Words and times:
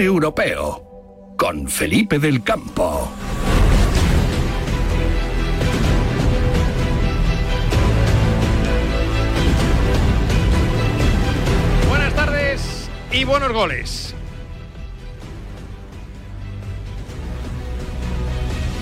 Europeo 0.00 1.34
con 1.36 1.68
Felipe 1.68 2.18
del 2.18 2.42
Campo. 2.42 3.08
Buenas 11.88 12.14
tardes 12.14 12.90
y 13.12 13.24
buenos 13.24 13.52
goles. 13.52 14.14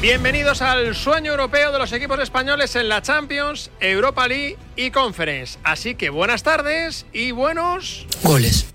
Bienvenidos 0.01 0.63
al 0.63 0.95
sueño 0.95 1.31
europeo 1.33 1.71
de 1.73 1.79
los 1.79 1.93
equipos 1.93 2.19
españoles 2.19 2.75
en 2.75 2.89
la 2.89 3.03
Champions, 3.03 3.71
Europa 3.81 4.27
League 4.27 4.59
y 4.77 4.91
Conference. 4.91 5.59
Así 5.63 5.95
que 5.95 6.11
buenas 6.11 6.43
tardes 6.43 7.07
y 7.13 7.31
buenos 7.31 8.07
goles. 8.23 8.75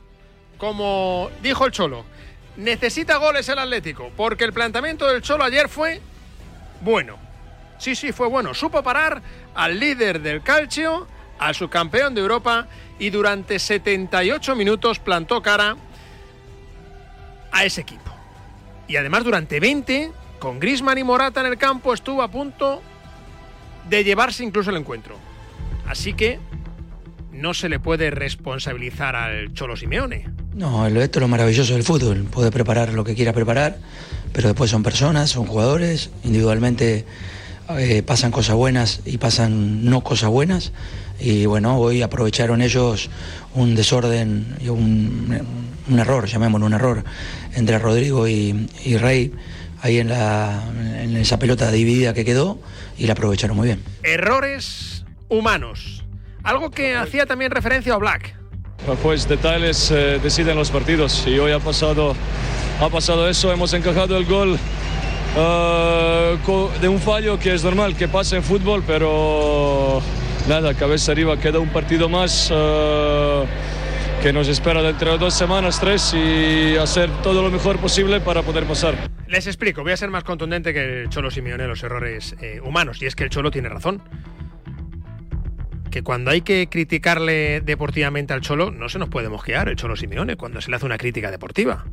Como 0.57 1.29
dijo 1.43 1.65
el 1.65 1.71
Cholo, 1.71 2.05
necesita 2.57 3.17
goles 3.17 3.47
el 3.49 3.59
Atlético, 3.59 4.11
porque 4.17 4.43
el 4.43 4.53
planteamiento 4.53 5.07
del 5.07 5.21
Cholo 5.21 5.43
ayer 5.43 5.69
fue 5.69 6.01
bueno. 6.81 7.17
Sí, 7.77 7.95
sí, 7.95 8.11
fue 8.11 8.27
bueno. 8.27 8.53
Supo 8.53 8.83
parar 8.83 9.21
al 9.55 9.79
líder 9.79 10.21
del 10.21 10.41
calcio, 10.41 11.07
al 11.39 11.55
subcampeón 11.55 12.15
de 12.15 12.21
Europa, 12.21 12.67
y 12.99 13.11
durante 13.11 13.59
78 13.59 14.55
minutos 14.55 14.99
plantó 14.99 15.41
cara 15.41 15.77
a 17.51 17.63
ese 17.63 17.81
equipo. 17.81 18.11
Y 18.87 18.95
además 18.95 19.23
durante 19.23 19.59
20 19.59 20.11
con 20.39 20.59
Grisman 20.59 20.97
y 20.97 21.03
Morata 21.03 21.41
en 21.41 21.47
el 21.47 21.57
campo 21.57 21.93
estuvo 21.93 22.21
a 22.21 22.29
punto 22.29 22.81
de 23.89 24.03
llevarse 24.03 24.43
incluso 24.43 24.69
el 24.71 24.77
encuentro. 24.77 25.17
Así 25.87 26.13
que 26.13 26.39
no 27.31 27.53
se 27.53 27.69
le 27.69 27.79
puede 27.79 28.09
responsabilizar 28.11 29.15
al 29.15 29.53
Cholo 29.53 29.75
Simeone. 29.75 30.36
No, 30.57 30.87
esto 30.87 31.19
es 31.19 31.21
lo 31.21 31.27
maravilloso 31.27 31.73
del 31.73 31.83
fútbol. 31.83 32.23
Puede 32.31 32.49
preparar 32.49 32.91
lo 32.91 33.03
que 33.03 33.13
quiera 33.13 33.31
preparar, 33.31 33.77
pero 34.33 34.47
después 34.47 34.71
son 34.71 34.81
personas, 34.81 35.29
son 35.29 35.45
jugadores, 35.45 36.09
individualmente 36.23 37.05
eh, 37.77 38.01
pasan 38.01 38.31
cosas 38.31 38.55
buenas 38.55 39.01
y 39.05 39.19
pasan 39.19 39.85
no 39.85 40.01
cosas 40.01 40.31
buenas. 40.31 40.71
Y 41.19 41.45
bueno, 41.45 41.77
hoy 41.77 42.01
aprovecharon 42.01 42.63
ellos 42.63 43.11
un 43.53 43.75
desorden 43.75 44.55
y 44.59 44.69
un, 44.69 45.45
error, 45.95 46.25
llamémoslo 46.25 46.65
un 46.65 46.73
error, 46.73 47.03
entre 47.53 47.77
Rodrigo 47.77 48.27
y, 48.27 48.67
y 48.83 48.97
Rey 48.97 49.31
ahí 49.83 49.99
en, 49.99 50.09
la, 50.09 50.63
en 50.99 51.15
esa 51.17 51.37
pelota 51.37 51.71
dividida 51.71 52.15
que 52.15 52.25
quedó 52.25 52.59
y 52.97 53.05
la 53.05 53.13
aprovecharon 53.13 53.55
muy 53.55 53.67
bien. 53.67 53.83
Errores 54.01 55.05
humanos. 55.29 56.03
Algo 56.41 56.71
que 56.71 56.95
hacía 56.95 57.27
también 57.27 57.51
referencia 57.51 57.93
a 57.93 57.97
Black. 57.97 58.37
Pues 59.01 59.27
detalles 59.27 59.91
eh, 59.91 60.19
deciden 60.21 60.55
los 60.55 60.71
partidos 60.71 61.25
y 61.27 61.37
hoy 61.39 61.51
ha 61.51 61.59
pasado, 61.59 62.15
ha 62.79 62.89
pasado 62.89 63.27
eso, 63.27 63.51
hemos 63.51 63.73
encajado 63.73 64.17
el 64.17 64.25
gol 64.25 64.57
eh, 65.35 66.37
de 66.81 66.87
un 66.87 66.99
fallo 66.99 67.37
que 67.37 67.53
es 67.53 67.63
normal 67.63 67.95
que 67.95 68.07
pase 68.07 68.37
en 68.37 68.43
fútbol, 68.43 68.83
pero 68.87 70.01
nada, 70.47 70.73
cabeza 70.73 71.11
arriba, 71.11 71.37
queda 71.37 71.59
un 71.59 71.69
partido 71.69 72.09
más. 72.09 72.49
Eh, 72.51 73.45
que 74.21 74.33
nos 74.33 74.47
espera 74.47 74.81
dentro 74.81 75.11
de 75.11 75.17
dos 75.19 75.33
semanas, 75.33 75.79
tres, 75.79 76.13
y 76.13 76.75
hacer 76.75 77.09
todo 77.21 77.43
lo 77.43 77.51
mejor 77.51 77.77
posible 77.77 78.19
para 78.19 78.41
poder 78.41 78.63
pasar. 78.65 78.95
Les 79.27 79.45
explico, 79.45 79.83
voy 79.83 79.91
a 79.91 79.97
ser 79.97 80.09
más 80.09 80.23
contundente 80.23 80.73
que 80.73 81.03
el 81.03 81.09
Cholo 81.09 81.29
Simeone 81.29 81.67
los 81.67 81.83
errores 81.83 82.35
eh, 82.41 82.59
humanos, 82.63 83.01
y 83.01 83.05
es 83.05 83.15
que 83.15 83.25
el 83.25 83.29
Cholo 83.29 83.51
tiene 83.51 83.69
razón. 83.69 84.01
Que 85.91 86.03
cuando 86.03 86.31
hay 86.31 86.41
que 86.41 86.67
criticarle 86.69 87.61
deportivamente 87.61 88.33
al 88.33 88.41
Cholo, 88.41 88.71
no 88.71 88.89
se 88.89 88.99
nos 88.99 89.09
puede 89.09 89.29
mosquear 89.29 89.69
el 89.69 89.75
Cholo 89.75 89.95
Simeone 89.95 90.35
cuando 90.35 90.61
se 90.61 90.69
le 90.69 90.75
hace 90.75 90.85
una 90.85 90.97
crítica 90.97 91.31
deportiva. 91.31 91.85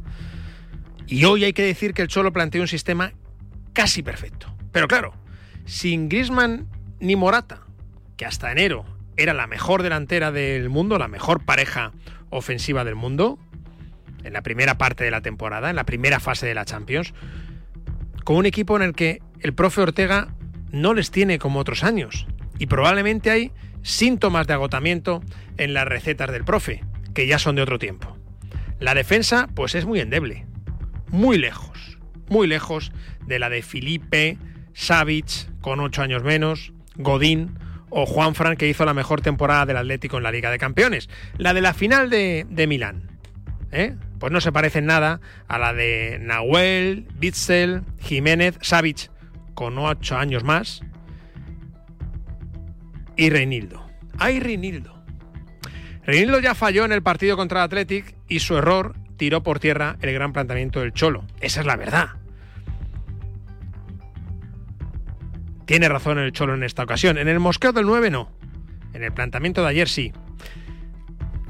Y 1.06 1.24
hoy 1.24 1.44
hay 1.44 1.52
que 1.52 1.62
decir 1.62 1.94
que 1.94 2.02
el 2.02 2.08
Cholo 2.08 2.32
plantea 2.32 2.60
un 2.60 2.68
sistema 2.68 3.12
casi 3.72 4.02
perfecto. 4.02 4.54
Pero 4.72 4.88
claro, 4.88 5.14
sin 5.64 6.08
Grisman 6.08 6.66
ni 7.00 7.16
Morata, 7.16 7.60
que 8.16 8.26
hasta 8.26 8.50
enero 8.50 8.84
era 9.16 9.34
la 9.34 9.46
mejor 9.46 9.82
delantera 9.82 10.32
del 10.32 10.70
mundo, 10.70 10.98
la 10.98 11.08
mejor 11.08 11.44
pareja 11.44 11.92
ofensiva 12.30 12.84
del 12.84 12.94
mundo, 12.94 13.38
en 14.24 14.32
la 14.32 14.42
primera 14.42 14.78
parte 14.78 15.04
de 15.04 15.10
la 15.10 15.20
temporada, 15.20 15.70
en 15.70 15.76
la 15.76 15.84
primera 15.84 16.18
fase 16.18 16.46
de 16.46 16.54
la 16.54 16.64
Champions, 16.64 17.12
con 18.24 18.36
un 18.36 18.46
equipo 18.46 18.76
en 18.76 18.82
el 18.82 18.94
que 18.94 19.20
el 19.40 19.52
profe 19.52 19.82
Ortega 19.82 20.34
no 20.70 20.94
les 20.94 21.10
tiene 21.10 21.38
como 21.38 21.60
otros 21.60 21.84
años. 21.84 22.26
Y 22.58 22.66
probablemente 22.66 23.30
hay 23.30 23.52
síntomas 23.84 24.48
de 24.48 24.54
agotamiento 24.54 25.22
en 25.58 25.74
las 25.74 25.86
recetas 25.86 26.32
del 26.32 26.44
profe, 26.44 26.82
que 27.14 27.28
ya 27.28 27.38
son 27.38 27.54
de 27.54 27.62
otro 27.62 27.78
tiempo. 27.78 28.16
La 28.80 28.94
defensa, 28.94 29.48
pues 29.54 29.76
es 29.76 29.86
muy 29.86 30.00
endeble, 30.00 30.46
muy 31.10 31.38
lejos, 31.38 31.98
muy 32.28 32.48
lejos 32.48 32.90
de 33.26 33.38
la 33.38 33.50
de 33.50 33.62
Felipe, 33.62 34.38
Savic, 34.72 35.48
con 35.60 35.78
ocho 35.78 36.02
años 36.02 36.24
menos, 36.24 36.72
Godín 36.96 37.58
o 37.90 38.06
Juan 38.06 38.34
Fran, 38.34 38.56
que 38.56 38.68
hizo 38.68 38.84
la 38.84 38.94
mejor 38.94 39.20
temporada 39.20 39.66
del 39.66 39.76
Atlético 39.76 40.16
en 40.16 40.24
la 40.24 40.32
Liga 40.32 40.50
de 40.50 40.58
Campeones. 40.58 41.08
La 41.38 41.54
de 41.54 41.60
la 41.60 41.74
final 41.74 42.10
de, 42.10 42.66
Milán. 42.66 43.20
¿eh? 43.70 43.94
Pues 44.18 44.32
no 44.32 44.40
se 44.40 44.50
parece 44.50 44.80
en 44.80 44.86
nada 44.86 45.20
a 45.46 45.58
la 45.58 45.72
de 45.72 46.18
Nahuel, 46.20 47.06
Bitzel, 47.14 47.82
Jiménez, 48.00 48.58
Savic, 48.62 49.10
con 49.54 49.78
ocho 49.78 50.16
años 50.16 50.42
más, 50.42 50.82
y 53.16 53.30
Reinildo. 53.30 53.86
¡Ay, 54.18 54.40
Reinildo! 54.40 55.02
Reinildo 56.04 56.40
ya 56.40 56.54
falló 56.54 56.84
en 56.84 56.92
el 56.92 57.02
partido 57.02 57.36
contra 57.36 57.60
el 57.60 57.64
Athletic 57.64 58.14
y 58.28 58.40
su 58.40 58.56
error 58.56 58.94
tiró 59.16 59.42
por 59.42 59.58
tierra 59.58 59.96
el 60.02 60.12
gran 60.12 60.32
planteamiento 60.32 60.80
del 60.80 60.92
Cholo. 60.92 61.24
Esa 61.40 61.60
es 61.60 61.66
la 61.66 61.76
verdad. 61.76 62.10
Tiene 65.66 65.88
razón 65.88 66.18
el 66.18 66.32
Cholo 66.32 66.54
en 66.54 66.62
esta 66.62 66.82
ocasión. 66.82 67.16
En 67.16 67.28
el 67.28 67.40
mosqueo 67.40 67.72
del 67.72 67.86
9 67.86 68.10
no. 68.10 68.30
En 68.92 69.02
el 69.02 69.12
planteamiento 69.12 69.62
de 69.62 69.68
ayer 69.68 69.88
sí. 69.88 70.12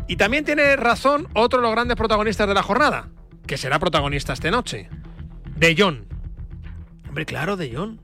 Y 0.07 0.17
también 0.17 0.45
tiene 0.45 0.77
razón 0.77 1.29
otro 1.35 1.61
de 1.61 1.63
los 1.63 1.73
grandes 1.73 1.97
protagonistas 1.97 2.47
de 2.47 2.55
la 2.55 2.63
jornada, 2.63 3.09
que 3.47 3.57
será 3.57 3.79
protagonista 3.79 4.35
esta 4.35 4.51
noche. 4.51 4.89
De 5.57 5.75
Jong. 5.77 6.05
Hombre, 7.09 7.27
claro, 7.27 7.57
De 7.57 7.75
Jong. 7.75 7.99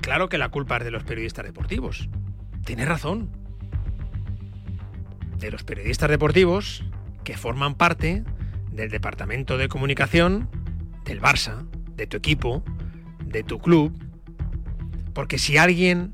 Claro 0.00 0.28
que 0.28 0.38
la 0.38 0.50
culpa 0.50 0.76
es 0.76 0.84
de 0.84 0.90
los 0.90 1.02
periodistas 1.02 1.44
deportivos. 1.44 2.08
Tiene 2.66 2.84
razón. 2.84 3.30
De 5.38 5.52
los 5.52 5.62
periodistas 5.62 6.10
deportivos 6.10 6.84
que 7.22 7.38
forman 7.38 7.76
parte 7.76 8.24
del 8.72 8.90
departamento 8.90 9.56
de 9.56 9.68
comunicación 9.68 10.50
del 11.04 11.20
Barça, 11.22 11.64
de 11.94 12.08
tu 12.08 12.16
equipo, 12.16 12.64
de 13.24 13.44
tu 13.44 13.60
club, 13.60 13.96
porque 15.14 15.38
si 15.38 15.56
alguien 15.56 16.10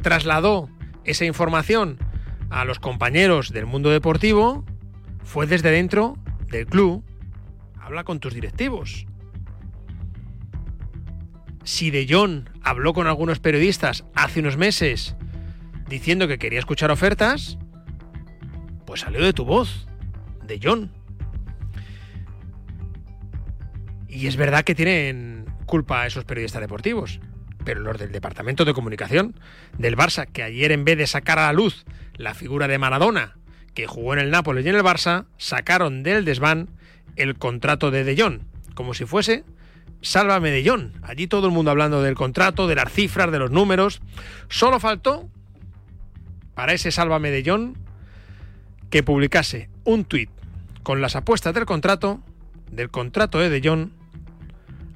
trasladó 0.00 0.70
esa 1.04 1.26
información 1.26 1.98
a 2.48 2.64
los 2.64 2.78
compañeros 2.78 3.50
del 3.52 3.66
mundo 3.66 3.90
deportivo, 3.90 4.64
fue 5.22 5.46
desde 5.46 5.70
dentro 5.70 6.16
del 6.48 6.64
club. 6.64 7.04
Habla 7.78 8.04
con 8.04 8.20
tus 8.20 8.32
directivos. 8.32 9.06
Si 11.62 11.90
De 11.90 12.06
Jong 12.08 12.48
habló 12.62 12.94
con 12.94 13.06
algunos 13.06 13.38
periodistas 13.38 14.06
hace 14.14 14.40
unos 14.40 14.56
meses 14.56 15.14
diciendo 15.90 16.26
que 16.26 16.38
quería 16.38 16.60
escuchar 16.60 16.90
ofertas, 16.90 17.58
pues 18.86 19.00
salió 19.00 19.22
de 19.22 19.34
tu 19.34 19.44
voz, 19.44 19.86
De 20.46 20.58
Jong. 20.62 20.88
Y 24.08 24.26
es 24.26 24.36
verdad 24.36 24.64
que 24.64 24.74
tienen 24.74 25.44
culpa 25.66 26.06
esos 26.06 26.24
periodistas 26.24 26.62
deportivos 26.62 27.20
pero 27.64 27.80
los 27.80 27.98
del 27.98 28.12
Departamento 28.12 28.64
de 28.64 28.74
Comunicación 28.74 29.38
del 29.78 29.96
Barça, 29.96 30.26
que 30.26 30.42
ayer 30.42 30.72
en 30.72 30.84
vez 30.84 30.98
de 30.98 31.06
sacar 31.06 31.38
a 31.38 31.46
la 31.46 31.52
luz 31.52 31.84
la 32.16 32.34
figura 32.34 32.68
de 32.68 32.78
Maradona, 32.78 33.36
que 33.74 33.86
jugó 33.86 34.14
en 34.14 34.18
el 34.18 34.30
Nápoles 34.30 34.64
y 34.64 34.68
en 34.68 34.76
el 34.76 34.82
Barça, 34.82 35.26
sacaron 35.38 36.02
del 36.02 36.24
desván 36.24 36.70
el 37.16 37.36
contrato 37.36 37.90
de 37.90 38.04
De 38.04 38.20
Jong, 38.20 38.40
como 38.74 38.94
si 38.94 39.04
fuese 39.04 39.44
Sálvame 40.02 40.50
de 40.50 40.68
Jong. 40.68 40.92
Allí 41.02 41.26
todo 41.26 41.46
el 41.46 41.52
mundo 41.52 41.70
hablando 41.70 42.02
del 42.02 42.14
contrato, 42.14 42.66
de 42.66 42.74
las 42.74 42.92
cifras, 42.92 43.30
de 43.30 43.38
los 43.38 43.50
números. 43.50 44.00
Solo 44.48 44.80
faltó 44.80 45.28
para 46.60 46.74
ese 46.74 46.92
Sálvame 46.92 47.30
de 47.30 47.42
Jong 47.42 47.74
que 48.90 49.02
publicase 49.02 49.70
un 49.84 50.04
tuit 50.04 50.28
con 50.82 51.00
las 51.00 51.16
apuestas 51.16 51.54
del 51.54 51.64
contrato, 51.64 52.20
del 52.70 52.90
contrato 52.90 53.38
de 53.38 53.48
De 53.48 53.66
Jong, 53.66 53.88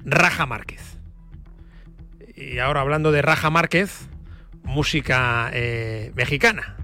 Raja 0.05 0.45
Márquez. 0.45 0.99
Y 2.35 2.59
ahora 2.59 2.81
hablando 2.81 3.11
de 3.11 3.23
Raja 3.23 3.49
Márquez, 3.49 4.07
música 4.61 5.49
eh, 5.53 6.11
mexicana. 6.13 6.75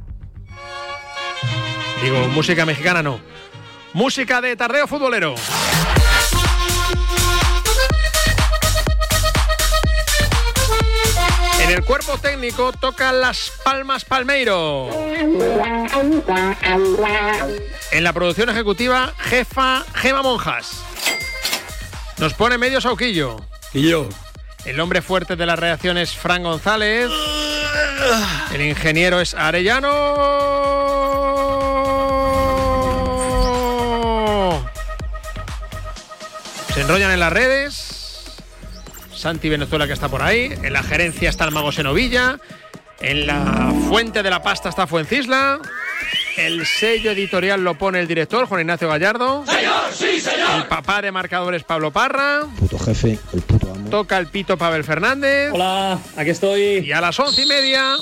Digo, 2.02 2.28
música 2.30 2.66
mexicana 2.66 3.04
no. 3.04 3.20
Música 3.94 4.42
de 4.42 4.56
tardeo 4.56 4.88
futbolero. 4.88 5.36
En 11.72 11.78
el 11.78 11.86
cuerpo 11.86 12.18
técnico 12.18 12.74
toca 12.74 13.14
las 13.14 13.50
palmas 13.64 14.04
Palmeiro. 14.04 14.90
En 17.94 18.04
la 18.04 18.12
producción 18.12 18.50
ejecutiva, 18.50 19.14
jefa 19.18 19.86
Gema 19.96 20.22
Monjas. 20.22 20.84
Nos 22.18 22.34
pone 22.34 22.58
medio 22.58 22.82
sauquillo. 22.82 23.38
Y 23.72 23.88
yo. 23.88 24.10
El 24.66 24.82
hombre 24.82 25.02
fuerte 25.02 25.38
de 25.38 25.46
la 25.46 25.56
reacción 25.56 25.98
es 25.98 26.12
Fran 26.12 26.44
González. 26.44 27.10
El 28.54 28.62
ingeniero 28.64 29.22
es 29.22 29.34
Arellano. 29.34 29.90
Se 36.74 36.82
enrollan 36.82 37.12
en 37.12 37.20
las 37.22 37.32
redes. 37.32 38.01
Santi 39.22 39.50
Venezuela 39.50 39.86
que 39.86 39.94
está 39.94 40.10
por 40.10 40.24
ahí. 40.24 40.52
En 40.64 40.74
la 40.74 40.82
gerencia 40.82 41.30
está 41.30 41.46
el 41.46 41.52
mago 41.52 41.72
Senovilla. 41.72 42.40
En 43.02 43.28
la 43.28 43.72
fuente 43.88 44.24
de 44.24 44.30
la 44.32 44.42
pasta 44.42 44.70
está 44.70 44.88
Fuencisla. 44.88 45.60
El 46.38 46.66
sello 46.66 47.12
editorial 47.12 47.64
lo 47.64 47.78
pone 47.78 48.00
el 48.00 48.08
director, 48.08 48.48
Juan 48.48 48.62
Ignacio 48.62 48.88
Gallardo. 48.88 49.46
¡Señor, 49.46 49.92
sí, 49.94 50.20
señor! 50.20 50.50
El 50.56 50.64
papá 50.66 51.04
de 51.04 51.12
marcadores, 51.12 51.64
Pablo 51.64 51.92
Parra. 51.92 52.48
Puto 52.58 52.80
jefe, 52.80 53.20
el 53.34 53.42
puto 53.42 53.72
amo. 53.72 53.90
Toca 53.92 54.18
el 54.18 54.26
pito 54.26 54.58
Pavel 54.58 54.84
Fernández. 54.84 55.52
Hola, 55.54 56.00
aquí 56.18 56.32
estoy. 56.32 56.80
Y 56.80 56.92
a 56.92 57.00
las 57.00 57.20
once 57.20 57.44
y 57.44 57.46
media, 57.46 57.98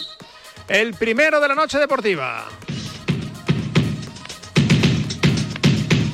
el 0.70 0.94
primero 0.94 1.42
de 1.42 1.48
la 1.50 1.56
noche 1.56 1.80
deportiva. 1.80 2.46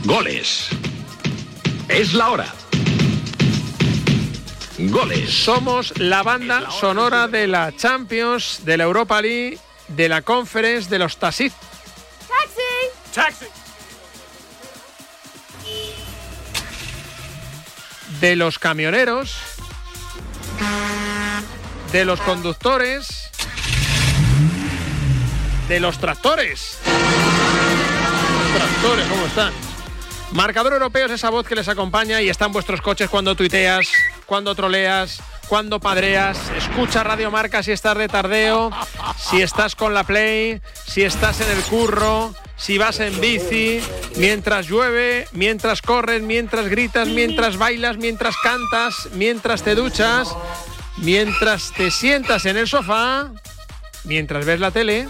Goles. 0.03 0.69
Es 1.89 2.15
la 2.15 2.29
hora. 2.31 2.47
Goles. 4.77 5.30
Somos 5.30 5.98
la 5.98 6.24
banda 6.24 6.69
sonora 6.69 7.27
de 7.27 7.48
la 7.48 7.75
Champions, 7.75 8.62
de 8.66 8.77
la 8.77 8.83
Europa 8.83 9.22
League, 9.22 9.57
de 9.88 10.10
la 10.10 10.22
Conference, 10.22 10.89
de 10.89 11.00
los 11.00 11.18
Taxis. 11.18 11.54
Taxi! 13.13 13.45
de 18.19 18.36
los 18.36 18.60
camioneros, 18.60 19.38
de 21.92 22.06
los 22.06 22.19
conductores, 22.22 23.30
de 25.68 25.80
los 25.80 26.00
tractores. 26.00 26.80
Tractores, 28.56 29.06
¿cómo 29.07 29.25
están? 29.25 29.54
Marcador 30.31 30.74
europeo 30.74 31.06
es 31.06 31.13
esa 31.13 31.30
voz 31.30 31.45
que 31.48 31.56
les 31.56 31.68
acompaña 31.68 32.22
y 32.22 32.30
está 32.30 32.45
en 32.45 32.54
vuestros 32.54 32.81
coches 32.81 33.10
cuando 33.10 33.36
tuiteas, 33.36 33.88
cuando 34.25 34.56
troleas, 34.56 35.22
cuando 35.48 35.80
padreas. 35.80 36.38
Escucha 36.57 37.04
Radio 37.04 37.31
Marca 37.31 37.63
si 37.63 37.72
estás 37.72 37.98
de 37.98 38.07
tardeo, 38.07 38.72
si 39.18 39.42
estás 39.42 39.75
con 39.75 39.94
la 39.94 40.04
Play, 40.04 40.62
si 40.86 41.04
estás 41.04 41.42
en 41.42 41.50
el 41.51 41.63
curro, 41.63 42.33
si 42.57 42.77
vas 42.77 43.00
en 43.00 43.19
bici, 43.19 43.81
mientras 44.18 44.68
llueve, 44.68 45.27
mientras 45.33 45.81
corres, 45.81 46.22
mientras 46.22 46.68
gritas, 46.68 47.07
mientras 47.07 47.57
bailas, 47.57 47.98
mientras 47.98 48.36
cantas, 48.38 49.10
mientras 49.13 49.63
te 49.63 49.75
duchas, 49.75 50.36
mientras 50.98 51.72
te 51.74 51.92
sientas 51.92 52.45
en 52.45 52.57
el 52.57 52.68
sofá, 52.68 53.31
mientras 54.04 54.45
ves 54.45 54.60
la 54.60 54.72
tele, 54.72 55.07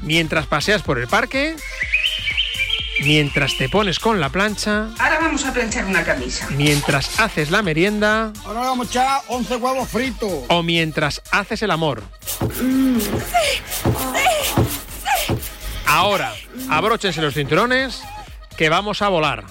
mientras 0.00 0.46
paseas 0.46 0.82
por 0.82 0.98
el 0.98 1.08
parque, 1.08 1.56
mientras 3.00 3.56
te 3.56 3.68
pones 3.68 3.98
con 3.98 4.20
la 4.20 4.28
plancha, 4.28 4.88
Ahora 4.98 5.18
vamos 5.20 5.44
a 5.44 5.52
planchar 5.52 5.84
una 5.86 6.04
camisa. 6.04 6.46
mientras 6.50 7.18
haces 7.20 7.50
la 7.50 7.62
merienda 7.62 8.32
Ahora 8.44 8.60
vamos 8.60 8.86
a 8.88 8.90
echar 8.90 9.20
11 9.28 9.56
huevos 9.56 9.88
fritos. 9.88 10.30
o 10.48 10.62
mientras 10.62 11.22
haces 11.30 11.62
el 11.62 11.70
amor. 11.70 12.02
Ahora, 15.86 16.32
abróchense 16.70 17.20
los 17.20 17.34
cinturones 17.34 18.02
que 18.56 18.68
vamos 18.68 19.02
a 19.02 19.08
volar. 19.08 19.44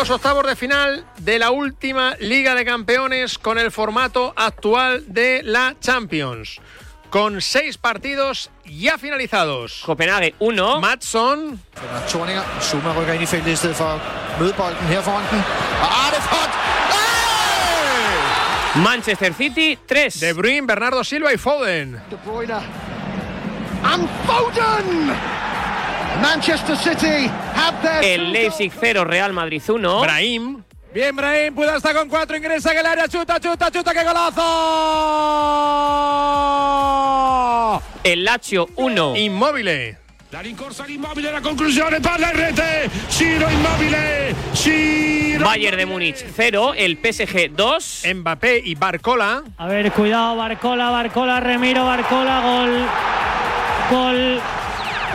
Los 0.00 0.08
octavos 0.08 0.46
de 0.46 0.56
final 0.56 1.04
de 1.18 1.38
la 1.38 1.50
última 1.50 2.16
Liga 2.20 2.54
de 2.54 2.64
Campeones 2.64 3.38
con 3.38 3.58
el 3.58 3.70
formato 3.70 4.32
actual 4.34 5.04
de 5.12 5.42
la 5.42 5.76
Champions. 5.78 6.58
Con 7.10 7.42
seis 7.42 7.76
partidos 7.76 8.50
ya 8.64 8.96
finalizados. 8.96 9.82
Copenhague 9.84 10.34
1. 10.38 10.80
Matson. 10.80 11.60
Ah, 11.76 12.02
er! 18.74 18.80
Manchester 18.80 19.34
City 19.34 19.78
3. 19.84 20.18
De 20.18 20.32
Bruyne, 20.32 20.66
Bernardo 20.66 21.04
Silva 21.04 21.34
y 21.34 21.36
Foden. 21.36 22.00
De 22.08 22.16
Bruyne. 22.24 22.54
And 23.84 24.08
Foden! 24.26 25.14
Manchester 26.20 26.76
City 26.76 27.30
have 27.54 27.80
their... 27.82 28.04
El 28.04 28.32
Leipzig 28.32 28.72
0, 28.78 29.04
Real 29.04 29.32
Madrid 29.32 29.62
1. 29.66 30.00
Brahim, 30.00 30.62
Bien, 30.92 31.14
Brahim, 31.14 31.54
puede 31.54 31.76
estar 31.76 31.94
con 31.94 32.08
cuatro, 32.08 32.36
ingresa 32.36 32.72
en 32.72 32.78
el 32.78 32.86
área, 32.86 33.06
chuta, 33.06 33.38
chuta, 33.38 33.70
chuta, 33.70 33.92
¡qué 33.92 34.02
golazo! 34.02 34.42
El 38.02 38.24
Lazio 38.24 38.68
1. 38.74 39.16
Inmóvil. 39.16 39.96
La 40.32 40.42
rincorsa 40.42 40.82
all'immobile, 40.84 41.30
la 41.30 41.40
conclusione, 41.40 42.00
palla 42.00 42.30
in 42.30 42.36
rete. 42.36 42.90
Ciro 43.08 43.48
immobile. 43.50 44.34
Ciro. 44.52 45.44
Bayern 45.44 45.76
de 45.76 45.86
Múnich 45.86 46.24
0. 46.34 46.74
El 46.76 46.98
PSG 46.98 47.50
2. 47.50 48.04
Mbappé 48.14 48.60
y 48.64 48.74
Barcola. 48.74 49.44
A 49.58 49.66
ver, 49.66 49.92
cuidado, 49.92 50.34
Barcola, 50.36 50.90
Barcola, 50.90 51.38
Remiro, 51.40 51.84
Barcola, 51.84 52.40
gol. 52.40 52.86
Gol. 53.90 54.40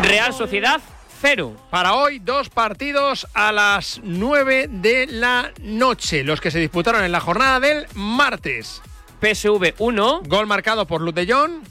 Real 0.04 0.34
Sociedad 0.34 0.82
0. 1.22 1.56
Para 1.70 1.94
hoy, 1.94 2.20
dos 2.20 2.50
partidos 2.50 3.28
a 3.34 3.52
las 3.52 4.00
9 4.04 4.68
de 4.70 5.08
la 5.08 5.52
noche, 5.62 6.24
los 6.24 6.42
que 6.42 6.52
se 6.52 6.60
disputaron 6.60 7.04
en 7.04 7.12
la 7.12 7.20
jornada 7.20 7.60
del 7.60 7.88
martes. 7.94 8.82
PSV 9.22 9.74
1. 9.78 10.22
Gol 10.26 10.48
marcado 10.48 10.86
por 10.86 11.02
Luc 11.02 11.16
de 11.16 11.26
Jong. 11.26 11.64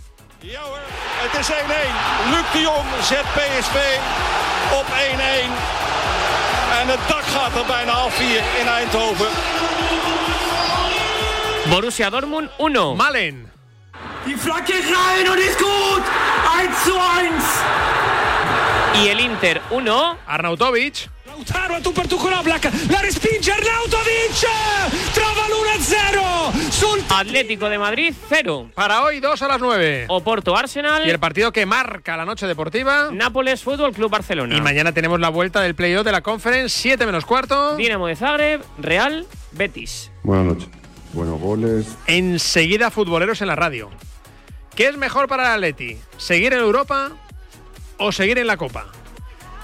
Ja 0.43 0.61
hoor, 0.63 0.79
het 1.23 1.41
is 1.41 1.49
1-1. 1.49 1.55
Luc 2.31 2.53
de 2.53 2.61
Jong 2.61 2.89
zet 3.03 3.25
PSV 3.35 3.77
op 4.73 4.87
1-1. 4.87 5.75
En 6.81 6.89
het 6.89 7.01
dak 7.09 7.23
gaat 7.23 7.57
er 7.57 7.67
bijna 7.67 7.93
af 7.93 8.19
hier 8.19 8.43
in 8.61 8.67
Eindhoven. 8.69 9.29
Borussia 11.71 12.11
Dortmund 12.11 12.51
1. 12.59 12.97
Malen. 12.97 13.53
Die 14.25 14.37
Flanke 14.37 14.73
rein 14.73 15.29
und 15.31 15.39
ist 15.39 15.59
gut! 15.59 16.03
1 16.61 16.85
zu 16.85 16.93
1! 16.95 18.24
Y 19.03 19.09
el 19.09 19.21
Inter 19.21 19.61
1. 19.71 20.19
Arnautovic. 20.27 21.11
Lautaro 21.27 21.75
a 21.75 21.81
tu 21.81 21.93
per 21.93 22.07
tu 22.07 22.17
con 22.17 22.33
Oblak. 22.33 22.71
La 22.91 23.03
respinge 23.03 23.51
Arnautovic. 23.51 24.47
Trova 25.13 25.47
l'1-0 25.49 26.71
sul 26.71 27.03
Atlético 27.09 27.69
de 27.69 27.79
Madrid 27.79 28.15
0. 28.29 28.71
Para 28.75 29.03
hoy, 29.03 29.19
dos 29.19 29.43
a 29.43 29.49
las 29.49 29.61
9. 29.61 30.07
Oporto 30.09 30.57
Arsenal. 30.57 31.07
Y 31.07 31.11
el 31.11 31.19
partido 31.19 31.51
que 31.51 31.67
marca 31.67 32.17
la 32.17 32.25
noche 32.25 32.47
deportiva. 32.47 33.11
Nápoles 33.13 33.63
Fútbol 33.63 33.93
Club 33.93 34.11
Barcelona. 34.11 34.57
Y 34.57 34.61
mañana 34.61 34.93
tenemos 34.93 35.19
la 35.19 35.29
vuelta 35.29 35.61
del 35.61 35.75
playoff 35.75 36.05
de 36.05 36.13
la 36.13 36.21
Conference, 36.21 36.69
7 36.81 37.05
menos 37.05 37.25
cuarto. 37.25 37.77
Dinamo 37.77 38.07
de 38.07 38.15
Zagreb, 38.15 38.63
Real 38.79 39.27
Betis. 39.53 40.13
Buenas 40.23 40.47
noches. 40.47 40.69
Buenos 41.13 41.41
goles. 41.41 41.97
Enseguida, 42.07 42.91
futboleros 42.91 43.41
en 43.41 43.49
la 43.49 43.57
radio. 43.57 43.91
¿Qué 44.75 44.89
es 44.89 44.97
mejor 44.97 45.29
para 45.29 45.45
el 45.45 45.53
Atleti? 45.55 45.99
¿Seguir 46.17 46.53
en 46.53 46.61
Europa 46.61 47.13
o 47.99 48.13
seguir 48.13 48.39
en 48.39 48.47
la 48.47 48.57
Copa? 48.57 48.87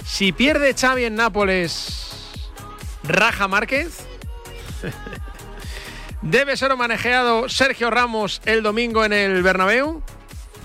Si 0.05 0.33
pierde 0.33 0.75
Xavi 0.75 1.05
en 1.05 1.15
Nápoles, 1.15 2.11
¿raja 3.05 3.49
Márquez? 3.49 4.07
¿Debe 6.23 6.57
ser 6.57 6.73
homenajeado 6.73 7.49
Sergio 7.49 7.91
Ramos 7.91 8.43
el 8.45 8.63
domingo 8.63 9.05
en 9.05 9.13
el 9.13 9.43
Bernabéu? 9.43 10.03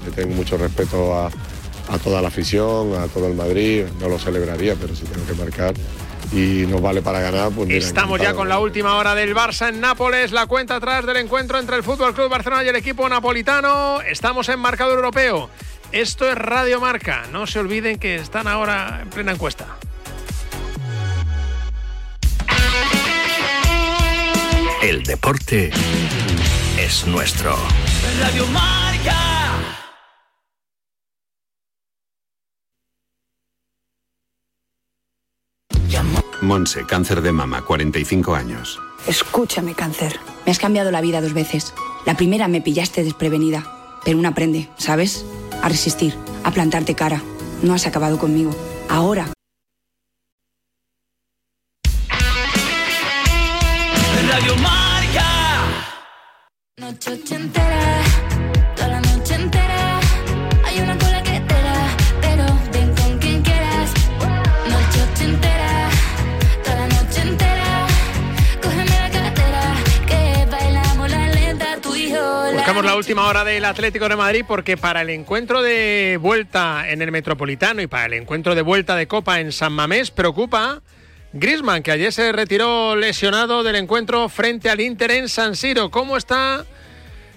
Le 0.05 0.11
tengo 0.11 0.35
mucho 0.35 0.57
respeto 0.57 1.15
a, 1.15 1.27
a 1.27 1.97
toda 1.99 2.21
la 2.21 2.27
afición, 2.27 2.93
a 2.95 3.07
todo 3.07 3.27
el 3.27 3.35
Madrid, 3.35 3.85
no 3.99 4.09
lo 4.09 4.19
celebraría, 4.19 4.75
pero 4.75 4.95
si 4.95 5.05
tengo 5.05 5.25
que 5.25 5.33
marcar 5.33 5.73
y 6.31 6.65
nos 6.67 6.81
vale 6.81 7.01
para 7.01 7.19
ganar, 7.19 7.51
pues 7.51 7.67
mira, 7.67 7.79
Estamos 7.79 8.19
ya 8.19 8.33
con 8.33 8.49
la 8.49 8.59
última 8.59 8.95
hora 8.95 9.15
del 9.15 9.35
Barça 9.35 9.69
en 9.69 9.79
Nápoles, 9.79 10.31
la 10.31 10.47
cuenta 10.47 10.75
atrás 10.75 11.05
del 11.05 11.17
encuentro 11.17 11.59
entre 11.59 11.75
el 11.75 11.83
Fútbol 11.83 12.13
Club 12.13 12.29
Barcelona 12.29 12.63
y 12.63 12.67
el 12.67 12.75
equipo 12.75 13.07
napolitano. 13.07 14.01
Estamos 14.01 14.49
en 14.49 14.59
marcador 14.59 14.97
europeo. 14.97 15.49
Esto 15.95 16.29
es 16.29 16.35
Radio 16.35 16.81
Marca. 16.81 17.23
No 17.31 17.47
se 17.47 17.57
olviden 17.57 17.97
que 17.97 18.15
están 18.15 18.49
ahora 18.49 18.99
en 19.01 19.09
plena 19.09 19.31
encuesta. 19.31 19.77
El 24.83 25.03
deporte 25.03 25.71
es 26.77 27.07
nuestro. 27.07 27.55
Radio 28.19 28.45
Marca. 28.47 29.53
Monse, 36.41 36.85
cáncer 36.85 37.21
de 37.21 37.31
mama, 37.31 37.61
45 37.61 38.35
años. 38.35 38.81
Escúchame, 39.07 39.75
cáncer. 39.75 40.19
Me 40.45 40.51
has 40.51 40.59
cambiado 40.59 40.91
la 40.91 40.99
vida 40.99 41.21
dos 41.21 41.31
veces. 41.31 41.73
La 42.05 42.17
primera 42.17 42.49
me 42.49 42.59
pillaste 42.59 43.05
desprevenida, 43.05 43.63
pero 44.03 44.17
uno 44.17 44.27
aprende, 44.27 44.67
¿sabes? 44.75 45.25
A 45.65 45.67
resistir, 45.67 46.13
a 46.43 46.51
plantarte 46.51 46.93
cara. 46.93 47.19
No 47.63 47.73
has 47.73 47.87
acabado 47.87 48.19
conmigo. 48.19 48.51
Ahora 48.87 49.25
Radio 54.35 54.55
Marca. 54.57 55.27
Noche 56.77 57.13
ochentera, 57.13 58.03
la 72.83 72.95
última 72.97 73.27
hora 73.27 73.45
del 73.45 73.63
Atlético 73.63 74.09
de 74.09 74.17
Madrid 74.17 74.43
porque 74.45 74.75
para 74.75 75.01
el 75.01 75.09
encuentro 75.09 75.61
de 75.61 76.17
vuelta 76.21 76.89
en 76.89 77.01
el 77.01 77.11
Metropolitano 77.11 77.81
y 77.81 77.87
para 77.87 78.07
el 78.07 78.13
encuentro 78.13 78.53
de 78.53 78.61
vuelta 78.61 78.95
de 78.95 79.07
Copa 79.07 79.39
en 79.39 79.53
San 79.53 79.71
Mamés 79.71 80.11
preocupa 80.11 80.81
Griezmann, 81.31 81.83
que 81.83 81.91
ayer 81.91 82.11
se 82.11 82.31
retiró 82.33 82.95
lesionado 82.95 83.63
del 83.63 83.75
encuentro 83.75 84.27
frente 84.27 84.69
al 84.69 84.81
Inter 84.81 85.11
en 85.11 85.29
San 85.29 85.55
Siro. 85.55 85.89
¿Cómo 85.89 86.17
está 86.17 86.65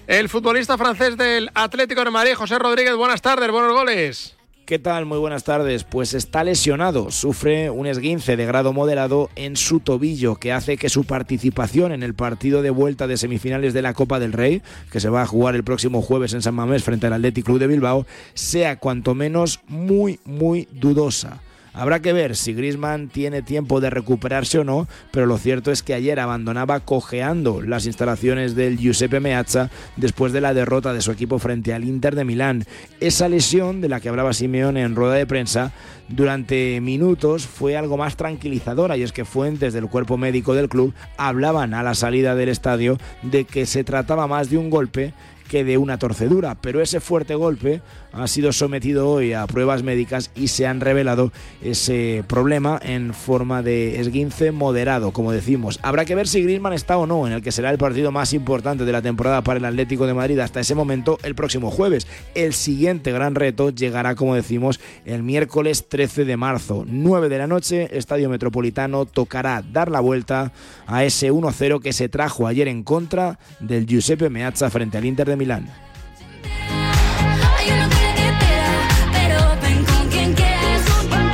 el 0.07 0.27
futbolista 0.27 0.77
francés 0.77 1.15
del 1.15 1.49
Atlético 1.53 2.03
de 2.03 2.11
Madrid, 2.11 2.33
José 2.33 2.59
Rodríguez? 2.59 2.95
Buenas 2.95 3.21
tardes, 3.21 3.49
buenos 3.49 3.71
goles. 3.71 4.38
¿Qué 4.69 4.77
tal? 4.77 5.07
Muy 5.07 5.17
buenas 5.17 5.45
tardes. 5.45 5.83
Pues 5.83 6.13
está 6.13 6.43
lesionado, 6.43 7.09
sufre 7.09 7.71
un 7.71 7.87
esguince 7.87 8.37
de 8.37 8.45
grado 8.45 8.71
moderado 8.71 9.31
en 9.35 9.55
su 9.55 9.79
tobillo 9.79 10.35
que 10.35 10.53
hace 10.53 10.77
que 10.77 10.89
su 10.89 11.05
participación 11.05 11.91
en 11.91 12.03
el 12.03 12.13
partido 12.13 12.61
de 12.61 12.69
vuelta 12.69 13.07
de 13.07 13.17
semifinales 13.17 13.73
de 13.73 13.81
la 13.81 13.95
Copa 13.95 14.19
del 14.19 14.31
Rey, 14.31 14.61
que 14.91 14.99
se 14.99 15.09
va 15.09 15.23
a 15.23 15.25
jugar 15.25 15.55
el 15.55 15.63
próximo 15.63 16.03
jueves 16.03 16.35
en 16.35 16.43
San 16.43 16.53
Mamés 16.53 16.83
frente 16.83 17.07
al 17.07 17.13
Athletic 17.13 17.45
Club 17.45 17.57
de 17.57 17.65
Bilbao, 17.65 18.05
sea 18.35 18.77
cuanto 18.77 19.15
menos 19.15 19.59
muy, 19.67 20.19
muy 20.23 20.67
dudosa. 20.71 21.41
Habrá 21.79 22.01
que 22.01 22.11
ver 22.11 22.35
si 22.35 22.53
Griezmann 22.53 23.07
tiene 23.07 23.41
tiempo 23.41 23.79
de 23.79 23.89
recuperarse 23.89 24.59
o 24.59 24.65
no, 24.65 24.89
pero 25.11 25.25
lo 25.25 25.37
cierto 25.37 25.71
es 25.71 25.81
que 25.81 25.93
ayer 25.93 26.19
abandonaba 26.19 26.81
cojeando 26.81 27.61
las 27.61 27.85
instalaciones 27.85 28.53
del 28.53 28.77
Giuseppe 28.77 29.21
Meazza 29.21 29.69
después 29.95 30.33
de 30.33 30.41
la 30.41 30.53
derrota 30.53 30.91
de 30.91 30.99
su 30.99 31.13
equipo 31.13 31.39
frente 31.39 31.73
al 31.73 31.85
Inter 31.85 32.17
de 32.17 32.25
Milán. 32.25 32.65
Esa 32.99 33.29
lesión 33.29 33.79
de 33.79 33.87
la 33.87 34.01
que 34.01 34.09
hablaba 34.09 34.33
Simeone 34.33 34.81
en 34.81 34.93
rueda 34.93 35.13
de 35.13 35.25
prensa 35.25 35.71
durante 36.09 36.81
minutos 36.81 37.47
fue 37.47 37.77
algo 37.77 37.95
más 37.95 38.17
tranquilizadora 38.17 38.97
y 38.97 39.03
es 39.03 39.13
que 39.13 39.23
fuentes 39.23 39.71
del 39.71 39.87
cuerpo 39.87 40.17
médico 40.17 40.53
del 40.55 40.67
club 40.67 40.93
hablaban 41.15 41.73
a 41.73 41.81
la 41.81 41.95
salida 41.95 42.35
del 42.35 42.49
estadio 42.49 42.97
de 43.21 43.45
que 43.45 43.65
se 43.65 43.85
trataba 43.85 44.27
más 44.27 44.49
de 44.49 44.57
un 44.57 44.69
golpe 44.69 45.13
que 45.49 45.65
de 45.65 45.77
una 45.77 45.99
torcedura, 45.99 46.55
pero 46.61 46.81
ese 46.81 47.01
fuerte 47.01 47.35
golpe 47.35 47.81
ha 48.13 48.27
sido 48.27 48.53
sometido 48.53 49.09
hoy 49.09 49.33
a 49.33 49.45
pruebas 49.47 49.83
médicas 49.83 50.31
y 50.35 50.47
se 50.47 50.65
han 50.65 50.79
revelado 50.79 51.31
ese 51.61 52.23
problema 52.27 52.79
en 52.81 53.13
forma 53.13 53.61
de 53.61 53.99
esguince 53.99 54.51
moderado, 54.51 55.11
como 55.11 55.31
decimos. 55.31 55.79
Habrá 55.81 56.05
que 56.05 56.15
ver 56.15 56.27
si 56.27 56.43
Griezmann 56.43 56.73
está 56.73 56.97
o 56.97 57.05
no 57.05 57.27
en 57.27 57.33
el 57.33 57.41
que 57.41 57.51
será 57.51 57.69
el 57.71 57.77
partido 57.77 58.11
más 58.11 58.33
importante 58.33 58.85
de 58.85 58.91
la 58.91 59.01
temporada 59.01 59.41
para 59.41 59.59
el 59.59 59.65
Atlético 59.65 60.07
de 60.07 60.13
Madrid 60.13 60.39
hasta 60.39 60.59
ese 60.59 60.75
momento 60.75 61.17
el 61.23 61.35
próximo 61.35 61.71
jueves. 61.71 62.07
El 62.35 62.53
siguiente 62.53 63.11
gran 63.11 63.35
reto 63.35 63.71
llegará, 63.71 64.15
como 64.15 64.35
decimos, 64.35 64.79
el 65.05 65.23
miércoles 65.23 65.89
13 65.89 66.25
de 66.25 66.37
marzo, 66.37 66.85
9 66.87 67.27
de 67.27 67.37
la 67.37 67.47
noche, 67.47 67.97
Estadio 67.97 68.29
Metropolitano 68.29 69.05
tocará 69.05 69.63
dar 69.63 69.89
la 69.89 69.99
vuelta 69.99 70.51
a 70.87 71.03
ese 71.03 71.31
1-0 71.31 71.81
que 71.81 71.93
se 71.93 72.09
trajo 72.09 72.47
ayer 72.47 72.67
en 72.67 72.83
contra 72.83 73.39
del 73.59 73.87
Giuseppe 73.87 74.29
Meazza 74.29 74.69
frente 74.69 74.97
al 74.97 75.05
Inter 75.05 75.27
de 75.27 75.38
Milán. 75.39 75.69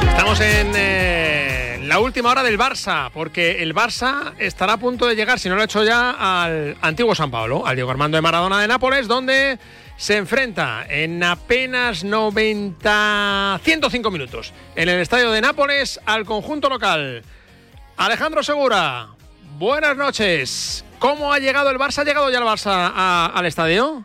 Estamos 0.10 0.40
en 0.40 0.72
eh, 0.76 1.80
la 1.84 2.00
última 2.00 2.30
hora 2.30 2.44
del 2.44 2.58
Barça, 2.58 3.10
porque 3.12 3.64
el 3.64 3.74
Barça 3.74 4.34
estará 4.38 4.74
a 4.74 4.78
punto 4.78 5.08
de 5.08 5.16
llegar, 5.16 5.40
si 5.40 5.50
no 5.50 5.56
lo 5.56 5.62
ha 5.62 5.66
hecho 5.66 5.84
ya, 5.84 6.12
al 6.12 6.78
antiguo 6.82 7.16
San 7.16 7.32
Pablo, 7.32 7.66
al 7.66 7.76
Diego 7.76 7.90
Armando 7.90 8.16
de 8.16 8.22
Maradona 8.22 8.62
de 8.62 8.68
Nápoles, 8.68 9.08
donde 9.08 9.58
se 9.98 10.18
enfrenta 10.18 10.86
en 10.88 11.24
apenas 11.24 12.04
90, 12.04 13.60
105 13.64 14.12
minutos 14.12 14.54
en 14.76 14.88
el 14.88 15.00
estadio 15.00 15.32
de 15.32 15.42
Nápoles 15.42 16.00
al 16.06 16.26
conjunto 16.26 16.70
local. 16.70 17.24
Alejandro 17.98 18.44
Segura, 18.44 19.08
buenas 19.58 19.98
noches. 19.98 20.86
¿Cómo 21.06 21.32
ha 21.32 21.38
llegado 21.38 21.70
el 21.70 21.78
Barça? 21.78 22.00
¿Ha 22.00 22.04
llegado 22.04 22.32
ya 22.32 22.40
el 22.40 22.44
Barça 22.46 22.92
al 23.32 23.46
estadio? 23.46 24.04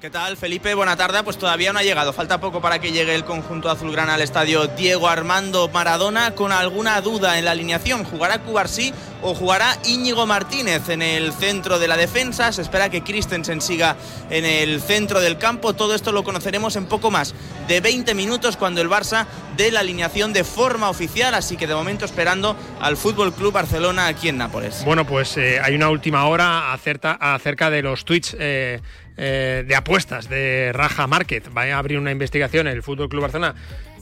¿Qué 0.00 0.08
tal, 0.08 0.36
Felipe? 0.36 0.72
Buena 0.72 0.96
tarde. 0.96 1.20
Pues 1.24 1.36
todavía 1.36 1.72
no 1.72 1.80
ha 1.80 1.82
llegado. 1.82 2.12
Falta 2.12 2.40
poco 2.40 2.60
para 2.60 2.78
que 2.78 2.92
llegue 2.92 3.12
el 3.16 3.24
conjunto 3.24 3.68
azulgrana 3.68 4.14
al 4.14 4.20
estadio 4.20 4.68
Diego 4.68 5.08
Armando 5.08 5.68
Maradona 5.68 6.36
con 6.36 6.52
alguna 6.52 7.00
duda 7.00 7.40
en 7.40 7.44
la 7.44 7.50
alineación. 7.50 8.04
¿Jugará 8.04 8.38
Cubarsí 8.38 8.94
o 9.22 9.34
jugará 9.34 9.76
Íñigo 9.84 10.26
Martínez 10.26 10.88
en 10.88 11.02
el 11.02 11.32
centro 11.32 11.78
de 11.78 11.88
la 11.88 11.96
defensa? 11.96 12.52
Se 12.52 12.62
espera 12.62 12.90
que 12.90 13.02
Christensen 13.02 13.60
siga 13.60 13.96
en 14.30 14.44
el 14.44 14.80
centro 14.80 15.20
del 15.20 15.38
campo. 15.38 15.74
Todo 15.74 15.94
esto 15.94 16.12
lo 16.12 16.24
conoceremos 16.24 16.76
en 16.76 16.86
poco 16.86 17.10
más 17.10 17.34
de 17.68 17.80
20 17.80 18.14
minutos 18.14 18.56
cuando 18.56 18.80
el 18.80 18.88
Barça 18.88 19.26
dé 19.56 19.70
la 19.70 19.80
alineación 19.80 20.32
de 20.32 20.44
forma 20.44 20.90
oficial. 20.90 21.34
Así 21.34 21.56
que 21.56 21.66
de 21.66 21.74
momento 21.74 22.04
esperando 22.04 22.56
al 22.80 22.96
Fútbol 22.96 23.32
Club 23.32 23.52
Barcelona 23.52 24.06
aquí 24.06 24.28
en 24.28 24.38
Nápoles. 24.38 24.84
Bueno, 24.84 25.06
pues 25.06 25.36
eh, 25.36 25.60
hay 25.62 25.74
una 25.74 25.88
última 25.88 26.26
hora 26.26 26.72
acerca, 26.72 27.70
de 27.70 27.82
los 27.82 28.04
tweets 28.04 28.36
eh, 28.38 28.80
eh, 29.16 29.64
de 29.66 29.76
apuestas 29.76 30.28
de 30.28 30.72
Raja 30.72 31.06
Márquez. 31.06 31.44
Va 31.56 31.62
a 31.62 31.78
abrir 31.78 31.98
una 31.98 32.10
investigación 32.10 32.66
el 32.66 32.82
Fútbol 32.82 33.08
Club 33.08 33.22
Barcelona 33.22 33.54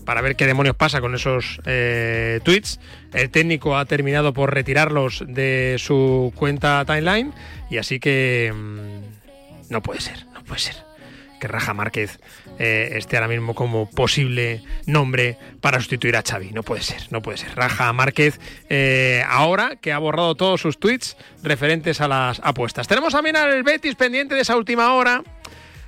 para 0.04 0.20
ver 0.20 0.36
qué 0.36 0.46
demonios 0.46 0.76
pasa 0.76 1.00
con 1.00 1.14
esos 1.14 1.60
eh, 1.66 2.40
tweets. 2.42 2.80
El 3.12 3.30
técnico 3.30 3.76
ha 3.76 3.84
terminado 3.84 4.32
por 4.32 4.54
retirarlos 4.54 5.24
de 5.26 5.76
su 5.78 6.32
cuenta 6.34 6.84
timeline 6.86 7.32
y 7.70 7.78
así 7.78 8.00
que 8.00 8.52
mm, 8.54 9.72
no 9.72 9.82
puede 9.82 10.00
ser, 10.00 10.26
no 10.32 10.42
puede 10.44 10.60
ser 10.60 10.90
que 11.40 11.48
Raja 11.48 11.74
Márquez 11.74 12.20
eh, 12.60 12.92
esté 12.92 13.16
ahora 13.16 13.26
mismo 13.26 13.54
como 13.54 13.90
posible 13.90 14.62
nombre 14.86 15.36
para 15.60 15.80
sustituir 15.80 16.16
a 16.16 16.22
Xavi. 16.22 16.50
No 16.52 16.62
puede 16.62 16.82
ser, 16.82 17.08
no 17.10 17.22
puede 17.22 17.38
ser. 17.38 17.56
Raja 17.56 17.92
Márquez 17.92 18.38
eh, 18.68 19.24
ahora 19.26 19.76
que 19.76 19.92
ha 19.92 19.98
borrado 19.98 20.36
todos 20.36 20.60
sus 20.60 20.78
tweets 20.78 21.16
referentes 21.42 22.00
a 22.00 22.06
las 22.06 22.40
apuestas. 22.44 22.86
Tenemos 22.86 23.12
también 23.12 23.36
al 23.36 23.64
Betis 23.64 23.96
pendiente 23.96 24.36
de 24.36 24.42
esa 24.42 24.56
última 24.56 24.92
hora. 24.92 25.24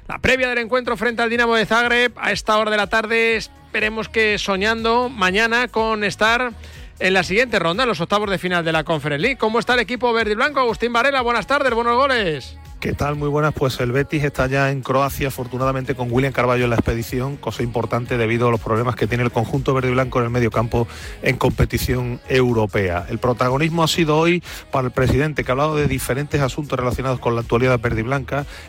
La 0.08 0.18
previa 0.18 0.48
del 0.48 0.58
encuentro 0.58 0.96
frente 0.96 1.22
al 1.22 1.30
Dinamo 1.30 1.54
de 1.54 1.66
Zagreb 1.66 2.12
a 2.16 2.32
esta 2.32 2.58
hora 2.58 2.70
de 2.70 2.76
la 2.76 2.88
tarde. 2.88 3.36
Esperemos 3.36 4.08
que 4.08 4.38
soñando 4.38 5.08
mañana 5.08 5.68
con 5.68 6.04
estar 6.04 6.52
en 6.98 7.14
la 7.14 7.22
siguiente 7.22 7.58
ronda, 7.58 7.84
en 7.84 7.88
los 7.88 8.00
octavos 8.00 8.30
de 8.30 8.38
final 8.38 8.64
de 8.64 8.72
la 8.72 8.84
Conference 8.84 9.22
League. 9.22 9.38
¿Cómo 9.38 9.58
está 9.58 9.74
el 9.74 9.80
equipo 9.80 10.12
verde 10.12 10.32
y 10.32 10.34
blanco? 10.34 10.60
Agustín 10.60 10.92
Varela, 10.92 11.22
buenas 11.22 11.46
tardes, 11.46 11.72
buenos 11.72 11.96
goles. 11.96 12.58
¿Qué 12.82 12.94
tal? 12.94 13.14
Muy 13.14 13.28
buenas. 13.28 13.54
Pues 13.54 13.78
el 13.78 13.92
Betis 13.92 14.24
está 14.24 14.48
ya 14.48 14.72
en 14.72 14.82
Croacia, 14.82 15.28
afortunadamente 15.28 15.94
con 15.94 16.10
William 16.10 16.32
Carballo 16.32 16.64
en 16.64 16.70
la 16.70 16.74
expedición, 16.74 17.36
cosa 17.36 17.62
importante 17.62 18.18
debido 18.18 18.48
a 18.48 18.50
los 18.50 18.58
problemas 18.58 18.96
que 18.96 19.06
tiene 19.06 19.22
el 19.22 19.30
conjunto 19.30 19.72
verde 19.72 19.90
y 19.90 19.92
blanco 19.92 20.18
en 20.18 20.24
el 20.24 20.30
medio 20.32 20.50
campo 20.50 20.88
en 21.22 21.36
competición 21.36 22.20
europea. 22.28 23.06
El 23.08 23.20
protagonismo 23.20 23.84
ha 23.84 23.88
sido 23.88 24.18
hoy 24.18 24.42
para 24.72 24.88
el 24.88 24.92
presidente, 24.92 25.44
que 25.44 25.52
ha 25.52 25.54
hablado 25.54 25.76
de 25.76 25.86
diferentes 25.86 26.40
asuntos 26.40 26.76
relacionados 26.76 27.20
con 27.20 27.36
la 27.36 27.42
actualidad 27.42 27.78
verde 27.78 28.04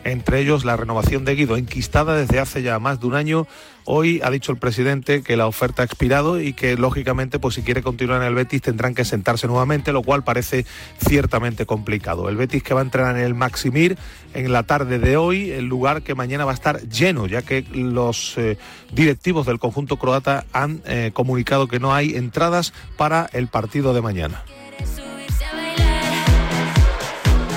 entre 0.04 0.38
ellos 0.38 0.64
la 0.64 0.76
renovación 0.76 1.24
de 1.24 1.34
Guido, 1.34 1.56
enquistada 1.56 2.14
desde 2.14 2.38
hace 2.38 2.62
ya 2.62 2.78
más 2.78 3.00
de 3.00 3.06
un 3.08 3.16
año 3.16 3.48
Hoy 3.86 4.20
ha 4.24 4.30
dicho 4.30 4.50
el 4.50 4.58
presidente 4.58 5.22
que 5.22 5.36
la 5.36 5.46
oferta 5.46 5.82
ha 5.82 5.84
expirado 5.84 6.40
y 6.40 6.54
que 6.54 6.76
lógicamente 6.76 7.38
pues 7.38 7.54
si 7.54 7.62
quiere 7.62 7.82
continuar 7.82 8.22
en 8.22 8.28
el 8.28 8.34
Betis 8.34 8.62
tendrán 8.62 8.94
que 8.94 9.04
sentarse 9.04 9.46
nuevamente, 9.46 9.92
lo 9.92 10.02
cual 10.02 10.24
parece 10.24 10.64
ciertamente 10.98 11.66
complicado. 11.66 12.30
El 12.30 12.36
Betis 12.36 12.62
que 12.62 12.72
va 12.72 12.80
a 12.80 12.84
entrenar 12.84 13.16
en 13.16 13.22
el 13.22 13.34
Maximir 13.34 13.98
en 14.32 14.52
la 14.52 14.62
tarde 14.62 14.98
de 14.98 15.18
hoy, 15.18 15.50
el 15.50 15.66
lugar 15.66 16.02
que 16.02 16.14
mañana 16.14 16.46
va 16.46 16.52
a 16.52 16.54
estar 16.54 16.80
lleno, 16.88 17.26
ya 17.26 17.42
que 17.42 17.62
los 17.72 18.38
eh, 18.38 18.56
directivos 18.92 19.44
del 19.44 19.58
conjunto 19.58 19.98
croata 19.98 20.46
han 20.52 20.80
eh, 20.86 21.10
comunicado 21.12 21.68
que 21.68 21.78
no 21.78 21.94
hay 21.94 22.16
entradas 22.16 22.72
para 22.96 23.28
el 23.34 23.48
partido 23.48 23.92
de 23.92 24.00
mañana. 24.00 24.44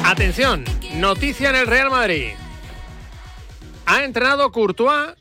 Atención, 0.04 0.66
noticia 0.96 1.50
en 1.50 1.56
el 1.56 1.68
Real 1.68 1.90
Madrid. 1.90 2.32
Ha 3.86 4.04
entrenado 4.04 4.52
Courtois 4.52 5.16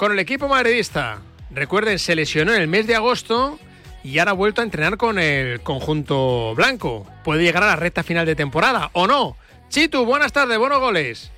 con 0.00 0.12
el 0.12 0.18
equipo 0.18 0.48
madridista. 0.48 1.18
Recuerden, 1.50 1.98
se 1.98 2.14
lesionó 2.14 2.54
en 2.54 2.62
el 2.62 2.68
mes 2.68 2.86
de 2.86 2.94
agosto 2.94 3.58
y 4.02 4.18
ahora 4.18 4.30
ha 4.30 4.34
vuelto 4.34 4.62
a 4.62 4.64
entrenar 4.64 4.96
con 4.96 5.18
el 5.18 5.60
conjunto 5.60 6.54
blanco. 6.54 7.06
Puede 7.22 7.42
llegar 7.42 7.64
a 7.64 7.66
la 7.66 7.76
recta 7.76 8.02
final 8.02 8.24
de 8.24 8.34
temporada, 8.34 8.88
¿o 8.94 9.06
no? 9.06 9.36
Chitu, 9.68 10.06
buenas 10.06 10.32
tardes, 10.32 10.56
buenos 10.56 10.80
goles. 10.80 11.30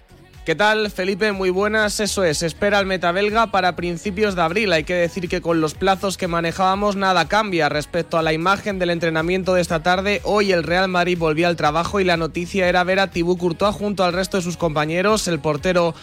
¿Qué 0.46 0.54
tal, 0.54 0.92
Felipe? 0.92 1.32
Muy 1.32 1.50
buenas. 1.50 1.98
Eso 1.98 2.22
es, 2.22 2.44
espera 2.44 2.78
el 2.78 2.86
metabelga 2.86 3.48
para 3.48 3.74
principios 3.74 4.36
de 4.36 4.42
abril. 4.42 4.72
Hay 4.72 4.84
que 4.84 4.94
decir 4.94 5.28
que 5.28 5.40
con 5.40 5.60
los 5.60 5.74
plazos 5.74 6.16
que 6.16 6.28
manejábamos 6.28 6.94
nada 6.94 7.26
cambia 7.26 7.68
respecto 7.68 8.16
a 8.16 8.22
la 8.22 8.32
imagen 8.32 8.78
del 8.78 8.90
entrenamiento 8.90 9.54
de 9.54 9.60
esta 9.60 9.82
tarde. 9.82 10.20
Hoy 10.22 10.52
el 10.52 10.62
Real 10.62 10.86
Madrid 10.86 11.18
volvía 11.18 11.48
al 11.48 11.56
trabajo 11.56 11.98
y 11.98 12.04
la 12.04 12.16
noticia 12.16 12.68
era 12.68 12.84
ver 12.84 13.00
a 13.00 13.10
Tibú 13.10 13.36
Courtois 13.36 13.74
junto 13.74 14.04
al 14.04 14.12
resto 14.12 14.36
de 14.36 14.44
sus 14.44 14.56
compañeros. 14.56 15.26
El 15.26 15.40
portero 15.40 15.96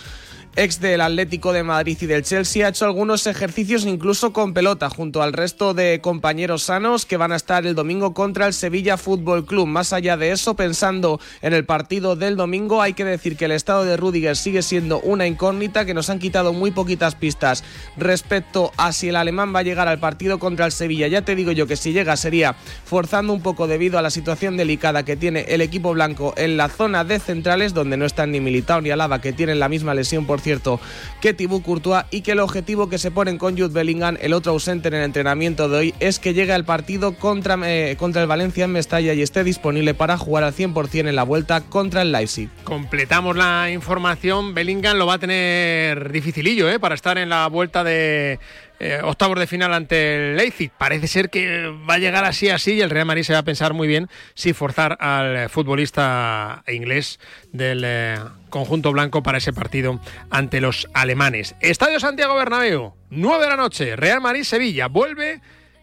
ex 0.60 0.82
del 0.82 1.00
Atlético 1.00 1.54
de 1.54 1.64
Madrid 1.64 1.98
y 2.02 2.06
del 2.06 2.24
Chelsea, 2.24 2.66
ha 2.66 2.70
hecho 2.70 2.84
algunos 2.84 3.28
ejercicios 3.28 3.86
incluso 3.86 4.34
con 4.34 4.54
pelota 4.54 4.90
junto 4.90 5.22
al 5.22 5.32
resto 5.32 5.74
de 5.74 6.02
compañeros 6.02 6.64
sanos 6.64 7.06
que 7.06 7.16
van 7.16 7.32
a 7.32 7.38
estar 7.38 7.66
el 7.66 7.76
domingo 7.76 8.14
contra 8.14 8.46
el 8.46 8.54
Sevilla 8.54 8.98
Fútbol 8.98 9.46
Club. 9.46 9.68
Más 9.68 9.94
allá 9.94 10.18
de 10.18 10.32
eso, 10.32 10.58
pensando 10.58 11.22
en 11.42 11.54
el 11.54 11.64
partido 11.64 12.18
del 12.18 12.36
domingo, 12.36 12.82
hay 12.82 12.92
que 12.92 13.06
decir 13.06 13.38
que 13.38 13.46
el 13.46 13.54
estado 13.54 13.86
de 13.86 13.96
Rudiger 13.96 14.36
sigue 14.36 14.62
siendo 14.62 15.00
una 15.00 15.28
incógnita 15.28 15.86
que 15.86 15.94
nos 15.94 16.10
han 16.10 16.20
quitado 16.20 16.52
muy 16.52 16.72
poquitas 16.72 17.16
pistas 17.16 17.64
respecto 17.96 18.74
a 18.76 18.92
si 18.92 19.08
el 19.08 19.16
alemán 19.16 19.56
va 19.56 19.60
a 19.60 19.64
llegar 19.64 19.88
al 19.88 20.00
partido 20.00 20.40
contra 20.40 20.66
el 20.66 20.74
Sevilla. 20.74 21.08
Ya 21.08 21.22
te 21.22 21.36
digo 21.36 21.54
yo 21.54 21.68
que 21.68 21.78
si 21.78 21.94
llega 21.94 22.18
sería 22.18 22.58
forzando 22.84 23.32
un 23.32 23.42
poco 23.42 23.68
debido 23.68 23.98
a 23.98 24.02
la 24.02 24.10
situación 24.10 24.58
delicada 24.58 25.06
que 25.06 25.16
tiene 25.16 25.46
el 25.48 25.62
equipo 25.62 25.94
blanco 25.94 26.34
en 26.36 26.58
la 26.58 26.68
zona 26.68 27.06
de 27.06 27.20
centrales 27.20 27.74
donde 27.74 27.96
no 27.96 28.04
están 28.06 28.34
ni 28.34 28.42
Militao 28.42 28.82
ni 28.82 28.90
Alaba 28.90 29.22
que 29.22 29.32
tienen 29.32 29.60
la 29.60 29.70
misma 29.70 29.94
lesión 29.94 30.26
por 30.26 30.42
cierto, 30.50 30.80
que 31.22 31.36
Thibaut 31.36 31.64
Courtois 31.64 32.06
y 32.10 32.22
que 32.22 32.32
el 32.32 32.40
objetivo 32.40 32.90
que 32.90 32.98
se 32.98 33.12
ponen 33.12 33.38
con 33.38 33.56
Jude 33.56 33.70
Bellingham, 33.72 34.18
el 34.20 34.34
otro 34.34 34.54
ausente 34.54 34.88
en 34.88 34.96
el 34.96 35.04
entrenamiento 35.04 35.70
de 35.70 35.78
hoy, 35.78 35.94
es 36.00 36.18
que 36.18 36.34
llegue 36.34 36.54
al 36.54 36.66
partido 36.66 37.14
contra, 37.14 37.56
eh, 37.66 37.96
contra 38.00 38.24
el 38.24 38.28
Valencia 38.28 38.66
en 38.66 38.72
Mestalla 38.72 39.14
y 39.14 39.22
esté 39.22 39.44
disponible 39.44 39.94
para 39.94 40.18
jugar 40.18 40.44
al 40.44 40.56
100% 40.56 41.08
en 41.08 41.16
la 41.16 41.22
vuelta 41.22 41.62
contra 41.62 42.02
el 42.02 42.12
Leipzig. 42.12 42.50
Completamos 42.64 43.38
la 43.38 43.70
información. 43.70 44.56
Bellingham 44.56 44.98
lo 44.98 45.06
va 45.06 45.16
a 45.16 45.20
tener 45.20 46.12
dificilillo 46.12 46.68
¿eh? 46.68 46.80
para 46.80 46.96
estar 46.96 47.20
en 47.20 47.30
la 47.30 47.46
vuelta 47.48 47.84
de 47.84 48.40
eh, 48.80 49.02
octavos 49.04 49.38
de 49.38 49.48
final 49.48 49.74
ante 49.74 50.32
el 50.32 50.38
Leipzig. 50.38 50.72
Parece 50.78 51.08
ser 51.08 51.30
que 51.30 51.68
va 51.90 51.96
a 51.96 52.00
llegar 52.00 52.24
así 52.24 52.50
así 52.50 52.76
y 52.76 52.82
el 52.82 52.90
Real 52.90 53.06
Madrid 53.06 53.24
se 53.24 53.34
va 53.34 53.40
a 53.40 53.44
pensar 53.44 53.74
muy 53.74 53.88
bien 53.88 54.08
si 54.36 54.54
forzar 54.54 54.98
al 55.02 55.50
futbolista 55.50 56.64
inglés 56.68 57.20
del 57.52 57.84
eh, 57.86 58.18
conjunto 58.50 58.92
blanco 58.94 59.22
para 59.22 59.40
ese 59.40 59.52
partido 59.52 60.00
ante 60.30 60.62
los 60.62 60.88
alemanes. 60.94 61.56
Estadio 61.60 62.00
Santiago 62.00 62.36
Bernabéu, 62.36 62.94
9 63.10 63.44
de 63.44 63.50
la 63.50 63.58
noche, 63.58 63.96
Real 63.98 64.22
Madrid 64.22 64.44
Sevilla. 64.44 64.88
Vuelve 64.88 65.42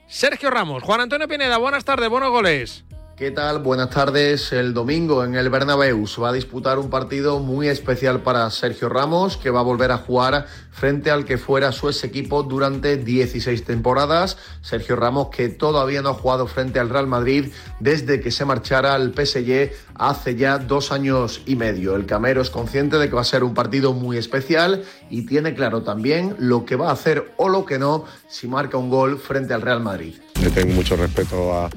Sergio 0.08 0.50
Ramos. 0.50 0.82
Juan 0.82 1.02
Antonio 1.02 1.28
Pineda, 1.28 1.58
buenas 1.58 1.84
tardes, 1.84 2.08
buenos 2.08 2.30
goles. 2.30 2.85
¿Qué 3.16 3.30
tal? 3.30 3.60
Buenas 3.60 3.88
tardes. 3.88 4.52
El 4.52 4.74
domingo 4.74 5.24
en 5.24 5.36
el 5.36 5.48
Bernabéu 5.48 6.04
va 6.22 6.28
a 6.28 6.32
disputar 6.34 6.78
un 6.78 6.90
partido 6.90 7.38
muy 7.38 7.66
especial 7.66 8.20
para 8.20 8.50
Sergio 8.50 8.90
Ramos, 8.90 9.38
que 9.38 9.48
va 9.48 9.60
a 9.60 9.62
volver 9.62 9.90
a 9.90 9.96
jugar 9.96 10.44
frente 10.70 11.10
al 11.10 11.24
que 11.24 11.38
fuera 11.38 11.72
su 11.72 11.88
ex 11.88 12.04
equipo 12.04 12.42
durante 12.42 12.98
16 12.98 13.64
temporadas. 13.64 14.36
Sergio 14.60 14.96
Ramos 14.96 15.28
que 15.30 15.48
todavía 15.48 16.02
no 16.02 16.10
ha 16.10 16.14
jugado 16.14 16.46
frente 16.46 16.78
al 16.78 16.90
Real 16.90 17.06
Madrid 17.06 17.52
desde 17.80 18.20
que 18.20 18.30
se 18.30 18.44
marchara 18.44 18.92
al 18.92 19.14
PSG 19.14 19.72
hace 19.94 20.34
ya 20.34 20.58
dos 20.58 20.92
años 20.92 21.40
y 21.46 21.56
medio. 21.56 21.96
El 21.96 22.04
Camero 22.04 22.42
es 22.42 22.50
consciente 22.50 22.98
de 22.98 23.08
que 23.08 23.14
va 23.14 23.22
a 23.22 23.24
ser 23.24 23.44
un 23.44 23.54
partido 23.54 23.94
muy 23.94 24.18
especial 24.18 24.84
y 25.08 25.24
tiene 25.24 25.54
claro 25.54 25.82
también 25.82 26.36
lo 26.38 26.66
que 26.66 26.76
va 26.76 26.90
a 26.90 26.92
hacer 26.92 27.32
o 27.38 27.48
lo 27.48 27.64
que 27.64 27.78
no 27.78 28.04
si 28.28 28.46
marca 28.46 28.76
un 28.76 28.90
gol 28.90 29.18
frente 29.18 29.54
al 29.54 29.62
Real 29.62 29.80
Madrid. 29.80 30.16
Le 30.42 30.50
tengo 30.50 30.74
mucho 30.74 30.96
respeto 30.96 31.54
a 31.54 31.70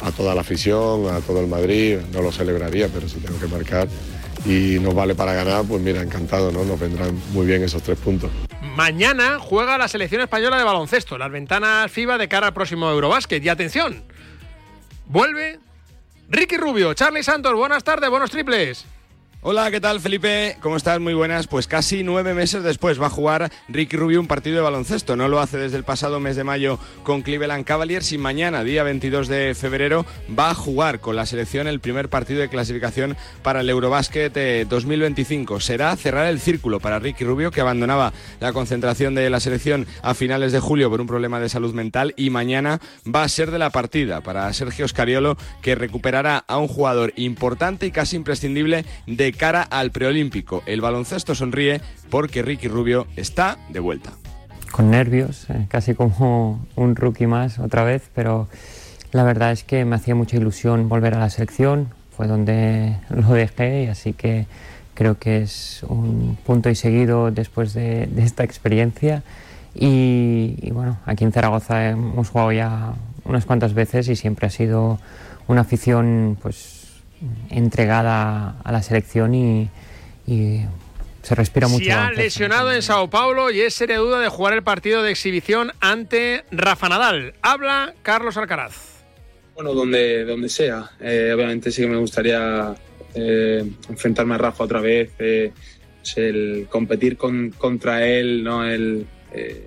a 0.00 0.10
toda 0.12 0.34
la 0.34 0.40
afición, 0.40 1.08
a 1.08 1.20
todo 1.20 1.40
el 1.40 1.46
Madrid, 1.46 1.98
no 2.12 2.22
lo 2.22 2.32
celebraría, 2.32 2.88
pero 2.88 3.08
si 3.08 3.18
tengo 3.18 3.38
que 3.38 3.46
marcar 3.46 3.88
y 4.44 4.78
nos 4.80 4.94
vale 4.94 5.14
para 5.14 5.34
ganar, 5.34 5.64
pues 5.64 5.82
mira, 5.82 6.00
encantado, 6.02 6.50
¿no? 6.50 6.64
Nos 6.64 6.80
vendrán 6.80 7.18
muy 7.32 7.46
bien 7.46 7.62
esos 7.62 7.82
tres 7.82 7.98
puntos. 7.98 8.30
Mañana 8.76 9.38
juega 9.38 9.76
la 9.76 9.88
selección 9.88 10.22
española 10.22 10.56
de 10.56 10.64
baloncesto, 10.64 11.18
las 11.18 11.30
ventanas 11.30 11.90
FIBA 11.90 12.16
de 12.18 12.28
cara 12.28 12.48
al 12.48 12.54
próximo 12.54 12.90
Eurobásquet. 12.90 13.44
Y 13.44 13.48
atención, 13.48 14.02
vuelve 15.06 15.58
Ricky 16.28 16.56
Rubio, 16.56 16.94
Charlie 16.94 17.22
Santos, 17.22 17.52
buenas 17.54 17.84
tardes, 17.84 18.08
buenos 18.08 18.30
triples. 18.30 18.86
Hola, 19.42 19.70
¿qué 19.70 19.80
tal 19.80 20.00
Felipe? 20.00 20.58
¿Cómo 20.60 20.76
estás? 20.76 21.00
Muy 21.00 21.14
buenas. 21.14 21.46
Pues 21.46 21.66
casi 21.66 22.02
nueve 22.02 22.34
meses 22.34 22.62
después 22.62 23.00
va 23.00 23.06
a 23.06 23.10
jugar 23.10 23.50
Ricky 23.70 23.96
Rubio 23.96 24.20
un 24.20 24.26
partido 24.26 24.56
de 24.56 24.60
baloncesto. 24.60 25.16
No 25.16 25.28
lo 25.28 25.40
hace 25.40 25.56
desde 25.56 25.78
el 25.78 25.84
pasado 25.84 26.20
mes 26.20 26.36
de 26.36 26.44
mayo 26.44 26.78
con 27.04 27.22
Cleveland 27.22 27.64
Cavaliers 27.64 28.12
y 28.12 28.18
mañana, 28.18 28.62
día 28.64 28.82
22 28.82 29.28
de 29.28 29.54
febrero, 29.54 30.04
va 30.38 30.50
a 30.50 30.54
jugar 30.54 31.00
con 31.00 31.16
la 31.16 31.24
selección 31.24 31.68
el 31.68 31.80
primer 31.80 32.10
partido 32.10 32.42
de 32.42 32.50
clasificación 32.50 33.16
para 33.42 33.62
el 33.62 33.70
Eurobásquet 33.70 34.68
2025. 34.68 35.56
Eh, 35.56 35.60
Será 35.62 35.96
cerrar 35.96 36.26
el 36.26 36.38
círculo 36.38 36.78
para 36.78 36.98
Ricky 36.98 37.24
Rubio, 37.24 37.50
que 37.50 37.62
abandonaba 37.62 38.12
la 38.40 38.52
concentración 38.52 39.14
de 39.14 39.30
la 39.30 39.40
selección 39.40 39.86
a 40.02 40.12
finales 40.12 40.52
de 40.52 40.60
julio 40.60 40.90
por 40.90 41.00
un 41.00 41.06
problema 41.06 41.40
de 41.40 41.48
salud 41.48 41.72
mental 41.72 42.12
y 42.18 42.28
mañana 42.28 42.78
va 43.06 43.22
a 43.22 43.28
ser 43.30 43.50
de 43.50 43.58
la 43.58 43.70
partida 43.70 44.20
para 44.20 44.52
Sergio 44.52 44.86
Scariolo, 44.86 45.38
que 45.62 45.76
recuperará 45.76 46.44
a 46.46 46.58
un 46.58 46.68
jugador 46.68 47.14
importante 47.16 47.86
y 47.86 47.90
casi 47.90 48.16
imprescindible 48.16 48.84
de 49.06 49.29
cara 49.32 49.62
al 49.62 49.90
preolímpico. 49.90 50.62
El 50.66 50.80
baloncesto 50.80 51.34
sonríe 51.34 51.80
porque 52.10 52.42
Ricky 52.42 52.68
Rubio 52.68 53.06
está 53.16 53.58
de 53.68 53.80
vuelta. 53.80 54.12
Con 54.72 54.90
nervios, 54.90 55.48
eh, 55.50 55.66
casi 55.68 55.94
como 55.94 56.64
un 56.76 56.96
rookie 56.96 57.26
más 57.26 57.58
otra 57.58 57.82
vez, 57.84 58.10
pero 58.14 58.48
la 59.12 59.24
verdad 59.24 59.52
es 59.52 59.64
que 59.64 59.84
me 59.84 59.96
hacía 59.96 60.14
mucha 60.14 60.36
ilusión 60.36 60.88
volver 60.88 61.14
a 61.14 61.18
la 61.18 61.30
selección, 61.30 61.88
fue 62.16 62.28
donde 62.28 62.96
lo 63.10 63.32
dejé, 63.32 63.84
y 63.84 63.86
así 63.88 64.12
que 64.12 64.46
creo 64.94 65.18
que 65.18 65.42
es 65.42 65.82
un 65.88 66.38
punto 66.44 66.70
y 66.70 66.74
seguido 66.74 67.30
después 67.30 67.74
de, 67.74 68.08
esta 68.18 68.44
experiencia. 68.44 69.22
Y, 69.74 70.56
y, 70.60 70.70
bueno, 70.72 70.98
aquí 71.06 71.24
en 71.24 71.32
Zaragoza 71.32 71.88
hemos 71.88 72.28
jugado 72.28 72.52
ya 72.52 72.94
unas 73.24 73.46
cuantas 73.46 73.74
veces 73.74 74.08
y 74.08 74.16
siempre 74.16 74.46
ha 74.46 74.50
sido 74.50 74.98
una 75.48 75.62
afición 75.62 76.38
pues 76.40 76.79
entregada 77.50 78.60
a 78.62 78.72
la 78.72 78.82
selección 78.82 79.34
y, 79.34 79.68
se 81.22 81.34
respira 81.34 81.68
mucho. 81.68 81.84
Se 81.84 81.92
ha 81.92 82.10
lesionado 82.12 82.72
en 82.72 82.80
Sao 82.80 83.10
Paulo 83.10 83.50
y 83.50 83.60
es 83.60 83.74
seria 83.74 83.98
duda 83.98 84.20
de 84.20 84.28
jugar 84.28 84.54
el 84.54 84.62
partido 84.62 85.02
de 85.02 85.10
exhibición 85.10 85.72
ante 85.80 86.44
Rafa 86.50 86.88
Nadal. 86.88 87.34
Habla 87.42 87.94
Carlos 88.02 88.36
Alcaraz. 88.36 89.04
Bueno, 89.54 89.74
donde, 89.74 90.24
donde 90.24 90.48
sea. 90.48 90.92
Eh, 91.00 91.32
obviamente 91.34 91.70
sí 91.70 91.82
que 91.82 91.88
me 91.88 91.98
gustaría 91.98 92.74
eh, 93.14 93.70
enfrentarme 93.90 94.36
a 94.36 94.38
Rafa 94.38 94.64
otra 94.64 94.80
vez. 94.80 95.10
Eh, 95.18 95.52
el 96.16 96.66
competir 96.70 97.18
con, 97.18 97.50
contra 97.50 98.06
él, 98.06 98.42
¿no? 98.42 98.64
El, 98.64 99.06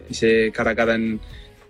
ese 0.09 0.51
cara 0.51 0.71
a 0.71 0.75
cara 0.75 0.95
en, 0.95 1.19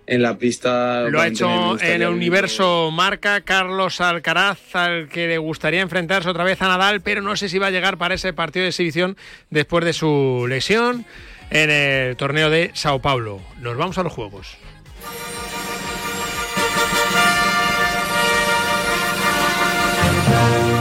en 0.06 0.22
la 0.22 0.36
pista. 0.38 1.02
Lo 1.08 1.20
ha 1.20 1.26
hecho 1.26 1.80
en 1.80 2.02
el 2.02 2.08
universo 2.08 2.90
marca 2.90 3.40
Carlos 3.40 4.00
Alcaraz, 4.00 4.74
al 4.74 5.08
que 5.08 5.26
le 5.26 5.38
gustaría 5.38 5.80
enfrentarse 5.80 6.28
otra 6.28 6.44
vez 6.44 6.60
a 6.62 6.68
Nadal, 6.68 7.00
pero 7.00 7.22
no 7.22 7.36
sé 7.36 7.48
si 7.48 7.58
va 7.58 7.68
a 7.68 7.70
llegar 7.70 7.96
para 7.96 8.14
ese 8.14 8.32
partido 8.32 8.64
de 8.64 8.70
exhibición 8.70 9.16
después 9.50 9.84
de 9.84 9.92
su 9.92 10.46
lesión 10.48 11.06
en 11.50 11.70
el 11.70 12.16
torneo 12.16 12.50
de 12.50 12.70
Sao 12.74 13.00
Paulo. 13.00 13.40
Nos 13.60 13.76
vamos 13.76 13.98
a 13.98 14.02
los 14.02 14.12
juegos. 14.12 14.56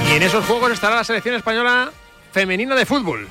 Y 0.10 0.16
en 0.16 0.24
esos 0.24 0.46
juegos 0.46 0.72
estará 0.72 0.96
la 0.98 1.04
selección 1.04 1.36
española 1.36 1.92
femenina 2.32 2.76
de 2.76 2.86
fútbol. 2.86 3.28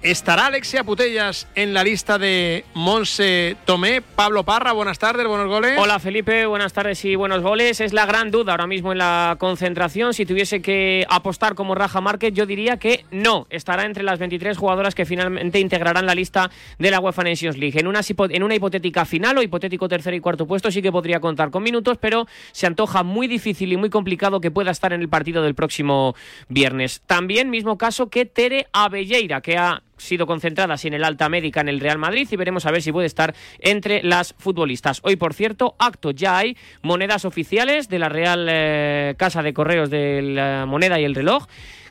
¿Estará 0.00 0.46
Alexia 0.46 0.84
Putellas 0.84 1.48
en 1.56 1.74
la 1.74 1.82
lista 1.82 2.18
de 2.18 2.64
Monse 2.72 3.56
Tomé? 3.64 4.00
Pablo 4.00 4.44
Parra, 4.44 4.70
buenas 4.70 5.00
tardes, 5.00 5.26
buenos 5.26 5.48
goles. 5.48 5.76
Hola 5.76 5.98
Felipe, 5.98 6.46
buenas 6.46 6.72
tardes 6.72 7.04
y 7.04 7.16
buenos 7.16 7.42
goles. 7.42 7.80
Es 7.80 7.92
la 7.92 8.06
gran 8.06 8.30
duda 8.30 8.52
ahora 8.52 8.68
mismo 8.68 8.92
en 8.92 8.98
la 8.98 9.34
concentración. 9.40 10.14
Si 10.14 10.24
tuviese 10.24 10.62
que 10.62 11.04
apostar 11.10 11.56
como 11.56 11.74
Raja 11.74 12.00
Márquez, 12.00 12.32
yo 12.32 12.46
diría 12.46 12.76
que 12.76 13.06
no. 13.10 13.48
Estará 13.50 13.86
entre 13.86 14.04
las 14.04 14.20
23 14.20 14.56
jugadoras 14.56 14.94
que 14.94 15.04
finalmente 15.04 15.58
integrarán 15.58 16.06
la 16.06 16.14
lista 16.14 16.48
de 16.78 16.92
la 16.92 17.00
UEFA 17.00 17.24
Nations 17.24 17.58
League. 17.58 17.80
En 17.80 17.88
una, 17.88 18.54
hipotética 18.54 19.04
final 19.04 19.36
o 19.36 19.42
hipotético 19.42 19.88
tercer 19.88 20.14
y 20.14 20.20
cuarto 20.20 20.46
puesto 20.46 20.70
sí 20.70 20.80
que 20.80 20.92
podría 20.92 21.18
contar 21.18 21.50
con 21.50 21.64
minutos, 21.64 21.98
pero 22.00 22.28
se 22.52 22.68
antoja 22.68 23.02
muy 23.02 23.26
difícil 23.26 23.72
y 23.72 23.76
muy 23.76 23.90
complicado 23.90 24.40
que 24.40 24.52
pueda 24.52 24.70
estar 24.70 24.92
en 24.92 25.00
el 25.00 25.08
partido 25.08 25.42
del 25.42 25.56
próximo 25.56 26.14
viernes. 26.48 27.02
También 27.04 27.50
mismo 27.50 27.76
caso 27.76 28.10
que 28.10 28.26
Tere 28.26 28.68
Abelleira, 28.72 29.40
que 29.40 29.58
ha 29.58 29.82
sido 29.98 30.26
concentrada 30.26 30.76
sin 30.76 30.94
el 30.94 31.04
alta 31.04 31.28
médica 31.28 31.60
en 31.60 31.68
el 31.68 31.80
Real 31.80 31.98
Madrid 31.98 32.28
y 32.30 32.36
veremos 32.36 32.66
a 32.66 32.70
ver 32.70 32.82
si 32.82 32.92
puede 32.92 33.06
estar 33.06 33.34
entre 33.58 34.02
las 34.02 34.34
futbolistas. 34.38 35.00
Hoy, 35.02 35.16
por 35.16 35.34
cierto, 35.34 35.74
acto 35.78 36.10
ya 36.10 36.38
hay 36.38 36.56
monedas 36.82 37.24
oficiales 37.24 37.88
de 37.88 37.98
la 37.98 38.08
Real 38.08 38.46
eh, 38.50 39.14
Casa 39.16 39.42
de 39.42 39.52
Correos 39.52 39.90
de 39.90 40.22
la 40.22 40.66
Moneda 40.66 41.00
y 41.00 41.04
el 41.04 41.14
Reloj 41.14 41.46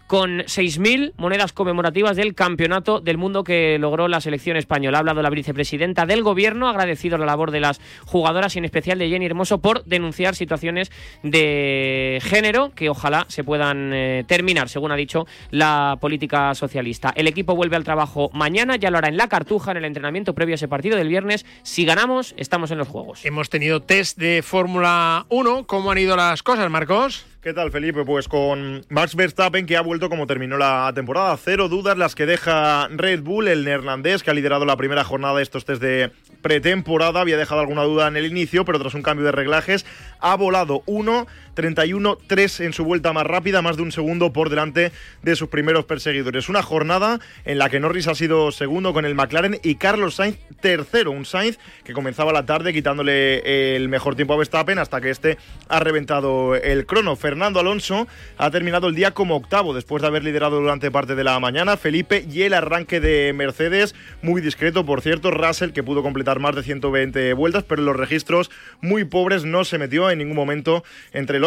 con 0.07 0.39
6.000 0.39 1.13
monedas 1.17 1.53
conmemorativas 1.53 2.15
del 2.15 2.33
Campeonato 2.33 3.01
del 3.01 3.17
Mundo 3.17 3.43
que 3.43 3.77
logró 3.77 4.07
la 4.07 4.21
selección 4.21 4.57
española. 4.57 4.97
Ha 4.97 5.01
hablado 5.01 5.21
la 5.21 5.29
vicepresidenta 5.29 6.05
del 6.05 6.23
Gobierno, 6.23 6.67
ha 6.67 6.71
agradecido 6.71 7.17
la 7.17 7.25
labor 7.25 7.51
de 7.51 7.59
las 7.59 7.81
jugadoras 8.05 8.55
y 8.55 8.59
en 8.59 8.65
especial 8.65 8.97
de 8.97 9.09
Jenny 9.09 9.25
Hermoso 9.25 9.59
por 9.59 9.83
denunciar 9.83 10.35
situaciones 10.35 10.91
de 11.23 12.19
género 12.23 12.71
que 12.73 12.89
ojalá 12.89 13.25
se 13.27 13.43
puedan 13.43 13.91
eh, 13.93 14.23
terminar, 14.27 14.69
según 14.69 14.91
ha 14.91 14.95
dicho 14.95 15.27
la 15.51 15.97
política 15.99 16.55
socialista. 16.55 17.13
El 17.15 17.27
equipo 17.27 17.55
vuelve 17.55 17.75
al 17.75 17.83
trabajo 17.83 18.29
mañana, 18.33 18.77
ya 18.77 18.89
lo 18.89 18.97
hará 18.97 19.09
en 19.09 19.17
la 19.17 19.27
Cartuja, 19.27 19.71
en 19.71 19.77
el 19.77 19.85
entrenamiento 19.85 20.33
previo 20.33 20.53
a 20.53 20.55
ese 20.55 20.67
partido 20.67 20.97
del 20.97 21.09
viernes. 21.09 21.45
Si 21.63 21.85
ganamos, 21.85 22.33
estamos 22.37 22.71
en 22.71 22.77
los 22.77 22.87
Juegos. 22.87 23.25
Hemos 23.25 23.49
tenido 23.49 23.81
test 23.81 24.17
de 24.17 24.41
Fórmula 24.41 25.25
1. 25.29 25.67
¿Cómo 25.67 25.91
han 25.91 25.97
ido 25.97 26.15
las 26.15 26.43
cosas, 26.43 26.69
Marcos? 26.69 27.25
¿Qué 27.47 27.53
tal, 27.53 27.71
Felipe? 27.71 28.03
Pues 28.03 28.27
con 28.27 28.85
Max 28.89 29.15
Verstappen, 29.15 29.65
que 29.65 29.77
ha 29.77 29.81
vuelto 29.81 30.09
como 30.09 30.27
terminó 30.27 30.57
la 30.57 30.91
temporada. 30.93 31.37
Cero 31.37 31.69
dudas 31.69 31.97
las 31.97 32.13
que 32.13 32.25
deja 32.25 32.89
Red 32.89 33.21
Bull, 33.21 33.47
el 33.47 33.63
neerlandés, 33.63 34.21
que 34.21 34.31
ha 34.31 34.33
liderado 34.33 34.65
la 34.65 34.75
primera 34.75 35.05
jornada 35.05 35.37
de 35.37 35.43
estos 35.43 35.63
test 35.63 35.81
de 35.81 36.11
pretemporada. 36.41 37.21
Había 37.21 37.37
dejado 37.37 37.61
alguna 37.61 37.83
duda 37.83 38.09
en 38.09 38.17
el 38.17 38.25
inicio, 38.25 38.65
pero 38.65 38.79
tras 38.79 38.95
un 38.95 39.01
cambio 39.01 39.25
de 39.25 39.31
reglajes 39.31 39.85
ha 40.19 40.35
volado 40.35 40.83
1, 40.87 41.25
31, 41.57 42.19
3 42.27 42.59
en 42.59 42.73
su 42.73 42.85
vuelta 42.85 43.13
más 43.13 43.25
rápida, 43.25 43.63
más 43.63 43.77
de 43.77 43.81
un 43.81 43.91
segundo 43.91 44.31
por 44.31 44.51
delante 44.51 44.91
de 45.23 45.35
sus 45.35 45.49
primeros 45.49 45.85
perseguidores. 45.85 46.49
Una 46.49 46.61
jornada 46.61 47.19
en 47.45 47.57
la 47.57 47.67
que 47.71 47.79
Norris 47.79 48.07
ha 48.07 48.13
sido 48.13 48.51
segundo 48.51 48.93
con 48.93 49.05
el 49.05 49.15
McLaren 49.15 49.59
y 49.63 49.73
Carlos 49.73 50.13
Sainz 50.13 50.37
tercero. 50.61 51.09
Un 51.09 51.25
Sainz 51.25 51.57
que 51.83 51.93
comenzaba 51.93 52.31
la 52.31 52.45
tarde 52.45 52.73
quitándole 52.73 53.75
el 53.75 53.89
mejor 53.89 54.15
tiempo 54.15 54.35
a 54.35 54.37
Verstappen 54.37 54.77
hasta 54.77 55.01
que 55.01 55.09
este 55.09 55.39
ha 55.67 55.79
reventado 55.79 56.53
el 56.53 56.85
crono. 56.85 57.15
Fernando 57.15 57.59
Alonso 57.59 58.07
ha 58.37 58.51
terminado 58.51 58.87
el 58.87 58.93
día 58.93 59.15
como 59.15 59.35
octavo 59.35 59.73
después 59.73 60.03
de 60.03 60.09
haber 60.09 60.23
liderado 60.23 60.61
durante 60.61 60.91
parte 60.91 61.15
de 61.15 61.23
la 61.23 61.39
mañana. 61.39 61.75
Felipe 61.75 62.23
y 62.31 62.43
el 62.43 62.53
arranque 62.53 62.99
de 62.99 63.33
Mercedes, 63.33 63.95
muy 64.21 64.41
discreto, 64.41 64.85
por 64.85 65.01
cierto. 65.01 65.31
Russell 65.31 65.71
que 65.71 65.81
pudo 65.81 66.03
completar 66.03 66.39
más 66.39 66.55
de 66.55 66.61
120 66.61 67.33
vueltas, 67.33 67.63
pero 67.63 67.81
los 67.81 67.95
registros 67.95 68.51
muy 68.79 69.05
pobres 69.05 69.43
no 69.43 69.65
se 69.65 69.79
metió 69.79 70.11
en 70.11 70.19
ningún 70.19 70.35
momento 70.35 70.83
entre 71.13 71.39
los 71.39 71.46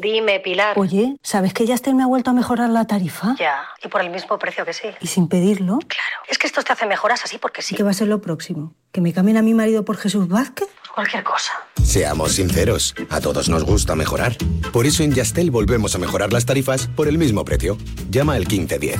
Dime, 0.00 0.40
Pilar. 0.40 0.78
Oye, 0.78 1.16
¿sabes 1.22 1.52
que 1.52 1.66
Yastel 1.66 1.94
me 1.94 2.02
ha 2.02 2.06
vuelto 2.06 2.30
a 2.30 2.32
mejorar 2.32 2.70
la 2.70 2.86
tarifa? 2.86 3.34
Ya, 3.38 3.64
y 3.82 3.88
por 3.88 4.00
el 4.00 4.10
mismo 4.10 4.38
precio 4.38 4.64
que 4.64 4.72
sí. 4.72 4.88
¿Y 5.00 5.06
sin 5.06 5.28
pedirlo? 5.28 5.78
Claro. 5.78 6.22
Es 6.28 6.38
que 6.38 6.46
estos 6.46 6.64
te 6.64 6.72
hacen 6.72 6.88
mejoras 6.88 7.24
así 7.24 7.38
porque 7.38 7.62
sí. 7.62 7.74
¿Qué 7.74 7.82
va 7.82 7.90
a 7.90 7.94
ser 7.94 8.08
lo 8.08 8.20
próximo? 8.20 8.74
¿Que 8.92 9.00
me 9.00 9.12
cambien 9.12 9.36
a 9.36 9.42
mi 9.42 9.54
marido 9.54 9.84
por 9.84 9.96
Jesús 9.96 10.28
Vázquez? 10.28 10.68
Cualquier 10.98 11.22
cosa. 11.22 11.52
Seamos 11.80 12.32
sinceros, 12.32 12.92
a 13.08 13.20
todos 13.20 13.48
nos 13.48 13.62
gusta 13.62 13.94
mejorar. 13.94 14.36
Por 14.72 14.84
eso 14.84 15.04
en 15.04 15.14
Yastel 15.14 15.52
volvemos 15.52 15.94
a 15.94 15.98
mejorar 15.98 16.32
las 16.32 16.44
tarifas 16.44 16.88
por 16.88 17.06
el 17.06 17.18
mismo 17.18 17.44
precio. 17.44 17.78
Llama 18.10 18.32
al 18.32 18.48
1510. 18.48 18.98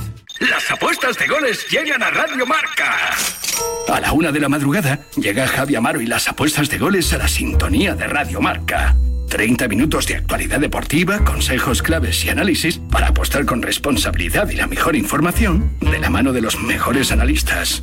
Las 0.49 0.71
apuestas 0.71 1.19
de 1.19 1.27
goles 1.27 1.67
llegan 1.69 2.01
a 2.05 2.11
Radio 2.11 2.47
Marca. 2.47 2.95
A 3.89 3.99
la 3.99 4.13
una 4.13 4.31
de 4.31 4.39
la 4.39 4.49
madrugada 4.49 5.01
llega 5.17 5.49
Javi 5.49 5.75
Amaro 5.75 6.01
y 6.01 6.07
las 6.07 6.29
apuestas 6.29 6.71
de 6.71 6.79
goles 6.79 7.13
a 7.15 7.19
la 7.19 7.27
sintonía 7.27 7.97
de 7.97 8.07
Radio 8.07 8.41
Marca. 8.41 8.95
30 9.29 9.67
minutos 9.67 10.07
de 10.07 10.19
actualidad 10.19 10.61
deportiva, 10.61 11.19
consejos 11.25 11.83
claves 11.83 12.25
y 12.25 12.31
análisis 12.31 12.79
para 12.79 13.09
apostar 13.09 13.45
con 13.45 13.61
responsabilidad 13.61 14.49
y 14.51 14.55
la 14.55 14.69
mejor 14.69 14.95
información 14.95 15.77
de 15.81 15.99
la 15.99 16.11
mano 16.11 16.33
de 16.33 16.43
los 16.43 16.61
mejores 16.61 17.11
analistas. 17.11 17.83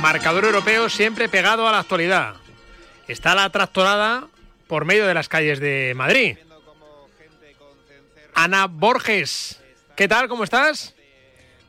Marcador 0.00 0.44
europeo 0.44 0.88
siempre 0.88 1.28
pegado 1.28 1.66
a 1.68 1.72
la 1.72 1.80
actualidad. 1.80 2.34
Está 3.08 3.34
la 3.34 3.50
tractorada 3.50 4.26
por 4.66 4.84
medio 4.84 5.06
de 5.06 5.14
las 5.14 5.28
calles 5.28 5.60
de 5.60 5.94
Madrid. 5.96 6.38
Ana 8.34 8.66
Borges, 8.66 9.60
¿qué 9.96 10.06
tal? 10.08 10.28
¿Cómo 10.28 10.44
estás? 10.44 10.94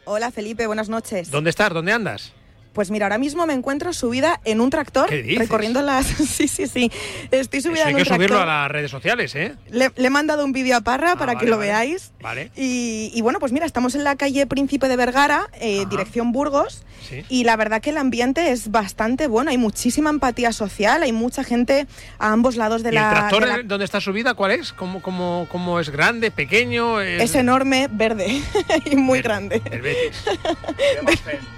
Hola 0.05 0.31
Felipe, 0.31 0.67
buenas 0.67 0.89
noches. 0.89 1.31
¿Dónde 1.31 1.49
estás? 1.49 1.73
¿Dónde 1.73 1.91
andas? 1.91 2.33
Pues 2.77 2.91
mira, 2.91 3.07
ahora 3.07 3.17
mismo 3.17 3.47
me 3.47 3.53
encuentro 3.55 3.91
subida 3.91 4.39
en 4.45 4.61
un 4.61 4.69
tractor, 4.69 5.09
¿Qué 5.09 5.23
dices? 5.23 5.39
recorriendo 5.39 5.81
las... 5.81 6.05
sí, 6.05 6.47
sí, 6.47 6.67
sí. 6.67 6.91
Estoy 7.31 7.61
subida 7.61 7.79
Eso 7.79 7.87
hay 7.87 7.93
en 7.93 7.97
un 7.97 8.03
que 8.03 8.05
subirlo 8.07 8.35
tractor. 8.35 8.49
a 8.49 8.61
las 8.61 8.71
redes 8.71 8.91
sociales, 8.91 9.33
¿eh? 9.33 9.55
Le, 9.71 9.89
le 9.95 10.05
he 10.07 10.09
mandado 10.11 10.45
un 10.45 10.51
vídeo 10.51 10.77
a 10.77 10.81
Parra 10.81 11.15
para 11.15 11.33
vale, 11.33 11.39
que 11.43 11.49
lo 11.49 11.57
vale. 11.57 11.69
veáis. 11.71 12.11
Vale. 12.21 12.51
Y, 12.55 13.11
y 13.15 13.21
bueno, 13.21 13.39
pues 13.39 13.51
mira, 13.51 13.65
estamos 13.65 13.95
en 13.95 14.03
la 14.03 14.15
calle 14.15 14.45
Príncipe 14.45 14.87
de 14.89 14.95
Vergara, 14.95 15.49
eh, 15.59 15.85
dirección 15.89 16.31
Burgos. 16.31 16.83
Sí. 17.09 17.25
Y 17.29 17.45
la 17.45 17.55
verdad 17.55 17.81
que 17.81 17.89
el 17.89 17.97
ambiente 17.97 18.51
es 18.51 18.69
bastante 18.69 19.25
bueno. 19.25 19.49
Hay 19.49 19.57
muchísima 19.57 20.11
empatía 20.11 20.51
social, 20.53 21.01
hay 21.01 21.13
mucha 21.13 21.43
gente 21.43 21.87
a 22.19 22.31
ambos 22.31 22.57
lados 22.57 22.83
de 22.83 22.89
¿Y 22.91 22.93
la. 22.93 23.09
el 23.09 23.15
tractor 23.15 23.41
de 23.43 23.57
la- 23.57 23.63
donde 23.63 23.85
está 23.85 23.99
subida 24.01 24.35
cuál 24.35 24.51
es? 24.51 24.71
¿Cómo, 24.71 25.01
cómo, 25.01 25.47
cómo 25.51 25.79
es 25.79 25.89
grande, 25.89 26.29
pequeño? 26.29 27.01
Es 27.01 27.33
enorme, 27.33 27.87
verde 27.91 28.39
y 28.85 28.95
muy 28.97 29.23
grande. 29.23 29.63
El 29.71 29.81
Betis. 29.81 30.23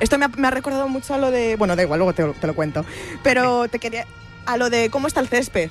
Esto 0.00 0.18
me 0.18 0.24
ha, 0.24 0.28
me 0.28 0.48
ha 0.48 0.50
recordado 0.50 0.88
mucho 0.88 1.14
a 1.14 1.18
lo 1.18 1.30
de. 1.30 1.56
Bueno, 1.56 1.76
da 1.76 1.82
igual, 1.82 1.98
luego 1.98 2.12
te, 2.12 2.22
lo- 2.22 2.32
te 2.34 2.46
lo 2.46 2.54
cuento. 2.54 2.84
Pero 3.22 3.68
te 3.68 3.78
quería. 3.78 4.06
A 4.46 4.56
lo 4.56 4.68
de 4.70 4.90
cómo 4.90 5.06
está 5.06 5.20
el 5.20 5.28
césped. 5.28 5.70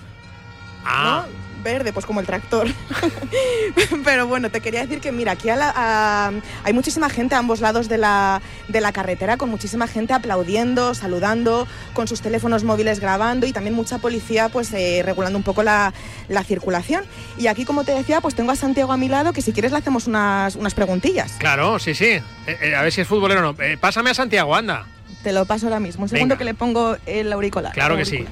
Ah. 0.85 1.25
¿no? 1.27 1.43
Verde, 1.63 1.93
pues 1.93 2.05
como 2.05 2.19
el 2.19 2.25
tractor. 2.25 2.67
Pero 4.03 4.27
bueno, 4.27 4.49
te 4.49 4.61
quería 4.61 4.81
decir 4.81 4.99
que, 4.99 5.11
mira, 5.11 5.33
aquí 5.33 5.49
a 5.49 5.55
la- 5.55 5.73
a- 5.75 6.31
hay 6.63 6.73
muchísima 6.73 7.09
gente 7.09 7.35
a 7.35 7.39
ambos 7.39 7.61
lados 7.61 7.89
de 7.89 7.97
la, 7.97 8.41
de 8.67 8.81
la 8.81 8.91
carretera, 8.91 9.37
con 9.37 9.49
muchísima 9.49 9.87
gente 9.87 10.13
aplaudiendo, 10.13 10.93
saludando, 10.93 11.67
con 11.93 12.07
sus 12.07 12.21
teléfonos 12.21 12.63
móviles 12.63 12.99
grabando 12.99 13.45
y 13.47 13.53
también 13.53 13.75
mucha 13.75 13.97
policía 13.99 14.49
pues 14.49 14.71
eh, 14.73 15.01
regulando 15.05 15.37
un 15.37 15.43
poco 15.43 15.63
la, 15.63 15.93
la 16.27 16.43
circulación. 16.43 17.03
Y 17.37 17.47
aquí, 17.47 17.65
como 17.65 17.83
te 17.83 17.93
decía, 17.93 18.21
pues 18.21 18.35
tengo 18.35 18.51
a 18.51 18.55
Santiago 18.55 18.91
a 18.91 18.97
mi 18.97 19.07
lado, 19.07 19.33
que 19.33 19.41
si 19.41 19.53
quieres 19.53 19.71
le 19.71 19.77
hacemos 19.77 20.07
unas, 20.07 20.55
unas 20.55 20.73
preguntillas. 20.73 21.33
Claro, 21.39 21.79
sí, 21.79 21.93
sí. 21.95 22.05
Eh, 22.05 22.23
eh, 22.61 22.75
a 22.75 22.81
ver 22.81 22.91
si 22.91 23.01
es 23.01 23.07
futbolero 23.07 23.39
o 23.39 23.53
no. 23.53 23.57
Pásame 23.79 24.09
a 24.09 24.13
Santiago, 24.13 24.55
anda. 24.55 24.85
Te 25.23 25.31
lo 25.31 25.45
paso 25.45 25.67
ahora 25.67 25.79
mismo. 25.79 26.03
Un 26.03 26.09
segundo 26.09 26.33
Venga. 26.33 26.37
que 26.37 26.43
le 26.43 26.53
pongo 26.53 26.97
el 27.05 27.31
auricular. 27.31 27.71
Claro 27.73 27.93
el 27.93 28.01
que 28.01 28.05
sí. 28.05 28.25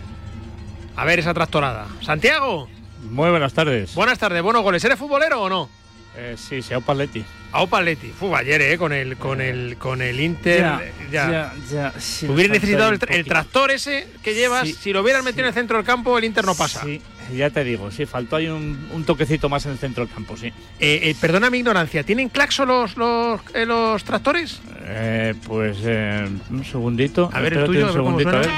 A 0.97 1.05
ver 1.05 1.19
esa 1.19 1.33
tractorada. 1.33 1.87
Santiago. 2.01 2.67
Muy 3.09 3.29
buenas 3.29 3.53
tardes. 3.53 3.95
Buenas 3.95 4.19
tardes, 4.19 4.41
buenos 4.41 4.63
goles. 4.63 4.83
¿Eres 4.83 4.97
futbolero 4.97 5.41
o 5.41 5.49
no? 5.49 5.69
Eh, 6.15 6.35
sí, 6.37 6.59
Paletti. 6.85 7.23
A 7.53 7.61
Opa 7.63 7.79
Atleti. 7.79 8.09
Fue 8.09 8.33
ayer, 8.37 8.61
¿eh? 8.61 8.77
Con 8.77 8.93
el, 8.93 9.17
con 9.17 9.41
el, 9.41 9.77
con 9.77 10.01
el 10.01 10.19
Inter. 10.19 10.59
Ya, 10.61 10.81
eh, 10.83 10.93
ya, 11.11 11.53
ya, 11.69 11.93
sí, 11.99 12.27
Hubieras 12.27 12.53
necesitado 12.53 12.91
el, 12.91 12.99
el 13.09 13.25
tractor 13.25 13.71
ese 13.71 14.07
que 14.23 14.33
llevas. 14.33 14.67
Sí, 14.67 14.73
si 14.73 14.93
lo 14.93 15.01
hubieras 15.01 15.23
metido 15.23 15.43
en 15.43 15.47
el 15.49 15.53
centro 15.53 15.77
del 15.77 15.85
campo, 15.85 16.17
el 16.17 16.23
Inter 16.23 16.45
no 16.45 16.55
pasa. 16.55 16.81
Sí, 16.83 17.01
Ya 17.35 17.49
te 17.49 17.63
digo, 17.63 17.91
sí, 17.91 18.05
faltó 18.05 18.37
ahí 18.37 18.47
un, 18.47 18.89
un 18.93 19.03
toquecito 19.05 19.49
más 19.49 19.65
en 19.65 19.73
el 19.73 19.77
centro 19.77 20.05
del 20.05 20.13
campo, 20.13 20.37
sí. 20.37 20.47
Eh, 20.47 20.53
eh, 20.79 21.15
perdona 21.19 21.49
mi 21.49 21.59
ignorancia, 21.59 22.03
¿tienen 22.03 22.29
claxo 22.29 22.65
los, 22.65 22.95
los, 22.97 23.41
eh, 23.53 23.65
los 23.65 24.03
tractores? 24.03 24.61
Eh, 24.83 25.33
pues 25.45 25.77
eh, 25.83 26.27
un 26.49 26.65
segundito. 26.65 27.29
A 27.33 27.39
ver, 27.41 27.53
el 27.53 27.65
tuyo, 27.65 27.87
un 27.87 27.93
segundito, 27.93 28.29
a 28.29 28.39
ver. 28.39 28.49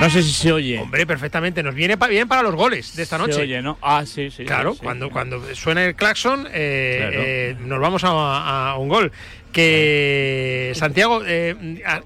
No 0.00 0.10
sé 0.10 0.22
si 0.22 0.32
se 0.32 0.50
oye. 0.52 0.78
Hombre, 0.78 1.06
perfectamente. 1.06 1.62
Nos 1.62 1.74
viene 1.74 1.96
pa- 1.96 2.08
bien 2.08 2.26
para 2.26 2.42
los 2.42 2.54
goles 2.54 2.96
de 2.96 3.02
esta 3.02 3.16
Se 3.16 3.22
noche. 3.22 3.40
oye, 3.42 3.62
¿no? 3.62 3.78
Ah, 3.82 4.04
sí, 4.06 4.30
sí. 4.30 4.44
Claro, 4.44 4.72
sí, 4.72 4.78
sí. 4.78 4.84
cuando, 4.84 5.10
cuando 5.10 5.54
suene 5.54 5.84
el 5.86 5.94
claxon, 5.94 6.48
eh, 6.52 6.98
Claro. 7.00 7.22
eh, 7.24 7.56
nos 7.60 7.80
vamos 7.80 8.02
a, 8.04 8.70
a 8.70 8.76
un 8.78 8.88
gol. 8.88 9.12
Que 9.52 10.72
Santiago, 10.74 11.22
eh, 11.26 11.82
a- 11.86 12.02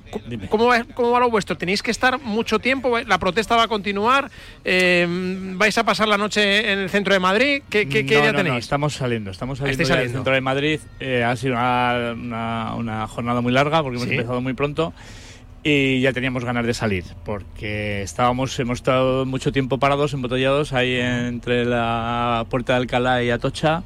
¿cómo, 0.49 0.67
va, 0.67 0.85
¿cómo 0.95 1.11
va 1.11 1.21
lo 1.21 1.31
vuestro? 1.31 1.57
¿Tenéis 1.57 1.83
que 1.83 1.91
estar 1.91 2.19
mucho 2.21 2.59
tiempo? 2.59 2.99
¿La 3.01 3.19
protesta 3.19 3.55
va 3.57 3.65
a 3.65 3.69
continuar? 3.69 4.31
Eh, 4.65 5.07
¿Vais 5.55 5.77
a 5.79 5.85
pasar 5.85 6.09
la 6.09 6.17
noche 6.19 6.73
en 6.73 6.79
el 6.81 6.91
centro 6.91 7.13
de 7.15 7.21
Madrid? 7.21 7.63
¿Qué, 7.69 7.89
qué, 7.89 8.05
qué 8.07 8.15
no, 8.15 8.21
idea 8.23 8.33
no, 8.33 8.39
no, 8.39 8.45
tenéis? 8.45 8.65
estamos 8.65 8.95
saliendo, 8.95 9.31
estamos 9.31 9.59
saliendo 9.59 9.83
ya 9.83 9.89
del 9.89 9.95
saliendo. 9.97 10.19
centro 10.19 10.35
de 10.35 10.41
Madrid. 10.41 10.81
Eh, 11.01 11.23
ha 11.23 11.37
sido 11.37 11.55
una, 11.55 12.13
una- 12.15 12.75
una 12.77 13.07
jornada 13.09 13.41
muy 13.41 13.53
larga 13.53 13.83
porque 13.83 13.97
hemos 13.97 14.09
Sí. 14.09 14.15
empezado 14.15 14.41
muy 14.41 14.55
pronto 14.55 14.93
y 15.65 16.01
ya 16.01 16.13
teníamos 16.13 16.45
ganas 16.45 16.67
de 16.67 16.75
salir 16.75 17.05
porque 17.25 18.03
estábamos, 18.03 18.59
hemos 18.61 18.79
estado 18.79 19.25
mucho 19.25 19.51
tiempo 19.51 19.79
parados, 19.79 20.13
embotellados 20.13 20.75
ahí 20.75 20.97
entre 20.97 21.65
la 21.65 22.45
puerta 22.51 22.75
de 22.75 22.81
Alcalá 22.81 23.23
y 23.23 23.31
Atocha. 23.31 23.83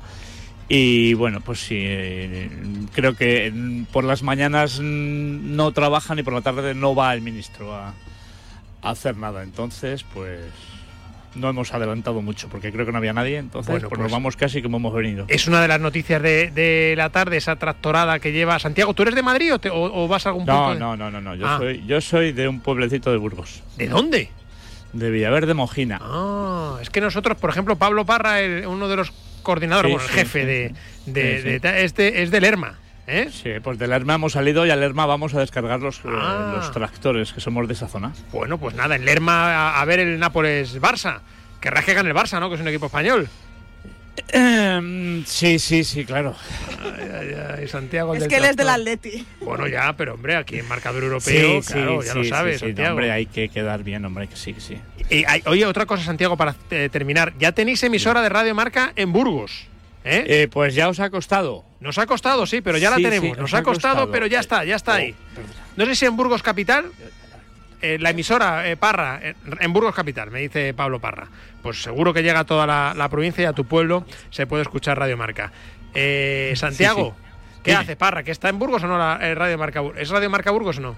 Y 0.69 1.15
bueno, 1.15 1.41
pues 1.41 1.61
sí, 1.61 1.77
eh, 1.79 2.51
creo 2.93 3.15
que 3.15 3.53
por 3.93 4.05
las 4.05 4.23
mañanas 4.23 4.81
mm, 4.81 5.57
no 5.57 5.73
trabajan 5.73 6.19
y 6.19 6.23
por 6.25 6.35
la 6.35 6.43
tarde 6.43 6.75
no 6.75 6.95
va 6.95 7.15
el 7.15 7.23
ministro 7.23 7.73
a 7.75 7.95
hacer 8.83 9.17
nada. 9.17 9.45
Entonces, 9.45 10.05
pues 10.13 10.41
no 11.35 11.49
hemos 11.49 11.73
adelantado 11.75 12.21
mucho 12.23 12.49
porque 12.49 12.73
creo 12.73 12.87
que 12.87 12.93
no 12.93 12.99
había 12.99 13.13
nadie. 13.13 13.39
Entonces, 13.39 13.71
Bueno, 13.71 13.89
pues, 13.89 13.99
pues- 13.99 14.01
nos 14.05 14.13
vamos 14.13 14.37
casi 14.37 14.63
como 14.63 14.79
hemos 14.79 14.95
venido. 14.95 15.25
Es 15.29 15.47
una 15.47 15.61
de 15.63 15.69
las 15.69 15.81
noticias 15.81 16.21
de, 16.23 16.51
de 16.51 16.95
la 16.97 17.11
tarde, 17.11 17.37
esa 17.37 17.57
tractorada 17.57 18.19
que 18.19 18.33
lleva 18.33 18.59
Santiago. 18.59 18.95
¿Tú 18.95 19.03
eres 19.03 19.15
de 19.15 19.23
Madrid 19.23 19.55
o, 19.55 19.59
te- 19.59 19.71
o- 19.71 20.05
o 20.05 20.09
vas 20.09 20.27
a 20.27 20.31
algún 20.31 20.47
punto? 20.47 20.61
No, 20.61 20.75
de- 20.75 20.79
no, 20.81 20.97
no, 20.97 21.11
no, 21.11 21.21
no. 21.21 21.35
Yo, 21.35 21.47
Ah. 21.47 21.59
soy, 21.59 21.85
yo 21.87 22.01
soy 22.01 22.33
de 22.33 22.49
un 22.49 22.61
pueblecito 22.61 23.11
de 23.11 23.17
Burgos. 23.19 23.63
¿De 23.77 23.89
dónde? 23.89 24.31
De 24.93 25.11
Villaverde 25.11 25.55
Mojina. 25.55 25.99
Ah, 26.03 26.79
es 26.81 26.91
que 26.91 27.01
nosotros, 27.01 27.37
por 27.39 27.51
ejemplo, 27.51 27.77
Pablo 27.77 28.05
Parra, 28.07 28.41
el- 28.41 28.67
uno 28.67 28.89
de 28.89 28.97
los 28.97 29.13
coordinadores, 29.43 29.91
Sí, 29.91 29.95
bueno, 29.97 30.05
el 30.09 30.11
sí, 30.13 30.19
jefe 30.19 30.41
sí, 30.41 30.47
de, 30.47 30.75
de- 31.23 31.43
de 31.43 31.61
ta- 31.61 31.79
es, 31.79 31.95
de- 31.95 32.23
es 32.23 32.31
del 32.31 32.43
Lerma. 32.43 32.79
¿Eh? 33.09 33.31
Sí, 33.33 33.51
pues 33.63 33.79
del 33.79 33.91
Lerma 33.91 34.15
hemos 34.15 34.33
salido 34.33 34.65
y 34.67 34.71
al 34.71 34.81
Lerma 34.81 35.07
vamos 35.07 35.35
a 35.35 35.41
descargar 35.41 35.81
los, 35.81 35.99
eh, 35.99 36.09
Ah. 36.09 36.53
los 36.57 36.71
tractores 36.73 37.33
que 37.33 37.41
somos 37.41 37.67
de 37.67 37.75
esa 37.75 37.89
zona. 37.89 38.13
Bueno, 38.33 38.59
pues 38.59 38.75
nada, 38.75 38.97
en 38.97 39.05
Lerma 39.05 39.71
a, 39.71 39.81
a 39.81 39.85
ver 39.85 40.01
el 40.01 40.19
Nápoles-Barça. 40.21 41.21
Querrás 41.61 41.85
que 41.85 41.95
gane 41.95 42.11
el 42.11 42.15
Barça, 42.15 42.39
¿no? 42.39 42.49
Que 42.49 42.55
es 42.57 42.61
un 42.61 42.69
equipo 42.69 42.87
español. 42.87 43.29
Em, 44.33 45.25
sí, 45.25 45.59
sí, 45.59 45.85
sí, 45.85 46.05
claro. 46.05 46.35
Ay, 46.83 47.09
ay, 47.21 47.37
ay, 47.61 47.69
Santiago. 47.69 48.15
Es 48.15 48.21
del 48.21 48.29
que 48.29 48.37
él 48.37 48.45
es 48.47 48.57
del. 48.57 48.69
Atleti. 48.69 49.25
Bueno, 49.41 49.67
ya, 49.69 49.93
pero 49.97 50.15
hombre, 50.15 50.37
aquí 50.37 50.59
en 50.59 50.67
marcador 50.69 51.05
europeo, 51.05 51.61
claro, 51.63 52.03
ya 52.03 52.15
lo 52.15 52.25
sí, 52.25 52.29
sabes, 52.29 52.55
sí, 52.55 52.59
sí, 52.59 52.67
Santiago. 52.67 52.91
hombre, 52.91 53.13
hay 53.13 53.27
que 53.27 53.49
quedar 53.49 53.85
bien, 53.85 54.05
hombre, 54.05 54.27
que 54.27 54.37
sí, 54.37 54.53
que 54.55 54.61
sí. 54.61 54.77
Y 55.09 55.25
hay- 55.25 55.43
oye, 55.47 55.65
otra 55.67 55.87
cosa, 55.87 56.03
Santiago, 56.05 56.37
para 56.37 56.55
eh, 56.71 56.89
terminar. 56.91 57.33
Ya 57.39 57.53
tenéis 57.53 57.83
emisora 57.85 58.21
de 58.21 58.29
Radio 58.29 58.55
Marca 58.55 58.93
en 58.97 59.13
Burgos. 59.13 59.67
¿Eh? 60.09 60.25
Eh, 60.43 60.49
pues 60.51 60.75
ya 60.75 60.89
os 60.89 61.01
ha 61.01 61.11
costado. 61.11 61.65
Nos 61.81 61.99
ha 61.99 62.07
costado, 62.07 62.47
sí, 62.47 62.61
pero 62.61 62.79
ya 62.79 62.89
Sí, 62.89 63.03
la 63.03 63.09
sí, 63.11 63.15
tenemos. 63.17 63.39
Nos 63.39 63.53
os 63.53 63.55
ha 63.55 63.63
costado, 63.63 63.95
costado. 63.95 64.13
pero 64.13 64.27
ya 64.27 64.41
está, 64.41 64.65
ya 64.65 64.77
está 64.77 64.95
ahí. 64.95 65.15
No 65.77 65.85
sé 65.87 65.95
si 65.95 66.07
en 66.07 66.17
Burgos 66.17 66.43
Capital, 66.43 66.91
eh, 67.81 67.99
la 68.01 68.11
emisora 68.11 68.69
eh, 68.69 68.77
Parra, 68.77 69.21
en 69.61 69.73
Burgos 69.73 69.95
Capital, 69.95 70.31
me 70.31 70.41
dice 70.41 70.75
Pablo 70.75 70.99
Parra. 71.01 71.29
Pues 71.63 71.83
seguro 71.83 72.13
que 72.13 72.23
llega 72.23 72.41
a 72.41 72.45
toda 72.45 72.67
la, 72.67 72.95
la 72.97 73.09
provincia 73.09 73.43
y 73.43 73.47
a 73.47 73.53
tu 73.53 73.65
pueblo 73.65 74.05
se 74.31 74.47
puede 74.47 74.63
escuchar 74.63 74.99
Radio 74.99 75.17
Marca. 75.17 75.53
Eh, 75.95 76.53
Santiago, 76.57 77.15
¿qué 77.63 77.75
hace 77.75 77.95
Parra? 77.97 78.23
¿Que 78.23 78.33
está 78.33 78.49
en 78.49 78.59
Burgos 78.59 78.83
o 78.83 78.87
no 78.89 78.99
la 78.99 79.19
Radio 79.35 79.59
Marca? 79.59 79.83
¿Es 79.97 80.09
Radio 80.11 80.31
Marca 80.31 80.51
Burgos 80.51 80.79
o 80.79 80.81
no? 80.81 80.97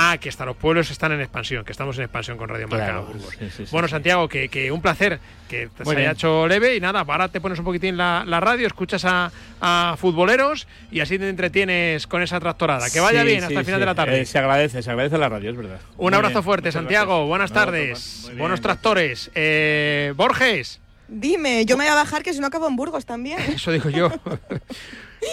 Ah, 0.00 0.16
que 0.18 0.28
hasta 0.28 0.44
los 0.46 0.56
pueblos 0.56 0.90
están 0.92 1.10
en 1.10 1.20
expansión, 1.20 1.64
que 1.64 1.72
estamos 1.72 1.98
en 1.98 2.04
expansión 2.04 2.38
con 2.38 2.48
Radio 2.48 2.68
Marca 2.68 2.84
Claro, 2.86 3.06
Burgos. 3.06 3.30
sí, 3.36 3.50
sí, 3.50 3.66
sí, 3.66 3.68
bueno, 3.72 3.88
sí. 3.88 3.92
Santiago, 3.92 4.28
que, 4.28 4.48
que 4.48 4.70
un 4.70 4.80
placer 4.80 5.18
que 5.48 5.68
se 5.76 5.82
Muy 5.84 5.96
haya 5.96 6.12
hecho 6.12 6.46
leve 6.46 6.76
y 6.76 6.80
nada, 6.80 7.00
ahora 7.00 7.28
te 7.28 7.40
pones 7.40 7.58
un 7.58 7.64
poquitín 7.64 7.96
la, 7.96 8.22
la 8.24 8.38
radio, 8.38 8.68
escuchas 8.68 9.04
a, 9.04 9.32
a 9.60 9.96
futboleros 9.98 10.68
y 10.92 11.00
así 11.00 11.18
te 11.18 11.28
entretienes 11.28 12.06
con 12.06 12.22
esa 12.22 12.38
tractorada. 12.38 12.88
Que 12.90 13.00
vaya 13.00 13.22
Sí, 13.22 13.26
bien 13.26 13.40
sí, 13.40 13.46
hasta 13.46 13.58
el 13.58 13.64
final 13.64 13.78
sí. 13.78 13.80
de 13.80 13.86
la 13.86 13.94
tarde. 13.96 14.20
Eh, 14.20 14.24
se 14.24 14.38
agradece, 14.38 14.82
se 14.82 14.90
agradece 14.90 15.18
la 15.18 15.28
radio, 15.28 15.50
es 15.50 15.56
verdad. 15.56 15.80
un 15.96 16.04
Muy 16.10 16.14
abrazo 16.14 16.34
bien, 16.34 16.44
fuerte, 16.44 16.70
Santiago. 16.70 17.14
gracias. 17.14 17.28
Buenas 17.28 17.52
tardes. 17.52 18.22
Buenos 18.26 18.38
gracias. 18.38 18.60
tractores. 18.60 19.30
Eh, 19.34 20.12
Borges, 20.14 20.80
Dime, 21.10 21.64
yo 21.64 21.76
me 21.78 21.84
voy 21.84 21.90
a 21.92 21.94
bajar 21.96 22.22
que 22.22 22.34
si 22.34 22.38
no 22.38 22.46
acabo 22.48 22.68
en 22.68 22.76
Burgos 22.76 23.04
también. 23.06 23.40
eso 23.54 23.72
digo 23.72 23.88
yo. 23.90 24.12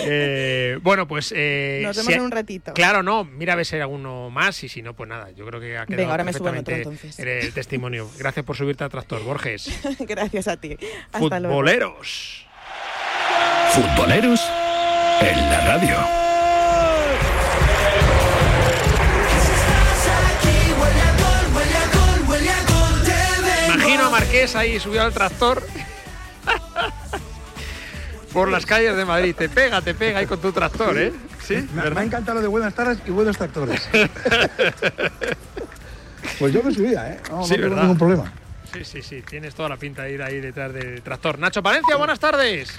Eh, 0.01 0.77
bueno, 0.81 1.08
pues. 1.08 1.34
eh, 1.36 1.81
Nos 1.84 1.95
vemos 1.95 2.12
si- 2.12 2.17
en 2.17 2.21
un 2.25 2.31
ratito. 2.31 2.73
Claro, 2.73 3.03
no. 3.03 3.23
Mira 3.23 3.53
a 3.53 3.55
ver 3.55 3.65
si 3.65 3.75
hay 3.75 3.81
alguno 3.81 4.29
más 4.29 4.63
y 4.63 4.69
si 4.69 4.81
no, 4.81 4.93
pues 4.93 5.08
nada. 5.10 5.31
Yo 5.31 5.45
creo 5.45 5.60
que 5.60 5.77
ha 5.77 5.86
quedado 5.86 5.97
Venga, 6.01 6.12
ahora 6.12 6.23
me 6.23 6.34
subo 6.34 6.49
en 6.49 6.58
otro, 6.58 6.65
perfectamente 6.75 7.08
entonces. 7.08 7.45
el 7.47 7.53
testimonio. 7.53 8.10
Gracias 8.17 8.45
por 8.45 8.55
subirte 8.55 8.84
al 8.84 8.89
tractor, 8.89 9.23
Borges. 9.23 9.69
Gracias 9.99 10.47
a 10.47 10.58
ti. 10.58 10.77
Hasta 11.12 11.39
luego. 11.39 11.55
Futboleros. 11.55 12.45
Futboleros 13.73 14.41
en 15.21 15.49
la 15.49 15.62
radio. 15.65 15.97
Imagino 23.73 24.05
a 24.05 24.10
Marqués 24.10 24.55
ahí 24.55 24.79
subido 24.79 25.03
al 25.03 25.13
tractor. 25.13 25.65
Por 28.35 28.51
las 28.51 28.65
calles 28.65 28.97
de 28.97 29.05
Madrid. 29.05 29.33
Te 29.33 29.47
pega, 29.47 29.81
te 29.81 29.93
pega 29.93 30.19
ahí 30.19 30.25
con 30.25 30.41
tu 30.41 30.51
tractor, 30.51 30.97
¿eh? 30.97 31.13
Sí, 31.41 31.65
Me, 31.73 31.89
me 31.89 32.01
ha 32.01 32.03
encantado 32.03 32.35
lo 32.35 32.41
de 32.41 32.47
buenas 32.49 32.73
tardes 32.75 32.97
y 33.07 33.11
buenos 33.11 33.37
tractores. 33.37 33.87
pues 36.39 36.53
yo 36.53 36.61
me 36.61 36.73
subía, 36.73 37.13
¿eh? 37.13 37.19
No, 37.29 37.37
no 37.37 37.43
Sí, 37.45 37.53
tengo 37.55 37.69
¿verdad? 37.69 37.81
ningún 37.83 37.97
problema. 37.97 38.33
Sí, 38.73 38.83
sí, 38.83 39.01
sí. 39.01 39.21
Tienes 39.21 39.55
toda 39.55 39.69
la 39.69 39.77
pinta 39.77 40.03
de 40.03 40.11
ir 40.13 40.21
ahí 40.21 40.41
detrás 40.41 40.73
del 40.73 41.01
tractor. 41.01 41.39
Nacho 41.39 41.63
Palencia, 41.63 41.95
buenas 41.95 42.19
tardes. 42.19 42.77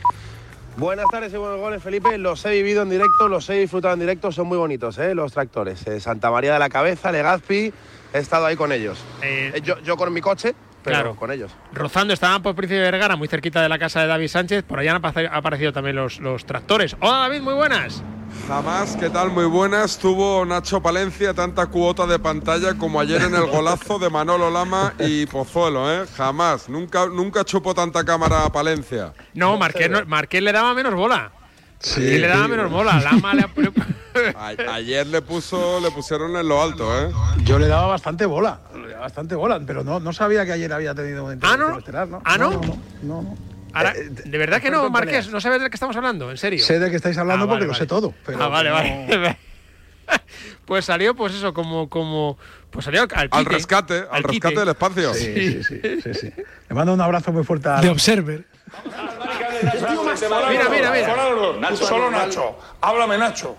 Buenas 0.76 1.06
tardes 1.10 1.32
y 1.32 1.38
buenos 1.38 1.58
goles, 1.58 1.82
Felipe. 1.82 2.18
Los 2.18 2.44
he 2.44 2.50
vivido 2.50 2.82
en 2.82 2.90
directo, 2.90 3.26
los 3.28 3.48
he 3.48 3.54
disfrutado 3.54 3.94
en 3.94 4.00
directo, 4.00 4.30
son 4.30 4.46
muy 4.48 4.58
bonitos, 4.58 4.98
¿eh? 4.98 5.14
los 5.14 5.32
tractores. 5.32 5.86
Eh, 5.86 6.00
Santa 6.00 6.30
María 6.30 6.52
de 6.52 6.58
la 6.58 6.68
Cabeza, 6.68 7.10
Legazpi, 7.10 7.72
he 8.12 8.18
estado 8.18 8.44
ahí 8.44 8.56
con 8.56 8.72
ellos. 8.72 8.98
Eh, 9.22 9.58
yo, 9.64 9.78
yo 9.80 9.96
con 9.96 10.12
mi 10.12 10.20
coche, 10.20 10.54
pero 10.86 10.96
claro. 10.98 11.16
con 11.16 11.30
ellos. 11.30 11.52
Rozando, 11.72 12.14
estaban 12.14 12.42
por 12.42 12.54
Príncipe 12.54 12.80
Vergara, 12.80 13.16
muy 13.16 13.28
cerquita 13.28 13.60
de 13.60 13.68
la 13.68 13.78
casa 13.78 14.00
de 14.00 14.06
David 14.06 14.28
Sánchez. 14.28 14.62
Por 14.64 14.78
allá 14.78 14.92
han 14.92 15.04
apa- 15.04 15.28
aparecido 15.32 15.72
también 15.72 15.96
los, 15.96 16.18
los 16.20 16.46
tractores. 16.46 16.96
Hola 17.00 17.18
David, 17.18 17.40
muy 17.42 17.54
buenas. 17.54 18.02
Jamás, 18.48 18.96
¿qué 18.96 19.08
tal? 19.10 19.30
Muy 19.30 19.44
buenas. 19.46 19.98
Tuvo 19.98 20.44
Nacho 20.44 20.80
Palencia 20.82 21.32
tanta 21.34 21.66
cuota 21.66 22.06
de 22.06 22.18
pantalla 22.18 22.74
como 22.74 23.00
ayer 23.00 23.22
en 23.22 23.34
el 23.34 23.46
golazo 23.46 23.98
de 23.98 24.10
Manolo 24.10 24.50
Lama 24.50 24.94
y 24.98 25.26
Pozuelo, 25.26 25.90
¿eh? 25.92 26.06
Jamás. 26.16 26.68
Nunca, 26.68 27.06
nunca 27.06 27.44
chupó 27.44 27.74
tanta 27.74 28.04
cámara 28.04 28.44
a 28.44 28.52
Palencia. 28.52 29.12
No, 29.34 29.56
Marqués, 29.56 29.90
no- 29.90 30.04
Marqués 30.06 30.42
le 30.42 30.52
daba 30.52 30.74
menos 30.74 30.94
bola. 30.94 31.32
Sí. 31.78 32.00
Y 32.00 32.18
le 32.18 32.26
daba 32.26 32.48
menos 32.48 32.70
bola. 32.70 33.00
Lama 33.00 33.34
le 33.34 33.44
A- 34.34 34.74
ayer 34.74 35.06
le 35.06 35.20
puso, 35.20 35.78
le 35.80 35.90
pusieron 35.90 36.34
en 36.36 36.48
lo 36.48 36.62
alto, 36.62 36.90
¿eh? 37.06 37.10
Yo 37.44 37.58
le 37.58 37.66
daba 37.68 37.86
bastante 37.86 38.24
bola, 38.24 38.60
le 38.74 38.88
daba 38.88 39.00
bastante 39.02 39.34
bola, 39.34 39.60
pero 39.66 39.84
no, 39.84 40.00
no 40.00 40.12
sabía 40.14 40.46
que 40.46 40.52
ayer 40.52 40.72
había 40.72 40.94
tenido 40.94 41.24
un 41.24 41.32
estelar, 41.34 42.08
¿no? 42.08 42.22
¿Ah, 42.24 42.38
no? 42.38 42.50
No, 42.52 42.60
no, 42.60 42.78
no, 43.02 43.22
no. 43.22 43.36
Ahora, 43.74 43.92
de 43.92 44.38
verdad 44.38 44.62
que 44.62 44.70
no, 44.70 44.88
Marqués. 44.88 45.28
¿no 45.28 45.38
sabes 45.38 45.60
de 45.60 45.68
qué 45.68 45.76
estamos 45.76 45.94
hablando? 45.96 46.30
¿En 46.30 46.38
serio? 46.38 46.64
Sé 46.64 46.78
de 46.78 46.88
qué 46.88 46.96
estáis 46.96 47.18
hablando 47.18 47.44
Ah, 47.44 47.48
porque 47.48 47.66
vale, 47.66 47.66
lo 47.66 47.72
vale. 47.72 47.84
sé 47.84 47.86
todo. 47.86 48.14
Pero 48.24 48.42
ah, 48.42 48.48
vale, 48.48 48.70
no- 48.70 48.76
vale. 49.20 49.36
pues 50.64 50.86
salió, 50.86 51.14
pues 51.14 51.34
eso, 51.34 51.52
como, 51.52 51.90
como, 51.90 52.38
pues 52.70 52.86
salió 52.86 53.02
al, 53.02 53.28
Al 53.30 53.44
quite, 53.44 53.50
rescate, 53.54 54.04
al 54.10 54.22
rescate 54.22 54.58
del 54.60 54.68
espacio. 54.70 55.12
Sí, 55.12 55.62
sí, 55.62 55.62
sí, 55.62 55.80
sí, 56.02 56.14
sí. 56.14 56.32
Le 56.70 56.74
mando 56.74 56.94
un 56.94 57.00
abrazo 57.02 57.32
muy 57.32 57.44
fuerte 57.44 57.68
a... 57.68 57.80
De 57.82 57.90
Observer. 57.90 58.46
Mira, 60.50 60.68
mira, 60.70 60.90
mira. 60.90 61.16
Nacho, 61.60 61.86
solo 61.86 62.10
Nacho. 62.10 62.56
Háblame, 62.80 63.18
Nacho. 63.18 63.56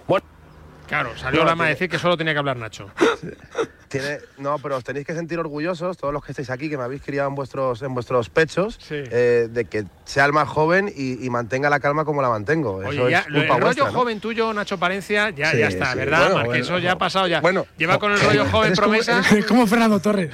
Claro, 0.88 1.17
salió 1.17 1.41
No, 1.41 1.48
Lama 1.48 1.65
a 1.65 1.67
decir 1.70 1.89
que 1.89 2.00
solo 2.00 2.15
tenía 2.15 2.32
que 2.34 2.39
hablar 2.39 2.56
Nacho. 2.58 2.89
Tiene, 3.89 4.20
no, 4.38 4.58
pero 4.60 4.76
os 4.78 4.84
tenéis 4.84 5.06
que 5.08 5.13
sentir 5.13 5.39
orgullosos, 5.39 5.96
todos 5.98 6.13
los 6.13 6.22
que 6.24 6.34
estáis 6.34 6.50
aquí, 6.50 6.70
que 6.70 6.78
me 6.78 6.84
habéis 6.84 7.02
criado 7.02 7.30
en 7.30 7.36
vuestros, 7.36 7.82
en 7.82 7.93
vuestros 7.93 8.30
pechos, 8.30 8.78
eh, 8.89 9.48
de 9.50 9.65
que 9.65 9.86
sea 10.04 10.26
el 10.26 10.34
más 10.34 10.48
joven 10.50 10.91
y, 10.93 11.26
y 11.26 11.30
mantenga 11.30 11.70
la 11.70 11.80
calma 11.80 12.04
como 12.04 12.22
la 12.22 12.28
mantengo. 12.30 12.82
Eso 12.84 13.04
Oye, 13.04 13.12
ya, 13.12 13.20
es 13.20 13.28
lo- 13.30 13.38
el 13.39 13.48
culpa 13.48 13.54
rollo 13.56 13.65
vuestra, 13.65 13.86
¿no? 13.86 13.91
joven 13.93 14.20
tuyo, 14.20 14.54
Nacho 14.54 14.78
Palencia, 14.78 15.30
ya, 15.30 15.52
Sí, 15.52 15.60
ya 15.60 15.67
está, 15.70 15.93
sí. 15.93 16.00
¿verdad? 16.00 16.20
Bueno, 16.20 16.36
Marqués, 16.36 16.50
bueno, 16.50 16.63
eso 16.65 16.78
ya 16.80 16.91
ha 16.91 16.93
no. 16.96 17.00
pasado 17.00 17.28
ya. 17.28 17.39
Bueno, 17.39 17.65
Lleva 17.78 17.98
con 17.98 18.12
el 18.12 18.20
rollo 18.20 18.46
joven 18.52 18.76
como- 18.76 18.82
promesa. 18.82 19.22
eres 19.32 19.46
como 19.46 19.65
Fernando 19.67 20.00
Torres. 20.02 20.32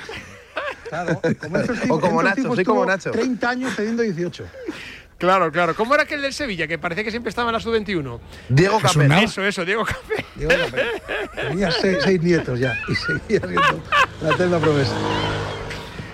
Claro, 0.94 1.20
como 1.40 1.62
tipos, 1.74 1.90
O 1.90 2.00
como 2.00 2.24
Nacho, 2.24 2.56
soy 2.56 2.64
como 2.64 2.86
Nacho. 2.86 3.12
30 3.12 3.50
años 3.50 3.76
teniendo 3.76 4.04
18. 4.04 4.46
Claro, 5.18 5.52
claro. 5.52 5.76
¿Cómo 5.76 5.94
era 5.94 6.04
aquel 6.04 6.22
del 6.22 6.34
Sevilla 6.34 6.68
que 6.68 6.78
parecía 6.78 7.04
que 7.04 7.12
siempre 7.12 7.30
estaba 7.30 7.50
en 7.50 7.54
la 7.54 7.60
sub-21? 7.60 8.20
Diego. 8.50 8.80
Nava. 8.96 9.24
Eso, 9.24 9.44
eso, 9.44 9.64
Diego 9.66 9.86
Capel. 9.86 10.26
Diego 10.36 10.54
Tenía 11.36 11.72
seis, 11.72 11.98
seis 12.04 12.22
nietos 12.22 12.60
ya 12.60 12.78
y 12.88 12.96
seguía 12.96 13.40
siendo 13.40 13.84
la 14.22 14.32
eterna 14.32 14.60
promesa. 14.60 14.94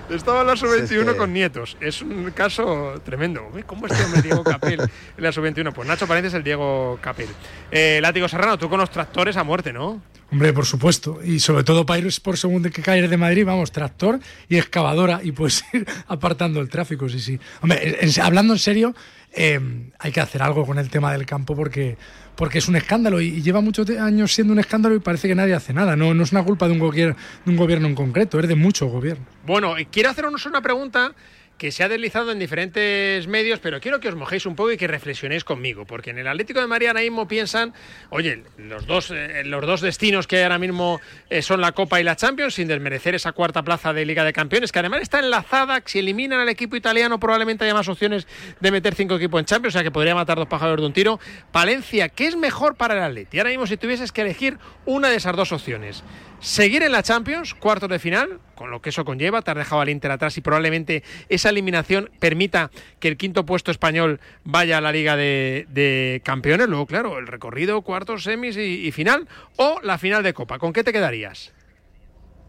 Estaba 0.09 0.41
en 0.41 0.47
la 0.47 0.55
sub-21 0.55 1.17
con 1.17 1.33
nietos. 1.33 1.77
Es 1.79 2.01
un 2.01 2.31
caso 2.31 3.01
tremendo. 3.03 3.51
¿Cómo 3.65 3.85
este 3.87 4.03
hombre 4.03 4.21
Diego 4.21 4.43
Capel 4.43 4.79
en 5.17 5.23
la 5.23 5.31
sub-21? 5.31 5.73
Pues 5.73 5.87
Nacho 5.87 6.07
Palencia 6.07 6.29
es 6.29 6.33
el 6.35 6.43
Diego 6.43 6.97
Capel. 7.01 7.29
Eh, 7.71 7.99
Látigo 8.01 8.27
Serrano, 8.27 8.57
tú 8.57 8.69
con 8.69 8.79
los 8.79 8.89
tractores 8.89 9.37
a 9.37 9.43
muerte, 9.43 9.73
¿no? 9.73 10.01
Hombre, 10.31 10.53
por 10.53 10.65
supuesto. 10.65 11.19
Y 11.23 11.39
sobre 11.39 11.63
todo 11.63 11.85
para 11.85 11.99
ir 11.99 12.13
por 12.21 12.37
segundo 12.37 12.69
que 12.69 12.81
caer 12.81 13.09
de 13.09 13.17
Madrid, 13.17 13.45
vamos, 13.45 13.71
tractor 13.71 14.19
y 14.47 14.57
excavadora 14.57 15.21
y 15.23 15.31
puedes 15.31 15.63
ir 15.73 15.85
apartando 16.07 16.59
el 16.61 16.69
tráfico, 16.69 17.09
sí, 17.09 17.19
sí. 17.19 17.39
Hombre, 17.61 17.97
hablando 18.21 18.53
en 18.53 18.59
serio, 18.59 18.95
eh, 19.33 19.59
hay 19.97 20.11
que 20.11 20.19
hacer 20.19 20.41
algo 20.41 20.65
con 20.65 20.77
el 20.79 20.89
tema 20.89 21.11
del 21.11 21.25
campo 21.25 21.55
porque 21.55 21.97
porque 22.39 22.59
es 22.59 22.69
un 22.69 22.77
escándalo 22.77 23.19
y, 23.19 23.41
lleva 23.41 23.59
muchos 23.59 23.89
años 23.89 24.33
siendo 24.33 24.53
un 24.53 24.59
escándalo 24.59 24.95
y 24.95 24.99
parece 24.99 25.27
que 25.27 25.35
nadie 25.35 25.53
hace 25.53 25.73
nada. 25.73 25.97
No, 25.97 26.13
no 26.13 26.23
es 26.23 26.31
una 26.31 26.41
culpa 26.41 26.69
de 26.69 26.79
un, 26.79 26.79
de 26.89 27.15
un 27.45 27.57
gobierno 27.57 27.85
en 27.89 27.95
concreto, 27.95 28.39
es 28.39 28.47
de 28.47 28.55
muchos 28.55 28.89
gobiernos. 28.89 29.27
Bueno, 29.45 29.73
quiero 29.91 30.09
haceros 30.09 30.45
una 30.45 30.61
pregunta 30.61 31.13
que 31.59 31.71
se 31.71 31.83
ha 31.83 31.89
deslizado 31.89 32.31
en 32.31 32.39
diferentes 32.39 33.27
medios, 33.27 33.59
pero 33.59 33.81
quiero 33.81 33.99
que 33.99 34.07
os 34.07 34.15
mojéis 34.15 34.45
un 34.45 34.55
poco 34.55 34.71
y 34.71 34.77
que 34.77 34.87
reflexionéis 34.87 35.43
conmigo, 35.43 35.85
porque 35.85 36.09
en 36.09 36.17
el 36.17 36.27
Atlético 36.27 36.61
de 36.61 36.67
María 36.67 36.89
ahora 36.89 37.01
mismo 37.01 37.27
piensan, 37.27 37.73
oye, 38.09 38.43
los 38.57 38.87
dos, 38.87 39.11
eh, 39.11 39.43
los 39.43 39.65
dos 39.67 39.81
destinos 39.81 40.25
que 40.25 40.41
ahora 40.41 40.57
mismo 40.57 41.01
eh, 41.29 41.41
son 41.41 41.59
la 41.59 41.73
Copa 41.73 41.99
y 41.99 42.03
la 42.03 42.15
Champions, 42.15 42.55
sin 42.55 42.69
desmerecer 42.69 43.13
esa 43.13 43.33
cuarta 43.33 43.61
plaza 43.61 43.91
de 43.91 44.05
Liga 44.05 44.23
de 44.23 44.31
Campeones, 44.31 44.71
que 44.71 44.79
además 44.79 45.01
está 45.01 45.19
enlazada, 45.19 45.83
si 45.85 45.99
eliminan 45.99 46.39
al 46.39 46.49
equipo 46.49 46.77
italiano 46.77 47.19
probablemente 47.19 47.65
haya 47.65 47.73
más 47.73 47.89
opciones 47.89 48.25
de 48.61 48.71
meter 48.71 48.95
cinco 48.95 49.15
equipos 49.15 49.39
en 49.41 49.45
Champions, 49.45 49.75
o 49.75 49.77
sea 49.77 49.83
que 49.83 49.91
podría 49.91 50.15
matar 50.15 50.37
dos 50.37 50.47
pájaros 50.47 50.79
de 50.79 50.85
un 50.85 50.93
tiro. 50.93 51.19
Palencia, 51.51 52.07
¿qué 52.07 52.27
es 52.27 52.37
mejor 52.37 52.75
para 52.75 52.95
el 52.95 53.03
Atleti? 53.03 53.37
Ahora 53.37 53.49
mismo 53.49 53.67
si 53.67 53.75
tuvieses 53.75 54.13
que 54.13 54.21
elegir 54.21 54.57
una 54.85 55.09
de 55.09 55.17
esas 55.17 55.35
dos 55.35 55.51
opciones, 55.51 56.03
seguir 56.39 56.83
en 56.83 56.91
la 56.91 57.03
Champions, 57.03 57.53
cuartos 57.53 57.89
de 57.89 57.99
final, 57.99 58.39
con 58.55 58.71
lo 58.71 58.81
que 58.81 58.89
eso 58.89 59.05
conlleva, 59.05 59.41
te 59.41 59.51
has 59.51 59.57
dejado 59.57 59.81
al 59.81 59.89
Inter 59.89 60.11
atrás 60.11 60.37
y 60.37 60.41
probablemente 60.41 61.03
esa 61.29 61.49
eliminación 61.49 62.09
permita 62.19 62.71
que 62.99 63.07
el 63.07 63.17
quinto 63.17 63.45
puesto 63.45 63.71
español 63.71 64.19
vaya 64.43 64.77
a 64.77 64.81
la 64.81 64.91
Liga 64.91 65.15
de, 65.15 66.21
Campeones, 66.23 66.67
luego 66.67 66.85
claro, 66.85 67.19
el 67.19 67.27
recorrido, 67.27 67.81
cuartos, 67.81 68.23
semis 68.23 68.57
y, 68.57 68.91
final, 68.91 69.27
o 69.55 69.79
la 69.83 69.97
final 69.97 70.23
de 70.23 70.33
Copa, 70.33 70.59
¿con 70.59 70.73
qué 70.73 70.83
te 70.83 70.93
quedarías? 70.93 71.53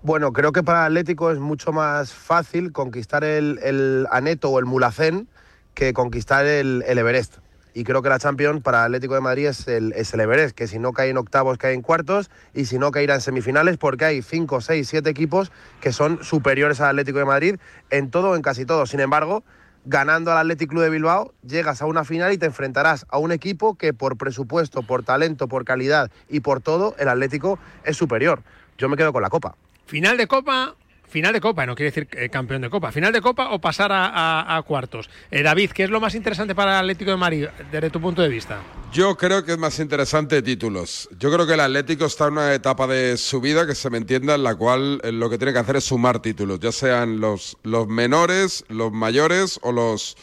Bueno, 0.03 0.33
creo 0.33 0.53
que 0.53 0.63
para 0.63 0.87
Atlético 0.87 1.31
es 1.31 1.39
mucho 1.39 1.73
más 1.73 2.13
fácil 2.13 2.73
conquistar 2.73 3.23
el, 3.23 4.07
Aneto 4.11 4.49
o 4.49 4.59
el 4.59 4.65
Mulacén 4.65 5.29
que 5.75 5.93
conquistar 5.93 6.47
el 6.47 6.83
Everest 6.87 7.39
y 7.75 7.85
creo 7.85 8.03
que 8.03 8.09
la 8.09 8.19
Champions 8.19 8.63
para 8.63 8.85
Atlético 8.85 9.15
de 9.15 9.21
Madrid 9.21 9.47
es 9.47 9.69
el, 9.69 9.93
es 9.93 10.13
Everest, 10.15 10.57
que 10.57 10.67
si 10.67 10.79
no 10.79 10.93
cae 10.93 11.11
en 11.11 11.17
octavos, 11.17 11.59
cae 11.59 11.75
en 11.75 11.83
cuartos 11.83 12.31
y 12.55 12.65
si 12.65 12.79
no 12.79 12.91
caerá 12.91 13.15
en 13.15 13.21
semifinales 13.21 13.77
porque 13.77 14.05
hay 14.05 14.23
5, 14.23 14.61
6, 14.61 14.89
7 14.89 15.11
equipos 15.11 15.53
que 15.81 15.93
son 15.93 16.23
superiores 16.23 16.81
al 16.81 16.91
Atlético 16.91 17.19
de 17.19 17.25
Madrid 17.25 17.57
en 17.91 18.11
todo 18.11 18.37
en 18.37 18.43
casi 18.43 18.65
todo. 18.65 18.87
Sin 18.87 19.01
embargo, 19.01 19.45
ganando 19.85 20.33
al 20.33 20.39
Atlético 20.39 20.71
Club 20.71 20.83
de 20.83 20.91
Bilbao, 20.91 21.33
llegas 21.47 21.83
a 21.83 21.87
una 21.87 22.05
final 22.05 22.33
y 22.33 22.39
te 22.39 22.47
enfrentarás 22.47 23.07
a 23.09 23.19
un 23.19 23.33
equipo 23.33 23.77
que 23.77 23.93
por 23.93 24.17
presupuesto, 24.17 24.83
por 24.83 25.03
talento, 25.03 25.49
por 25.49 25.65
calidad 25.65 26.11
y 26.29 26.41
por 26.41 26.61
todo, 26.61 26.95
el 26.99 27.09
Atlético 27.09 27.59
es 27.85 27.97
superior. 27.97 28.43
Yo 28.79 28.89
me 28.89 28.97
quedo 28.97 29.13
con 29.13 29.23
la 29.23 29.31
Copa. 29.31 29.57
Final 29.87 30.17
de 30.17 30.27
Copa, 30.27 30.77
Final 31.11 31.33
de 31.33 31.41
Copa, 31.41 31.67
no 31.67 31.75
quiere 31.75 31.91
decir 31.91 32.09
eh, 32.13 32.29
campeón 32.29 32.63
de 32.63 32.71
Copa. 32.71 32.93
Final 32.93 33.13
de 33.13 33.21
Copa 33.21 33.51
o 33.51 33.61
pasar 33.61 33.91
a, 33.93 34.63
cuartos. 34.67 35.11
Eh, 35.31 35.43
David, 35.43 35.73
¿qué 35.73 35.85
es 35.85 35.91
lo 35.91 36.01
más 36.01 36.15
interesante 36.15 36.55
para 36.55 36.73
el 36.73 36.79
Atlético 36.79 37.11
de 37.11 37.17
Madrid 37.17 37.47
desde 37.73 37.91
tu 37.91 38.01
punto 38.01 38.23
de 38.23 38.29
vista? 38.29 38.61
Yo 38.93 39.17
creo 39.17 39.45
que 39.45 39.53
es 39.53 39.59
más 39.59 39.79
interesante 39.81 40.41
títulos. 40.41 41.09
Yo 41.19 41.33
creo 41.33 41.47
que 41.47 41.55
el 41.55 41.61
Atlético 41.61 42.05
está 42.05 42.29
en 42.29 42.35
una 42.35 42.55
etapa 42.55 42.87
de 42.87 43.17
su 43.17 43.41
vida 43.41 43.67
que 43.67 43.75
se 43.75 43.91
me 43.91 43.99
entienda 43.99 44.37
en 44.37 44.45
la 44.45 44.55
cual 44.55 45.01
eh, 45.03 45.11
lo 45.11 45.29
que 45.29 45.37
tiene 45.39 45.53
que 45.53 45.59
hacer 45.59 45.77
es 45.77 45.85
sumar 45.85 46.21
títulos, 46.23 46.61
ya 46.61 46.71
sean 46.71 47.21
los, 47.21 47.57
los 47.65 47.89
menores, 47.89 48.65
los 48.69 48.93
mayores 48.93 49.59
o 49.63 49.73
los 49.73 50.17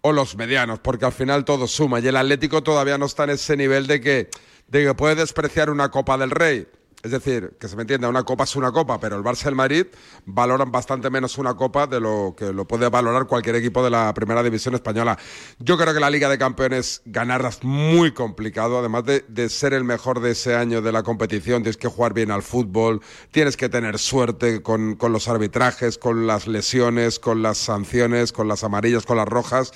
o 0.00 0.12
los 0.12 0.36
medianos, 0.36 0.78
porque 0.78 1.04
al 1.04 1.12
final 1.12 1.44
todo 1.44 1.66
suma 1.66 1.98
y 1.98 2.06
el 2.06 2.16
Atlético 2.16 2.62
todavía 2.62 2.96
no 2.98 3.06
está 3.06 3.24
en 3.24 3.30
ese 3.30 3.56
nivel 3.56 3.88
de 3.88 4.00
que 4.00 4.30
de 4.68 4.84
que 4.84 4.94
puede 4.94 5.16
despreciar 5.16 5.70
una 5.70 5.90
Copa 5.90 6.16
del 6.16 6.30
Rey. 6.30 6.68
Es 7.00 7.12
decir, 7.12 7.56
que 7.60 7.68
se 7.68 7.76
me 7.76 7.82
entienda, 7.82 8.08
una 8.08 8.24
copa 8.24 8.42
es 8.42 8.56
una 8.56 8.72
copa, 8.72 8.98
pero 8.98 9.14
el 9.14 9.22
Barça 9.22 9.44
y 9.44 9.48
el 9.48 9.54
Madrid 9.54 9.86
valoran 10.26 10.72
bastante 10.72 11.10
menos 11.10 11.38
una 11.38 11.54
copa 11.54 11.86
de 11.86 12.00
lo 12.00 12.34
que 12.36 12.52
lo 12.52 12.66
puede 12.66 12.88
valorar 12.88 13.28
cualquier 13.28 13.54
equipo 13.54 13.84
de 13.84 13.90
la 13.90 14.12
primera 14.14 14.42
división 14.42 14.74
española. 14.74 15.16
Yo 15.60 15.78
creo 15.78 15.94
que 15.94 16.00
la 16.00 16.10
Liga 16.10 16.28
de 16.28 16.38
Campeones 16.38 17.02
ganarla 17.04 17.50
es 17.50 17.62
muy 17.62 18.10
complicado, 18.10 18.80
además 18.80 19.04
de, 19.04 19.48
ser 19.48 19.74
el 19.74 19.84
mejor 19.84 20.18
de 20.18 20.32
ese 20.32 20.56
año 20.56 20.82
de 20.82 20.90
la 20.90 21.04
competición, 21.04 21.62
tienes 21.62 21.76
que 21.76 21.86
jugar 21.86 22.14
bien 22.14 22.32
al 22.32 22.42
fútbol, 22.42 23.00
tienes 23.30 23.56
que 23.56 23.68
tener 23.68 24.00
suerte 24.00 24.60
con, 24.60 24.96
con 24.96 25.12
los 25.12 25.28
arbitrajes, 25.28 25.98
con 25.98 26.26
las 26.26 26.48
lesiones, 26.48 27.20
con 27.20 27.42
las 27.42 27.58
sanciones, 27.58 28.32
con 28.32 28.48
las 28.48 28.64
amarillas, 28.64 29.06
con 29.06 29.18
las 29.18 29.28
rojas. 29.28 29.72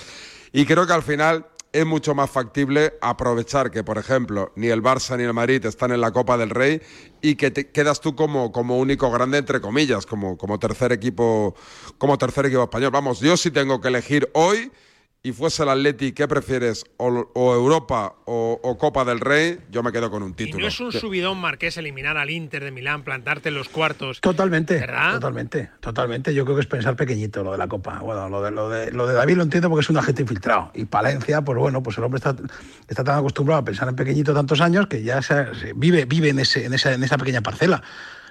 Y 0.52 0.66
creo 0.66 0.87
que 0.88 0.92
al 0.92 1.02
final 1.02 1.46
es 1.72 1.87
mucho 1.87 2.14
más 2.14 2.30
factible 2.30 2.94
aprovechar 3.00 3.70
que, 3.70 3.82
por 3.82 3.96
ejemplo, 3.96 4.52
ni 4.56 4.68
el 4.68 4.82
Barça 4.82 5.16
ni 5.16 5.24
el 5.24 5.32
Madrid 5.32 5.64
están 5.64 5.90
en 5.90 6.02
la 6.02 6.11
Copa 6.11 6.37
del 6.37 6.50
Rey 6.50 6.82
y 7.22 7.37
que 7.37 7.50
te 7.50 7.70
quedas 7.70 8.00
tú 8.00 8.14
como, 8.14 8.52
como 8.52 8.78
único 8.78 9.11
grande, 9.11 9.38
entre 9.38 9.61
comillas, 9.61 10.04
como, 10.04 10.37
como, 10.37 10.58
tercer 10.58 10.92
equipo, 10.92 11.54
como 11.96 12.18
tercer 12.18 12.46
equipo 12.46 12.64
español. 12.64 12.90
Vamos, 12.90 13.20
yo 13.20 13.37
sí 13.37 13.50
tengo 13.50 13.80
que 13.80 13.88
elegir 13.88 14.28
hoy 14.35 14.70
y 15.24 15.32
fuese 15.32 15.62
el 15.62 15.68
Atleti, 15.68 16.12
¿qué 16.12 16.26
prefieres? 16.26 16.85
O, 16.96 17.08
Europa 17.54 18.16
o, 18.24 18.76
Copa 18.78 19.04
del 19.04 19.20
Rey, 19.20 19.58
yo 19.70 19.82
me 19.85 19.92
quedo 19.92 20.11
con 20.11 20.22
un 20.24 20.35
título. 20.35 20.58
¿Y 20.58 20.62
no 20.62 20.68
es 20.68 20.80
un 20.80 20.90
subidón 20.90 21.38
marqués 21.38 21.76
eliminar 21.76 22.16
al 22.16 22.30
Inter 22.30 22.64
de 22.64 22.72
Milán, 22.72 23.04
plantarte 23.04 23.50
en 23.50 23.54
los 23.54 23.68
cuartos? 23.68 24.20
Totalmente, 24.20 24.80
¿verdad? 24.80 25.14
Totalmente, 25.14 25.70
totalmente. 25.78 26.35
Yo 26.35 26.44
creo 26.44 26.56
que 26.56 26.62
es 26.62 26.66
pensar 26.66 26.96
pequeñito 26.96 27.44
lo 27.44 27.52
de 27.52 27.58
la 27.58 27.68
Copa. 27.68 28.00
Bueno, 28.00 28.28
lo 28.28 28.42
de, 28.42 28.50
lo 28.50 28.68
de, 28.68 28.90
lo 28.90 29.06
de 29.06 29.14
David 29.14 29.37
lo 29.37 29.44
entiendo 29.44 29.68
porque 29.68 29.82
es 29.82 29.90
un 29.90 29.98
agente 29.98 30.22
infiltrado. 30.22 30.72
Y 30.74 30.87
Palencia, 30.87 31.40
pues 31.42 31.56
bueno, 31.56 31.85
pues 31.85 31.96
el 31.98 32.04
hombre 32.04 32.18
está, 32.18 32.35
está 32.88 33.04
tan 33.04 33.18
acostumbrado 33.18 33.61
a 33.61 33.64
pensar 33.64 33.88
en 33.88 33.94
pequeñito 33.94 34.35
tantos 34.35 34.61
años 34.61 34.88
que 34.88 35.04
ya 35.04 35.22
se, 35.22 35.46
vive, 35.76 36.04
vive 36.04 36.30
en, 36.30 36.40
ese, 36.40 36.64
en, 36.64 36.74
esa, 36.74 36.92
en 36.92 37.04
esa 37.04 37.16
pequeña 37.16 37.42
parcela. 37.42 37.80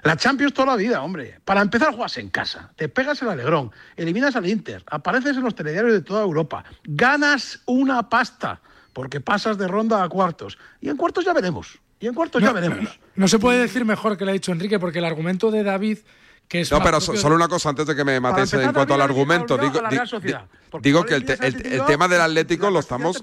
La 0.04 0.18
Champions 0.18 0.54
toda 0.54 0.68
la 0.68 0.76
vida, 0.76 1.02
hombre. 1.02 1.40
Para 1.46 1.62
empezar, 1.62 1.94
juegas 1.94 2.18
en 2.18 2.30
casa, 2.30 2.72
te 2.76 2.90
pegas 2.90 3.22
el 3.22 3.30
alegrón, 3.30 3.72
eliminas 3.96 4.36
al 4.36 4.48
Inter, 4.48 4.84
apareces 4.88 5.38
en 5.38 5.44
los 5.44 5.56
telediarios 5.56 5.94
de 5.94 6.02
toda 6.02 6.24
Europa, 6.24 6.64
ganas 6.84 7.62
una 7.66 8.10
pasta, 8.10 8.62
porque 8.94 9.22
pasas 9.22 9.58
de 9.58 9.68
ronda 9.68 10.04
a 10.04 10.10
cuartos. 10.10 10.58
Y 10.80 10.90
en 10.90 10.98
cuartos 10.98 11.24
ya 11.24 11.34
veremos. 11.34 11.80
Y 12.00 12.08
en 12.08 12.16
cuartos 12.16 12.42
ya 12.42 12.52
veremos. 12.52 13.00
No, 13.16 13.28
se 13.28 13.38
puede 13.38 13.60
decir 13.60 13.86
mejor 13.86 14.18
que 14.18 14.26
lo 14.26 14.32
ha 14.32 14.34
dicho 14.34 14.52
Enrique, 14.52 14.80
porque 14.80 15.00
el 15.00 15.06
argumento 15.06 15.52
de 15.52 15.64
David. 15.64 16.00
Que 16.48 16.62
es 16.62 16.72
no, 16.72 16.82
pero 16.82 17.00
solo 17.00 17.36
una 17.36 17.48
cosa 17.48 17.70
antes 17.70 17.86
de 17.86 17.96
que 17.96 18.04
me 18.04 18.20
matéis 18.20 18.52
en 18.54 18.74
cuanto 18.74 18.94
al 18.94 19.02
argumento. 19.02 19.58
Digo, 19.58 19.80
digo 20.82 21.06
que 21.06 21.16
el, 21.16 21.30
el, 21.42 21.86
tema 21.86 22.08
del 22.08 22.20
Atlético 22.22 22.70
lo 22.70 22.80
estamos. 22.80 23.22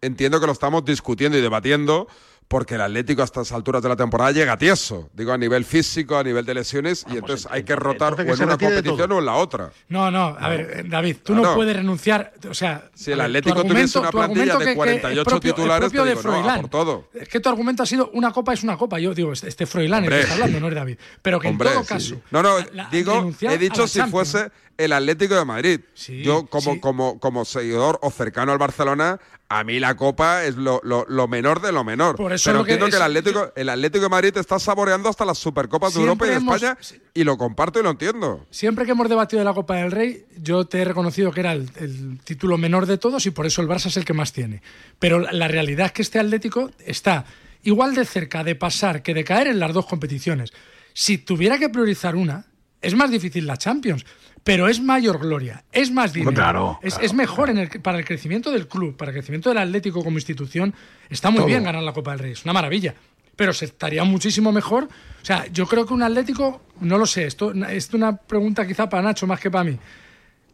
Entiendo 0.00 0.40
que 0.40 0.46
lo 0.46 0.52
estamos 0.52 0.84
discutiendo 0.84 1.36
y 1.38 1.40
debatiendo 1.40 2.08
porque 2.48 2.76
el 2.76 2.80
Atlético 2.80 3.20
a 3.20 3.26
estas 3.26 3.52
alturas 3.52 3.82
de 3.82 3.90
la 3.90 3.96
temporada 3.96 4.32
llega 4.32 4.56
tieso, 4.56 5.10
digo 5.12 5.32
a 5.32 5.38
nivel 5.38 5.66
físico, 5.66 6.16
a 6.16 6.24
nivel 6.24 6.46
de 6.46 6.54
lesiones, 6.54 7.04
y 7.12 7.18
entonces 7.18 7.46
hay 7.50 7.62
que 7.62 7.76
rotar 7.76 8.14
o 8.14 8.22
en 8.22 8.42
una 8.42 8.56
competición 8.56 9.12
o 9.12 9.18
en 9.18 9.26
la 9.26 9.34
otra. 9.34 9.70
No, 9.88 10.10
no, 10.10 10.34
a 10.38 10.48
ver, 10.48 10.88
David, 10.88 11.18
tú 11.22 11.34
no, 11.34 11.54
puedes 11.54 11.76
renunciar, 11.76 12.32
o 12.48 12.54
sea, 12.54 12.90
si 12.94 13.12
el 13.12 13.20
Atlético 13.20 13.62
tuviese 13.64 13.98
una 13.98 14.10
plantilla 14.10 14.56
de 14.56 14.74
48 14.74 15.40
titulares, 15.40 15.92
te 15.92 16.04
digo, 16.04 16.22
por 16.22 16.68
todo. 16.68 17.08
Es 17.12 17.28
que 17.28 17.38
tu 17.40 17.50
argumento 17.50 17.82
ha 17.82 17.86
sido 17.86 18.10
una 18.14 18.32
copa 18.32 18.54
es 18.54 18.62
una 18.62 18.78
copa, 18.78 18.98
yo 18.98 19.14
digo, 19.14 19.32
este, 19.32 19.48
este 19.48 19.66
Froilán 19.66 20.04
el 20.04 20.10
que 20.10 20.20
está 20.20 20.34
hablando, 20.34 20.60
no 20.60 20.68
es 20.68 20.74
David, 20.74 20.98
pero 21.20 21.38
que 21.38 21.48
en 21.48 21.58
todo 21.58 21.84
caso, 21.84 22.16
no, 22.30 22.42
no, 22.42 22.56
digo, 22.90 23.30
he 23.42 23.58
dicho 23.58 23.86
si 23.86 24.00
fuese 24.02 24.50
el 24.78 24.92
Atlético 24.92 25.34
de 25.34 25.44
Madrid. 25.44 25.80
Yo, 26.22 26.46
como, 26.46 26.80
como, 26.80 27.18
como 27.18 27.44
seguidor 27.44 27.98
o 28.00 28.10
cercano 28.10 28.52
al 28.52 28.58
Barcelona, 28.58 29.20
a 29.50 29.64
mí 29.64 29.80
la 29.80 29.96
Copa 29.96 30.44
es 30.44 30.56
lo, 30.56 30.80
menor 31.28 31.60
de 31.60 31.72
lo 31.72 31.82
menor. 31.82 32.16
Por 32.16 32.32
eso 32.32 32.50
Pero 32.50 32.60
entiendo 32.60 32.86
que, 32.86 32.96
el, 32.96 33.02
Atlético, 33.02 33.52
el 33.56 33.68
Atlético 33.68 34.04
de 34.04 34.08
Madrid 34.08 34.36
está 34.36 34.58
saboreando 34.58 35.08
hasta 35.08 35.24
las 35.24 35.38
Supercopas 35.38 35.94
de 35.94 36.00
Europa 36.00 36.26
y 36.26 36.30
de 36.30 36.36
España 36.36 36.78
y 37.12 37.24
lo 37.24 37.36
comparto 37.36 37.80
y 37.80 37.82
lo 37.82 37.90
entiendo. 37.90 38.46
Siempre 38.50 38.84
que 38.84 38.92
hemos 38.92 39.08
debatido 39.08 39.40
de 39.40 39.44
la 39.44 39.54
Copa 39.54 39.76
del 39.76 39.90
Rey, 39.90 40.26
yo 40.36 40.66
te 40.66 40.80
he 40.80 40.84
reconocido 40.84 41.32
que 41.32 41.40
era 41.40 41.52
el, 41.52 42.20
título 42.24 42.56
menor 42.58 42.86
de 42.86 42.98
todos 42.98 43.26
y 43.26 43.30
por 43.30 43.46
eso 43.46 43.62
el 43.62 43.68
Barça 43.68 43.86
es 43.86 43.96
el 43.96 44.04
que 44.04 44.12
más 44.12 44.32
tiene. 44.32 44.62
Pero 44.98 45.20
la 45.20 45.48
realidad 45.48 45.86
es 45.86 45.92
que 45.92 46.02
este 46.02 46.18
Atlético 46.18 46.70
está 46.84 47.24
igual 47.62 47.94
de 47.94 48.04
cerca 48.04 48.44
de 48.44 48.54
pasar 48.54 49.02
que 49.02 49.14
de 49.14 49.24
caer 49.24 49.48
en 49.48 49.58
las 49.58 49.72
dos 49.72 49.86
competiciones. 49.86 50.52
Si 50.92 51.18
tuviera 51.18 51.58
que 51.58 51.68
priorizar 51.68 52.16
una, 52.16 52.44
es 52.80 52.94
más 52.94 53.10
difícil 53.10 53.46
la 53.46 53.56
Champions 53.56 54.04
pero 54.48 54.66
es 54.66 54.80
mayor 54.80 55.18
gloria, 55.18 55.62
es 55.70 55.90
más 55.90 56.14
dinero, 56.14 56.80
es, 56.80 57.12
mejor 57.12 57.50
en 57.50 57.58
el, 57.58 57.68
para 57.82 57.98
el 57.98 58.06
crecimiento 58.06 58.50
del 58.50 58.66
club, 58.66 58.96
para 58.96 59.10
el 59.10 59.14
crecimiento 59.14 59.50
del 59.50 59.58
Atlético 59.58 60.02
como 60.02 60.16
institución. 60.16 60.72
Está 61.10 61.30
muy 61.30 61.44
bien 61.44 61.64
ganar 61.64 61.82
la 61.82 61.92
Copa 61.92 62.12
del 62.12 62.20
Rey, 62.20 62.32
es 62.32 62.44
una 62.44 62.54
maravilla, 62.54 62.94
pero 63.36 63.52
se 63.52 63.66
estaría 63.66 64.04
muchísimo 64.04 64.50
mejor. 64.50 64.84
O 64.84 65.24
sea, 65.24 65.46
yo 65.52 65.66
creo 65.66 65.84
que 65.84 65.92
un 65.92 66.02
Atlético, 66.02 66.62
no 66.80 66.96
lo 66.96 67.04
sé, 67.04 67.26
esto, 67.26 67.52
es 67.52 67.92
una 67.92 68.16
pregunta 68.16 68.66
quizá 68.66 68.88
para 68.88 69.02
Nacho 69.02 69.26
más 69.26 69.38
que 69.38 69.50
para 69.50 69.64
mí. 69.64 69.78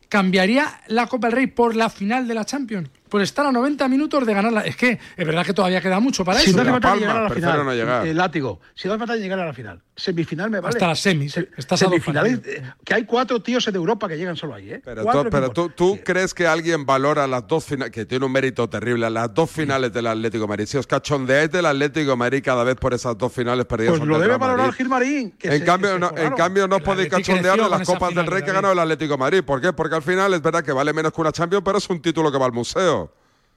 ¿Cambiaría 0.08 0.80
la 0.88 1.06
Copa 1.06 1.28
del 1.28 1.36
Rey 1.36 1.46
por 1.46 1.76
la 1.76 1.88
final 1.88 2.26
de 2.26 2.34
la 2.34 2.44
Champions? 2.44 2.90
Por 3.14 3.22
estar 3.22 3.46
a 3.46 3.52
90 3.52 3.86
minutos 3.86 4.26
de 4.26 4.34
ganarla. 4.34 4.62
Es 4.62 4.74
que 4.76 4.98
es 5.16 5.24
verdad 5.24 5.46
que 5.46 5.54
todavía 5.54 5.80
queda 5.80 6.00
mucho 6.00 6.24
para 6.24 6.40
si 6.40 6.50
eso. 6.50 6.56
No 6.56 6.62
hace 6.62 6.70
falta 6.72 6.88
Palma, 6.88 7.00
llegar 7.00 7.16
a 7.16 7.20
la 7.22 7.28
prefiero 7.28 7.52
final. 7.52 7.66
no 7.66 7.72
llegar. 7.72 8.06
El 8.08 8.16
látigo. 8.16 8.60
Si 8.74 8.88
no 8.88 8.94
hace 8.94 8.98
falta 9.06 9.14
llegar 9.14 9.38
a 9.38 9.46
la 9.46 9.52
final. 9.52 9.80
Semifinal 9.94 10.50
me 10.50 10.58
vale. 10.58 10.74
Hasta 10.74 10.88
las 10.88 10.98
semis. 10.98 11.36
Estás 11.36 11.80
a 11.82 11.84
dos 11.84 11.92
Semifinales, 11.92 12.40
eh, 12.44 12.62
que 12.84 12.94
hay 12.94 13.04
cuatro 13.04 13.40
tíos 13.40 13.68
en 13.68 13.76
Europa 13.76 14.08
que 14.08 14.16
llegan 14.16 14.34
solo 14.34 14.54
ahí, 14.56 14.68
¿eh? 14.72 14.82
Pero, 14.84 15.04
tú, 15.04 15.28
pero 15.30 16.02
crees 16.04 16.34
que 16.34 16.48
alguien 16.48 16.84
valora 16.84 17.28
las 17.28 17.46
dos 17.46 17.64
finales, 17.64 17.92
que 17.92 18.04
tiene 18.04 18.26
un 18.26 18.32
mérito 18.32 18.68
terrible, 18.68 19.08
las 19.08 19.32
dos 19.32 19.48
finales 19.48 19.92
del 19.92 20.08
Atlético 20.08 20.42
de 20.42 20.48
Madrid. 20.48 20.66
Si 20.66 20.76
os 20.76 20.88
cachondeáis 20.88 21.52
del 21.52 21.66
Atlético 21.66 22.10
de 22.10 22.16
Madrid 22.16 22.42
cada 22.44 22.64
vez 22.64 22.74
por 22.74 22.94
esas 22.94 23.16
dos 23.16 23.32
finales 23.32 23.64
perdidas. 23.66 23.96
Pues 23.96 24.08
lo 24.08 24.18
debe 24.18 24.36
valorar. 24.38 24.72
Gilmarín. 24.72 25.30
que 25.38 25.46
En 25.54 25.58
se- 25.60 25.64
cambio, 25.64 25.90
que 25.90 25.94
se 25.94 26.00
no, 26.00 26.18
en 26.20 26.32
cambio 26.32 26.66
no 26.66 26.78
El 26.78 26.82
podéis 26.82 27.10
cachondear 27.10 27.60
de 27.62 27.68
las 27.68 27.86
Copas 27.86 28.12
del 28.12 28.26
Rey 28.26 28.40
que 28.42 28.48
David. 28.48 28.62
ganó 28.62 28.72
el 28.72 28.78
Atlético 28.80 29.12
de 29.12 29.18
Madrid. 29.18 29.44
¿Por 29.44 29.60
qué? 29.60 29.72
Porque 29.72 29.94
al 29.94 30.02
final 30.02 30.34
es 30.34 30.42
verdad 30.42 30.64
que 30.64 30.72
vale 30.72 30.92
menos 30.92 31.12
que 31.12 31.20
una 31.20 31.30
Champions, 31.30 31.62
pero 31.64 31.78
es 31.78 31.88
un 31.88 32.02
título 32.02 32.32
que 32.32 32.38
va 32.38 32.46
al 32.46 32.52
museo. 32.52 33.03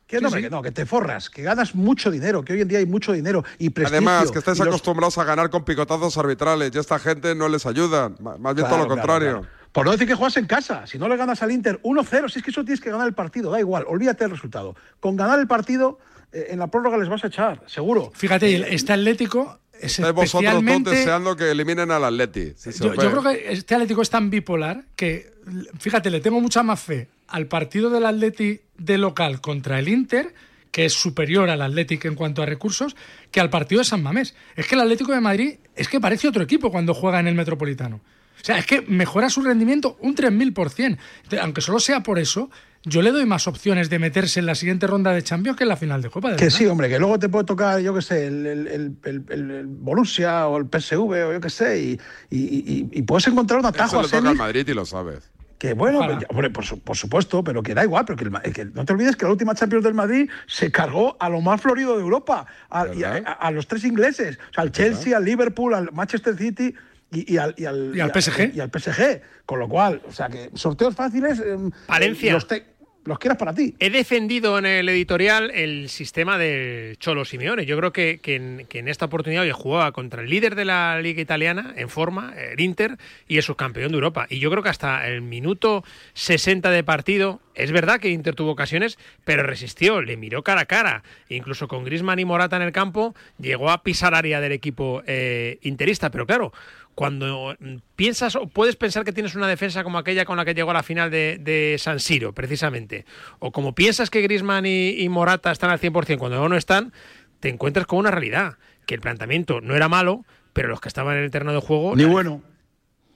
Que 0.08 0.22
no, 0.22 0.32
que 0.32 0.50
no, 0.50 0.62
que 0.62 0.72
te 0.72 0.86
forras, 0.86 1.30
que 1.30 1.42
ganas 1.44 1.76
mucho 1.76 2.10
dinero, 2.10 2.44
que 2.44 2.54
hoy 2.54 2.62
en 2.62 2.68
día 2.70 2.80
hay 2.80 2.86
mucho 2.86 3.12
dinero 3.12 3.44
y 3.60 3.70
prestigio. 3.72 3.98
Además, 4.10 4.32
que 4.32 4.40
estáis 4.40 4.58
y 4.58 4.62
los- 4.62 4.70
acostumbrados 4.70 5.18
a 5.18 5.26
ganar 5.26 5.50
con 5.50 5.66
picotazos 5.66 6.18
arbitrales 6.18 6.72
y 6.74 6.78
esta 6.80 6.98
gente 6.98 7.36
no 7.36 7.50
les 7.50 7.66
ayuda. 7.66 8.10
Más 8.22 8.56
bien 8.56 8.66
Claro, 8.66 8.70
todo 8.70 8.78
lo 8.84 8.88
contrario. 8.88 9.32
claro. 9.40 9.48
Por 9.74 9.86
no 9.86 9.92
decir 9.92 10.08
que 10.08 10.16
juegas 10.16 10.38
en 10.38 10.46
casa. 10.48 10.88
Si 10.88 10.98
no 10.98 11.10
le 11.10 11.18
ganas 11.18 11.44
al 11.44 11.52
Inter 11.52 11.80
1-0, 11.84 12.30
si 12.30 12.40
es 12.40 12.46
que 12.46 12.52
eso 12.52 12.64
tienes 12.64 12.80
que 12.80 12.90
ganar 12.90 13.06
el 13.06 13.14
partido, 13.14 13.52
da 13.52 13.60
igual, 13.60 13.84
olvídate 13.88 14.24
del 14.24 14.32
resultado. 14.32 14.76
Con 15.02 15.18
ganar 15.18 15.40
el 15.40 15.46
partido, 15.48 16.00
eh, 16.32 16.48
en 16.52 16.60
la 16.60 16.68
prórroga 16.68 16.98
les 16.98 17.10
vas 17.10 17.24
a 17.26 17.28
echar, 17.28 17.62
seguro. 17.68 18.10
Fíjate, 18.16 18.56
el- 18.56 18.64
este 18.64 18.94
Atlético 18.94 19.60
es 19.74 20.00
Estáis 20.00 20.14
vosotros 20.16 20.42
especialmente... 20.42 20.90
deseando 20.92 21.36
que 21.36 21.52
eliminen 21.52 21.92
al 21.92 22.06
Atleti. 22.06 22.54
si 22.56 22.72
Yo, 22.72 22.94
yo 22.94 23.12
creo 23.12 23.22
que 23.24 23.52
este 23.52 23.76
Atlético 23.76 24.02
es 24.02 24.10
tan 24.10 24.30
bipolar 24.30 24.86
que, 24.96 25.34
fíjate, 25.78 26.10
le 26.10 26.22
tengo 26.22 26.40
mucha 26.40 26.64
más 26.64 26.80
fe 26.80 27.10
al 27.28 27.48
partido 27.48 27.90
del 27.90 28.06
Atleti 28.06 28.62
de 28.78 28.98
local 28.98 29.42
contra 29.42 29.80
el 29.80 29.88
Inter, 29.90 30.34
que 30.72 30.86
es 30.86 30.94
superior 30.94 31.50
al 31.50 31.62
Atlético 31.62 32.08
en 32.08 32.16
cuanto 32.16 32.42
a 32.44 32.46
recursos, 32.46 32.96
que 33.32 33.40
al 33.40 33.50
partido 33.50 33.80
de 33.80 33.86
San 33.86 34.04
Mamés. 34.04 34.36
Es 34.56 34.68
que 34.68 34.76
el 34.76 34.82
Atlético 34.82 35.12
de 35.12 35.22
Madrid 35.22 35.56
es 35.76 35.88
que 35.88 36.00
parece 36.00 36.28
otro 36.28 36.44
equipo 36.44 36.70
cuando 36.72 36.94
juega 36.94 37.20
en 37.20 37.28
el 37.28 37.36
Metropolitano. 37.36 37.98
O 38.40 38.46
sea, 38.46 38.60
es 38.60 38.66
que 38.68 38.82
mejora 38.82 39.30
su 39.32 39.42
rendimiento 39.42 39.98
un 40.02 40.16
3000%. 40.16 40.98
Entonces, 41.24 41.40
Aunque 41.42 41.62
solo 41.62 41.80
sea 41.80 42.04
por 42.04 42.20
eso, 42.20 42.52
yo 42.84 43.02
le 43.02 43.12
doy 43.12 43.26
más 43.26 43.48
opciones 43.48 43.90
de 43.90 43.98
meterse 43.98 44.40
en 44.40 44.46
la 44.46 44.54
siguiente 44.54 44.86
ronda 44.86 45.12
de 45.12 45.24
Champions 45.24 45.58
que 45.58 45.64
en 45.64 45.70
la 45.70 45.76
final 45.76 46.04
de 46.04 46.10
Copa. 46.12 46.30
de 46.30 46.36
Que 46.38 46.46
verdad. 46.46 46.58
sí, 46.60 46.66
hombre, 46.68 46.88
que 46.88 47.00
luego 47.00 47.18
te 47.18 47.28
puede 47.30 47.46
tocar, 47.46 47.80
yo 47.82 47.96
qué 47.96 48.02
sé, 48.04 48.28
el, 48.28 48.46
el, 48.46 48.68
el, 48.68 48.96
el- 49.04 49.24
el- 49.30 49.52
el 49.52 49.66
Borussia 49.66 50.48
o 50.48 50.58
el 50.58 50.66
PSV 50.66 51.00
o 51.28 51.34
yo 51.34 51.42
qué 51.42 51.50
sé, 51.50 51.82
y, 51.82 52.00
y- 52.30 52.38
y- 52.38 52.90
y 52.92 53.02
puedes 53.02 53.28
encontrar 53.28 53.60
un 53.60 53.66
atajo 53.66 53.88
Eso 53.90 54.00
a 54.00 54.04
le 54.04 54.10
toca 54.10 54.30
al 54.30 54.36
Madrid 54.36 54.68
y 54.68 54.74
lo 54.76 54.86
sabes. 54.86 55.32
Que 55.58 55.74
bueno, 55.74 56.02
hombre, 56.30 56.50
por, 56.52 56.64
su- 56.66 56.80
por 56.80 56.96
supuesto, 56.96 57.44
pero 57.44 57.64
que 57.64 57.74
da 57.74 57.84
igual, 57.84 58.06
pero 58.06 58.16
que, 58.16 58.26
el 58.48 58.54
que 58.54 58.66
no 58.66 58.86
te 58.86 58.94
olvides 58.94 59.16
que 59.16 59.26
la 59.26 59.32
última 59.32 59.56
Champions 59.56 59.84
del 59.84 59.96
Madrid 59.96 60.30
se 60.46 60.72
cargó 60.72 61.18
a 61.20 61.30
lo 61.30 61.42
más 61.42 61.60
florido 61.62 61.96
de 61.96 62.04
Europa, 62.04 62.46
a, 62.70 62.86
y 62.94 63.04
a, 63.04 63.10
¿Verdad? 63.14 63.24
a- 63.40 63.48
a 63.48 63.52
los 63.52 63.68
tres 63.68 63.84
ingleses, 63.84 64.38
o 64.52 64.54
sea, 64.54 64.64
al 64.64 64.72
Chelsea, 64.72 65.18
al 65.18 65.26
Liverpool, 65.26 65.74
al 65.74 65.92
Manchester 65.94 66.38
City 66.38 66.76
y, 67.12 67.34
y 67.34 67.38
al, 67.38 67.56
y, 67.58 67.66
al, 67.66 67.92
Y 67.96 68.00
al 68.02 68.12
PSG. 68.14 68.52
Y, 68.56 68.60
al 68.60 68.70
PSG. 68.70 69.22
Con 69.48 69.58
lo 69.60 69.68
cual, 69.68 70.02
o 70.08 70.12
sea, 70.12 70.30
que 70.30 70.52
sorteos 70.54 70.94
fáciles. 70.94 71.40
eh, 71.40 71.58
Palencia. 71.88 72.34
Los, 72.34 72.48
te- 72.48 72.77
los 73.08 73.20
quieras 73.20 73.38
para 73.38 73.54
ti. 73.54 73.74
He 73.80 73.90
defendido 73.90 74.60
en 74.60 74.66
el 74.66 74.90
editorial 74.90 75.50
el 75.52 75.90
sistema 75.90 76.38
de 76.38 76.96
Cholo 77.00 77.26
Simeone. 77.26 77.66
Yo 77.66 77.78
creo 77.78 77.94
que, 77.94 78.20
en, 78.24 78.88
esta 78.88 79.06
oportunidad 79.06 79.44
oye, 79.44 79.54
jugaba 79.54 79.92
contra 79.94 80.22
el 80.22 80.30
líder 80.30 80.56
de 80.56 80.66
la 80.66 81.00
liga 81.02 81.22
italiana 81.22 81.74
en 81.78 81.90
forma, 81.90 82.34
el 82.36 82.60
Inter, 82.60 82.98
y 83.28 83.38
el 83.38 83.44
subcampeón 83.44 83.92
de 83.92 83.96
Europa. 83.96 84.28
Y 84.30 84.40
yo 84.40 84.52
creo 84.52 84.62
que 84.62 84.70
hasta 84.70 85.08
el 85.08 85.22
minuto 85.22 85.84
60 86.14 86.70
de 86.70 86.84
partido, 86.84 87.40
es 87.56 87.72
verdad 87.72 88.00
que 88.00 88.10
Inter 88.10 88.36
tuvo 88.36 88.52
ocasiones, 88.52 89.00
pero 89.24 89.44
resistió, 89.44 90.02
le 90.02 90.18
miró 90.18 90.44
cara 90.44 90.62
a 90.62 90.66
cara. 90.66 91.04
Incluso 91.30 91.68
con 91.68 91.86
Grisman 91.86 92.20
y 92.20 92.26
Morata 92.26 92.58
en 92.58 92.62
el 92.62 92.72
campo, 92.74 93.16
llegó 93.40 93.72
a 93.72 93.84
pisar 93.84 94.14
área 94.16 94.42
del 94.42 94.52
equipo 94.52 95.02
eh, 95.08 95.60
interista. 95.62 96.12
Pero 96.12 96.28
claro, 96.28 96.52
cuando 96.98 97.56
mm, 97.60 97.76
piensas 97.96 98.36
o 98.36 98.48
puedes 98.48 98.76
pensar 98.76 99.06
que 99.06 99.14
tienes 99.14 99.36
una 99.36 99.48
defensa 99.48 99.84
como 99.84 100.00
aquella 100.00 100.26
con 100.26 100.36
la 100.36 100.46
que 100.46 100.56
llegó 100.56 100.72
a 100.72 100.74
la 100.74 100.82
final 100.82 101.12
de, 101.12 101.38
de 101.40 101.76
San 101.78 102.00
Siro, 102.00 102.34
precisamente, 102.34 103.06
o 103.38 103.52
como 103.52 103.76
piensas 103.76 104.10
que 104.10 104.24
Grisman 104.24 104.66
y, 104.66 105.00
y 105.00 105.08
Morata 105.08 105.52
están 105.52 105.70
al 105.70 105.80
100% 105.80 106.18
cuando 106.18 106.50
no 106.50 106.58
están, 106.58 106.94
te 107.40 107.50
encuentras 107.50 107.86
con 107.86 108.00
una 108.00 108.10
realidad, 108.10 108.58
que 108.88 108.96
el 108.96 109.02
planteamiento 109.02 109.62
no 109.62 109.76
era 109.76 109.88
malo, 109.88 110.26
pero 110.54 110.70
los 110.70 110.82
que 110.82 110.88
estaban 110.88 111.18
en 111.18 111.26
el 111.26 111.30
terreno 111.30 111.54
de 111.54 111.60
juego... 111.60 111.96
Ni 111.96 112.04
bueno. 112.04 112.42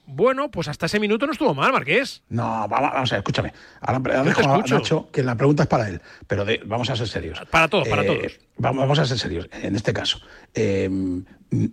Bueno, 0.04 0.50
pues 0.50 0.66
hasta 0.68 0.86
ese 0.86 0.98
minuto 0.98 1.26
no 1.26 1.32
estuvo 1.32 1.54
mal, 1.54 1.72
Marqués. 1.72 2.22
No, 2.28 2.42
vamos, 2.68 2.90
vamos 2.92 3.12
a 3.12 3.14
ver, 3.16 3.20
escúchame. 3.20 3.52
Ahora, 3.80 4.22
dejo 4.24 4.40
a. 4.52 4.58
Nacho 4.58 5.08
que 5.12 5.22
la 5.22 5.36
pregunta 5.36 5.62
es 5.62 5.68
para 5.68 5.88
él, 5.88 6.00
pero 6.26 6.44
de- 6.44 6.60
vamos 6.66 6.90
a 6.90 6.96
ser 6.96 7.06
serios. 7.08 7.40
Para 7.50 7.68
todos, 7.68 7.88
para 7.88 8.02
Eh, 8.02 8.06
todos. 8.06 8.32
Vamos, 8.58 8.80
vamos 8.82 8.98
a 8.98 9.06
ser 9.06 9.18
serios 9.18 9.48
en 9.52 9.76
este 9.76 9.92
caso. 9.92 10.18
Eh, 10.54 10.90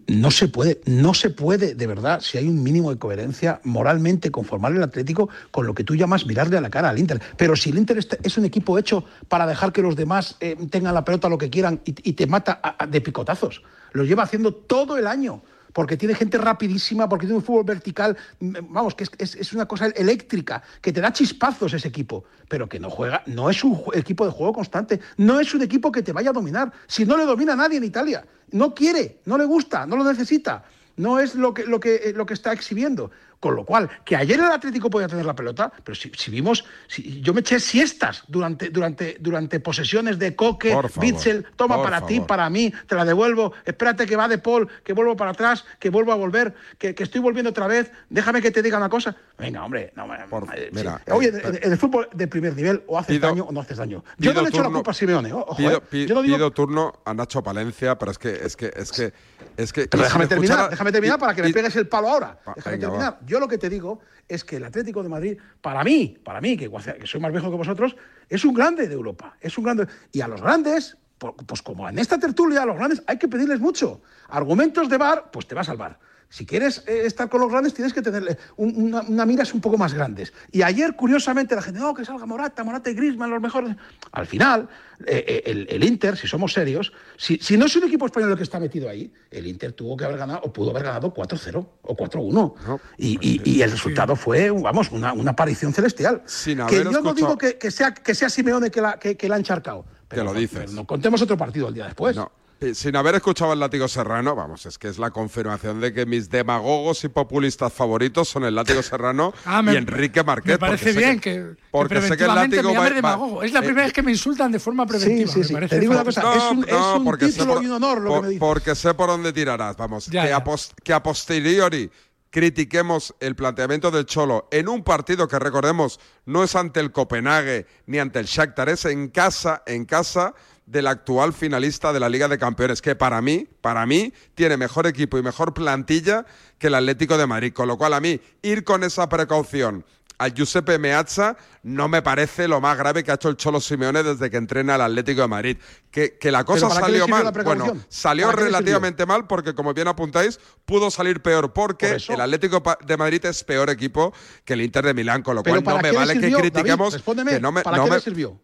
no 0.07 0.29
se 0.31 0.47
puede, 0.47 0.81
no 0.85 1.13
se 1.13 1.29
puede, 1.29 1.73
de 1.73 1.87
verdad, 1.87 2.19
si 2.21 2.37
hay 2.37 2.47
un 2.47 2.61
mínimo 2.61 2.91
de 2.91 2.99
coherencia, 2.99 3.61
moralmente 3.63 4.29
conformar 4.29 4.73
el 4.73 4.83
Atlético 4.83 5.29
con 5.51 5.65
lo 5.65 5.73
que 5.73 5.83
tú 5.83 5.95
llamas 5.95 6.25
mirarle 6.25 6.57
a 6.57 6.61
la 6.61 6.69
cara 6.69 6.89
al 6.89 6.99
Inter. 6.99 7.21
Pero 7.37 7.55
si 7.55 7.69
el 7.71 7.77
Inter 7.77 7.97
es 8.23 8.37
un 8.37 8.45
equipo 8.45 8.77
hecho 8.77 9.05
para 9.27 9.47
dejar 9.47 9.71
que 9.71 9.81
los 9.81 9.95
demás 9.95 10.35
eh, 10.39 10.55
tengan 10.69 10.93
la 10.93 11.03
pelota 11.05 11.29
lo 11.29 11.37
que 11.37 11.49
quieran 11.49 11.81
y, 11.85 11.95
y 12.09 12.13
te 12.13 12.27
mata 12.27 12.59
a- 12.61 12.83
a- 12.83 12.87
de 12.87 13.01
picotazos, 13.01 13.63
lo 13.93 14.03
lleva 14.03 14.23
haciendo 14.23 14.53
todo 14.53 14.97
el 14.97 15.07
año 15.07 15.41
porque 15.73 15.97
tiene 15.97 16.15
gente 16.15 16.37
rapidísima, 16.37 17.07
porque 17.07 17.25
tiene 17.25 17.37
un 17.37 17.43
fútbol 17.43 17.63
vertical, 17.63 18.15
mm, 18.39 18.53
vamos, 18.69 18.95
que 18.95 19.05
es, 19.17 19.35
es- 19.35 19.53
una 19.53 19.65
cosa 19.67 19.87
eléctrica, 19.87 20.61
que 20.81 20.91
te 20.93 21.01
da 21.01 21.11
chispazos 21.11 21.73
ese 21.73 21.87
equipo, 21.87 22.23
pero 22.47 22.67
que 22.69 22.79
no 22.79 22.89
juega, 22.89 23.23
no 23.25 23.49
es 23.49 23.63
un 23.63 23.81
equipo 23.93 24.25
de 24.25 24.31
juego 24.31 24.53
constante, 24.53 24.99
no 25.17 25.39
es 25.39 25.53
un 25.53 25.61
equipo 25.61 25.91
que 25.91 26.01
te 26.03 26.11
vaya 26.13 26.29
a 26.29 26.33
dominar. 26.33 26.71
Si 26.87 27.05
no 27.05 27.17
le 27.17 27.25
domina 27.25 27.53
a 27.53 27.55
nadie 27.55 27.77
en 27.77 27.83
Italia, 27.83 28.25
no 28.51 28.73
quiere, 28.73 29.19
no 29.25 29.37
le 29.37 29.45
gusta, 29.45 29.85
no 29.85 29.95
lo 29.95 30.03
necesita, 30.03 30.63
no 30.97 31.19
es 31.19 31.35
lo 31.35 31.53
que, 31.53 31.63
lo 31.65 31.79
que, 31.79 31.95
eh, 31.95 32.13
lo 32.15 32.25
que 32.25 32.33
está 32.33 32.51
exhibiendo. 32.51 33.11
Con 33.39 33.55
lo 33.55 33.63
cual, 33.63 33.89
que 34.03 34.17
ayer 34.17 34.37
el 34.37 34.47
Atlético 34.51 34.89
podía 34.89 35.07
tener 35.07 35.25
la 35.25 35.33
pelota, 35.33 35.71
pero 35.83 35.95
si, 35.95 36.11
si 36.17 36.29
vimos, 36.29 36.65
si, 36.87 37.21
yo 37.21 37.33
me 37.33 37.39
eché 37.39 37.57
siestas 37.61 38.23
durante, 38.27 38.69
durante, 38.69 39.15
durante 39.21 39.61
posesiones 39.61 40.19
de 40.19 40.35
Coque, 40.35 40.73
Por 40.73 40.91
Bitzel, 40.99 41.45
toma 41.55 41.75
por 41.75 41.85
para 41.85 42.05
ti, 42.05 42.19
para 42.19 42.49
mí, 42.49 42.73
te 42.85 42.95
la 42.95 43.05
devuelvo, 43.05 43.53
espérate 43.63 44.05
que 44.05 44.17
va 44.17 44.27
de 44.27 44.39
Paul, 44.39 44.67
que 44.83 44.91
vuelvo 44.91 45.15
para 45.15 45.31
atrás, 45.31 45.63
que 45.79 45.89
vuelvo 45.89 46.11
a 46.11 46.15
volver, 46.15 46.53
que, 46.77 46.93
que 46.93 47.03
estoy 47.03 47.21
volviendo 47.21 47.51
otra 47.51 47.67
vez, 47.67 47.89
déjame 48.09 48.41
que 48.41 48.51
te 48.51 48.61
diga 48.61 48.77
una 48.77 48.89
cosa. 48.89 49.15
Venga, 49.37 49.63
hombre, 49.63 49.93
no, 49.95 50.13
eh, 50.13 50.69
mira, 50.73 51.01
sí. 51.05 51.11
Oye, 51.13 51.29
eh, 51.29 51.59
el 51.63 51.77
fútbol 51.77 52.09
de 52.13 52.27
primer 52.27 52.53
nivel 52.57 52.83
o 52.87 52.97
haces 52.99 53.15
pido- 53.15 53.27
daño 53.29 53.45
o 53.45 53.51
no 53.53 53.61
haces 53.61 53.77
daño. 53.77 54.03
Yo 54.17 54.33
no 54.33 54.41
le 54.41 54.49
echo 54.49 54.61
la 54.63 54.69
culpa 54.69 54.91
a 54.91 54.93
Simeone, 54.93 55.31
ojo, 55.31 55.55
Pido, 55.55 55.81
eh. 55.91 56.05
Yo 56.07 56.15
no 56.15 56.21
digo 56.23 56.35
pido 56.35 56.51
turno 56.51 56.93
a 57.05 57.13
Nacho 57.13 57.41
Palencia, 57.41 57.97
pero 57.97 58.11
es 58.11 58.17
que 58.17 58.31
es 58.33 58.57
que 58.57 58.73
es 58.75 58.91
que 58.91 59.13
es 59.55 59.73
que 59.73 59.87
Pero 59.87 60.03
déjame 60.03 60.23
sin 60.25 60.29
terminar, 60.29 60.51
escuchar 60.57 60.67
a- 60.67 60.69
déjame 60.71 60.91
terminar 60.91 61.17
y- 61.17 61.19
para 61.21 61.35
que 61.35 61.41
me 61.43 61.49
y- 61.49 61.53
pegues 61.53 61.75
el 61.75 61.87
palo 61.87 62.09
ahora. 62.09 62.39
Va, 62.47 62.53
Déjame 62.55 62.75
venga, 62.77 62.87
terminar. 62.89 63.19
Yo 63.29 63.39
lo 63.39 63.47
que 63.47 63.59
te 63.59 63.69
digo 63.69 63.99
es 64.27 64.43
que 64.43 64.55
el 64.55 64.63
Atlético 64.63 65.03
de 65.03 65.09
Madrid, 65.09 65.37
para 65.61 65.83
mí, 65.83 66.17
para 66.23 66.41
mí, 66.41 66.57
que, 66.57 66.67
soy 67.05 67.21
más 67.21 67.31
viejo 67.31 67.51
que 67.51 67.57
vosotros, 67.57 67.95
es 68.27 68.43
un 68.43 68.55
grande 68.55 68.87
de 68.87 68.95
Europa. 68.95 69.37
Es 69.39 69.55
un 69.59 69.65
grande. 69.65 69.87
Y 70.11 70.21
a 70.21 70.27
los 70.27 70.41
grandes, 70.41 70.97
pues 71.19 71.61
como 71.61 71.87
en 71.87 71.99
esta 71.99 72.17
tertulia, 72.17 72.63
a 72.63 72.65
los 72.65 72.75
grandes 72.75 73.03
hay 73.05 73.19
que 73.19 73.27
pedirles 73.27 73.59
mucho. 73.59 74.01
Argumentos 74.29 74.89
de 74.89 74.97
bar, 74.97 75.29
pues 75.31 75.45
te 75.45 75.53
vas 75.53 75.69
al 75.69 75.77
bar. 75.77 75.99
Si 76.31 76.45
quieres 76.45 76.83
eh, 76.85 77.01
estar 77.05 77.27
con 77.27 77.41
los 77.41 77.49
grandes, 77.51 77.73
tienes 77.73 77.91
que 77.91 78.03
tener 78.03 78.37
un- 78.55 78.83
una, 78.83 79.01
una 79.01 79.25
miras 79.25 79.51
un 79.55 79.61
poco 79.61 79.79
más 79.79 79.95
grandes. 79.95 80.31
Y 80.51 80.61
ayer, 80.61 80.95
curiosamente, 80.95 81.55
la 81.55 81.63
gente, 81.63 81.79
no, 81.79 81.91
que 81.95 82.05
salga 82.05 82.27
Morata, 82.27 82.63
Morata 82.63 82.91
y 82.91 82.93
Griezmann, 82.93 83.31
los 83.31 83.41
mejores. 83.41 83.75
Al 84.11 84.27
final, 84.27 84.69
eh, 85.07 85.25
eh, 85.27 85.43
el, 85.47 85.67
el 85.71 85.83
Inter, 85.83 86.15
si 86.15 86.27
somos 86.27 86.53
serios, 86.53 86.93
si, 87.17 87.37
si 87.37 87.57
no 87.57 87.65
es 87.65 87.75
un 87.75 87.85
equipo 87.85 88.05
español 88.05 88.29
el 88.31 88.37
que 88.37 88.43
está 88.43 88.59
metido 88.59 88.87
ahí, 88.87 89.11
el 89.31 89.47
Inter 89.47 89.73
tuvo 89.73 89.97
que 89.97 90.05
haber 90.05 90.17
ganado, 90.19 90.41
o 90.43 90.53
pudo 90.53 90.69
haber 90.69 90.83
ganado 90.83 91.11
4-0 91.11 91.67
o 91.81 91.95
4-1. 91.97 92.79
y, 92.97 93.17
y- 93.21 93.41
y 93.57 93.61
el 93.63 93.71
resultado 93.71 94.15
fue, 94.15 94.51
vamos, 94.51 94.91
una, 94.91 95.13
una 95.13 95.31
aparición 95.31 95.73
celestial. 95.73 96.21
Sin 96.27 96.59
que 96.67 96.75
yo 96.83 97.01
no 97.01 97.13
digo 97.15 97.37
que, 97.39 97.57
que 97.57 97.71
sea, 97.71 97.91
que 97.95 98.13
sea 98.13 98.29
Simeone 98.29 98.69
que 98.69 98.81
la, 98.81 98.99
que, 98.99 99.17
que 99.17 99.27
la 99.27 99.35
ha 99.35 99.39
encharcado. 99.39 99.83
Pero 100.07 100.25
lo 100.25 100.33
no- 100.33 100.39
dices. 100.39 100.59
pero 100.59 100.71
no 100.73 100.85
contemos 100.85 101.19
otro 101.23 101.37
partido 101.37 101.69
el 101.69 101.73
día 101.73 101.85
después. 101.85 102.15
No. 102.15 102.31
Eh, 102.61 102.75
Sin 102.75 102.95
haber 102.97 103.15
escuchado 103.15 103.53
al 103.53 103.59
látigo 103.59 103.87
serrano, 103.87 104.35
vamos, 104.35 104.65
es 104.65 104.77
que 104.77 104.89
es 104.89 104.99
la 104.99 105.11
confirmación 105.11 105.79
de 105.79 105.93
que 105.93 106.05
mis 106.05 106.29
demagogos 106.29 107.03
y 107.05 107.07
populistas 107.07 107.71
favoritos 107.71 108.27
son 108.27 108.43
el 108.43 108.53
látigo 108.55 108.81
serrano 108.83 109.33
Ah, 109.45 109.61
me- 109.61 109.73
y 109.73 109.77
Enrique 109.77 110.23
Marqués. 110.23 110.51
Me 110.53 110.57
parece 110.59 110.91
bien 110.91 111.19
que, 111.21 111.31
que 111.35 111.55
porque 111.71 112.01
sé 112.01 112.17
que 112.17 112.25
el 112.25 112.35
látigo 112.35 112.71
me 112.73 112.77
va- 112.77 112.89
demagogo. 112.89 113.43
Es 113.43 113.53
la 113.53 113.59
eh, 113.59 113.63
primera 113.63 113.85
vez 113.85 113.93
que 113.93 114.03
me 114.03 114.11
insultan 114.11 114.51
de 114.51 114.59
forma 114.59 114.85
preventiva. 114.85 115.31
sí, 115.31 115.43
sí. 115.43 115.53
parece 115.53 115.75
Te 115.75 115.79
digo 115.79 115.93
una 115.93 116.03
cosa, 116.03 116.21
es 116.35 116.43
un- 116.51 116.65
es 116.67 116.73
un 116.97 117.03
porque 117.05 117.25
sé 117.27 117.31
título 117.33 117.53
por- 117.55 117.63
y 117.63 117.67
un 117.67 117.71
honor 117.73 118.01
lo 118.01 118.13
que 118.15 118.21
me 118.21 118.27
dices. 118.27 118.39
Porque 118.39 118.75
sé 118.75 118.93
por 118.93 119.07
dónde 119.07 119.31
tirarás, 119.31 119.77
vamos. 119.77 120.07
Ya, 120.07 120.23
que, 120.23 120.29
ya. 120.29 120.37
A 120.37 120.43
que 120.83 120.93
a 120.93 121.01
posteriori 121.01 121.89
critiquemos 122.31 123.15
el 123.19 123.35
planteamiento 123.35 123.89
del 123.89 124.05
Cholo 124.05 124.47
en 124.51 124.67
un 124.67 124.83
partido 124.83 125.27
que 125.27 125.39
recordemos 125.39 125.99
no 126.25 126.43
es 126.43 126.55
ante 126.55 126.79
el 126.79 126.91
Copenhague 126.91 127.65
ni 127.87 127.97
ante 127.99 128.19
el 128.19 128.25
Shakhtar, 128.27 128.69
es 128.69 128.85
en 128.85 129.07
casa, 129.09 129.63
en 129.65 129.85
casa 129.85 130.35
del 130.69 130.87
actual 130.87 131.33
finalista 131.33 131.91
de 131.91 131.99
la 131.99 132.09
Liga 132.09 132.27
de 132.27 132.37
Campeones, 132.37 132.81
que 132.81 132.95
para 132.95 133.21
mí, 133.21 133.47
para 133.61 133.85
mí, 133.85 134.13
tiene 134.35 134.55
mejor 134.55 134.85
equipo 134.85 135.17
y 135.17 135.23
mejor 135.23 135.53
plantilla 135.53 136.25
que 136.59 136.67
el 136.67 136.75
Atlético 136.75 137.17
de 137.17 137.25
Madrid. 137.25 137.53
Con 137.53 137.67
lo 137.67 137.77
cual, 137.77 137.93
a 137.93 137.99
mí, 137.99 138.21
ir 138.43 138.63
con 138.63 138.83
esa 138.83 139.09
precaución 139.09 139.83
a 140.19 140.27
Giuseppe 140.27 140.77
Meazza 140.77 141.37
no 141.63 141.87
me 141.87 142.01
parece 142.01 142.47
lo 142.47 142.59
más 142.59 142.77
grave 142.77 143.03
que 143.03 143.11
ha 143.11 143.15
hecho 143.15 143.29
el 143.29 143.37
Cholo 143.37 143.61
Simeone 143.61 144.03
desde 144.03 144.29
que 144.29 144.37
entrena 144.37 144.75
al 144.75 144.81
Atlético 144.81 145.21
de 145.21 145.27
Madrid. 145.27 145.57
Que, 145.89 146.17
que 146.17 146.29
la 146.29 146.43
cosa 146.43 146.69
salió 146.69 147.07
mal. 147.07 147.31
Bueno, 147.43 147.77
salió 147.87 148.31
relativamente 148.31 149.05
mal 149.05 149.25
porque, 149.27 149.55
como 149.55 149.73
bien 149.73 149.87
apuntáis, 149.87 150.39
pudo 150.65 150.91
salir 150.91 151.21
peor 151.21 151.53
porque 151.53 151.97
el 152.09 152.21
Atlético 152.21 152.61
de 152.85 152.97
Madrid 152.97 153.25
es 153.25 153.43
peor 153.43 153.69
equipo 153.69 154.13
que 154.45 154.53
el 154.53 154.61
Inter 154.61 154.85
de 154.85 154.93
Milán, 154.93 155.23
con 155.23 155.35
lo 155.35 155.43
cual 155.43 155.63
no 155.63 155.79
me 155.79 155.91
vale 155.91 156.19
que 156.19 156.31
critiquemos. 156.31 156.97
que 157.01 157.39
no 157.39 157.51
me, 157.51 157.61
¿Para 157.63 157.83
qué 157.83 157.89
le 157.89 157.99
sirvió? 158.01 158.39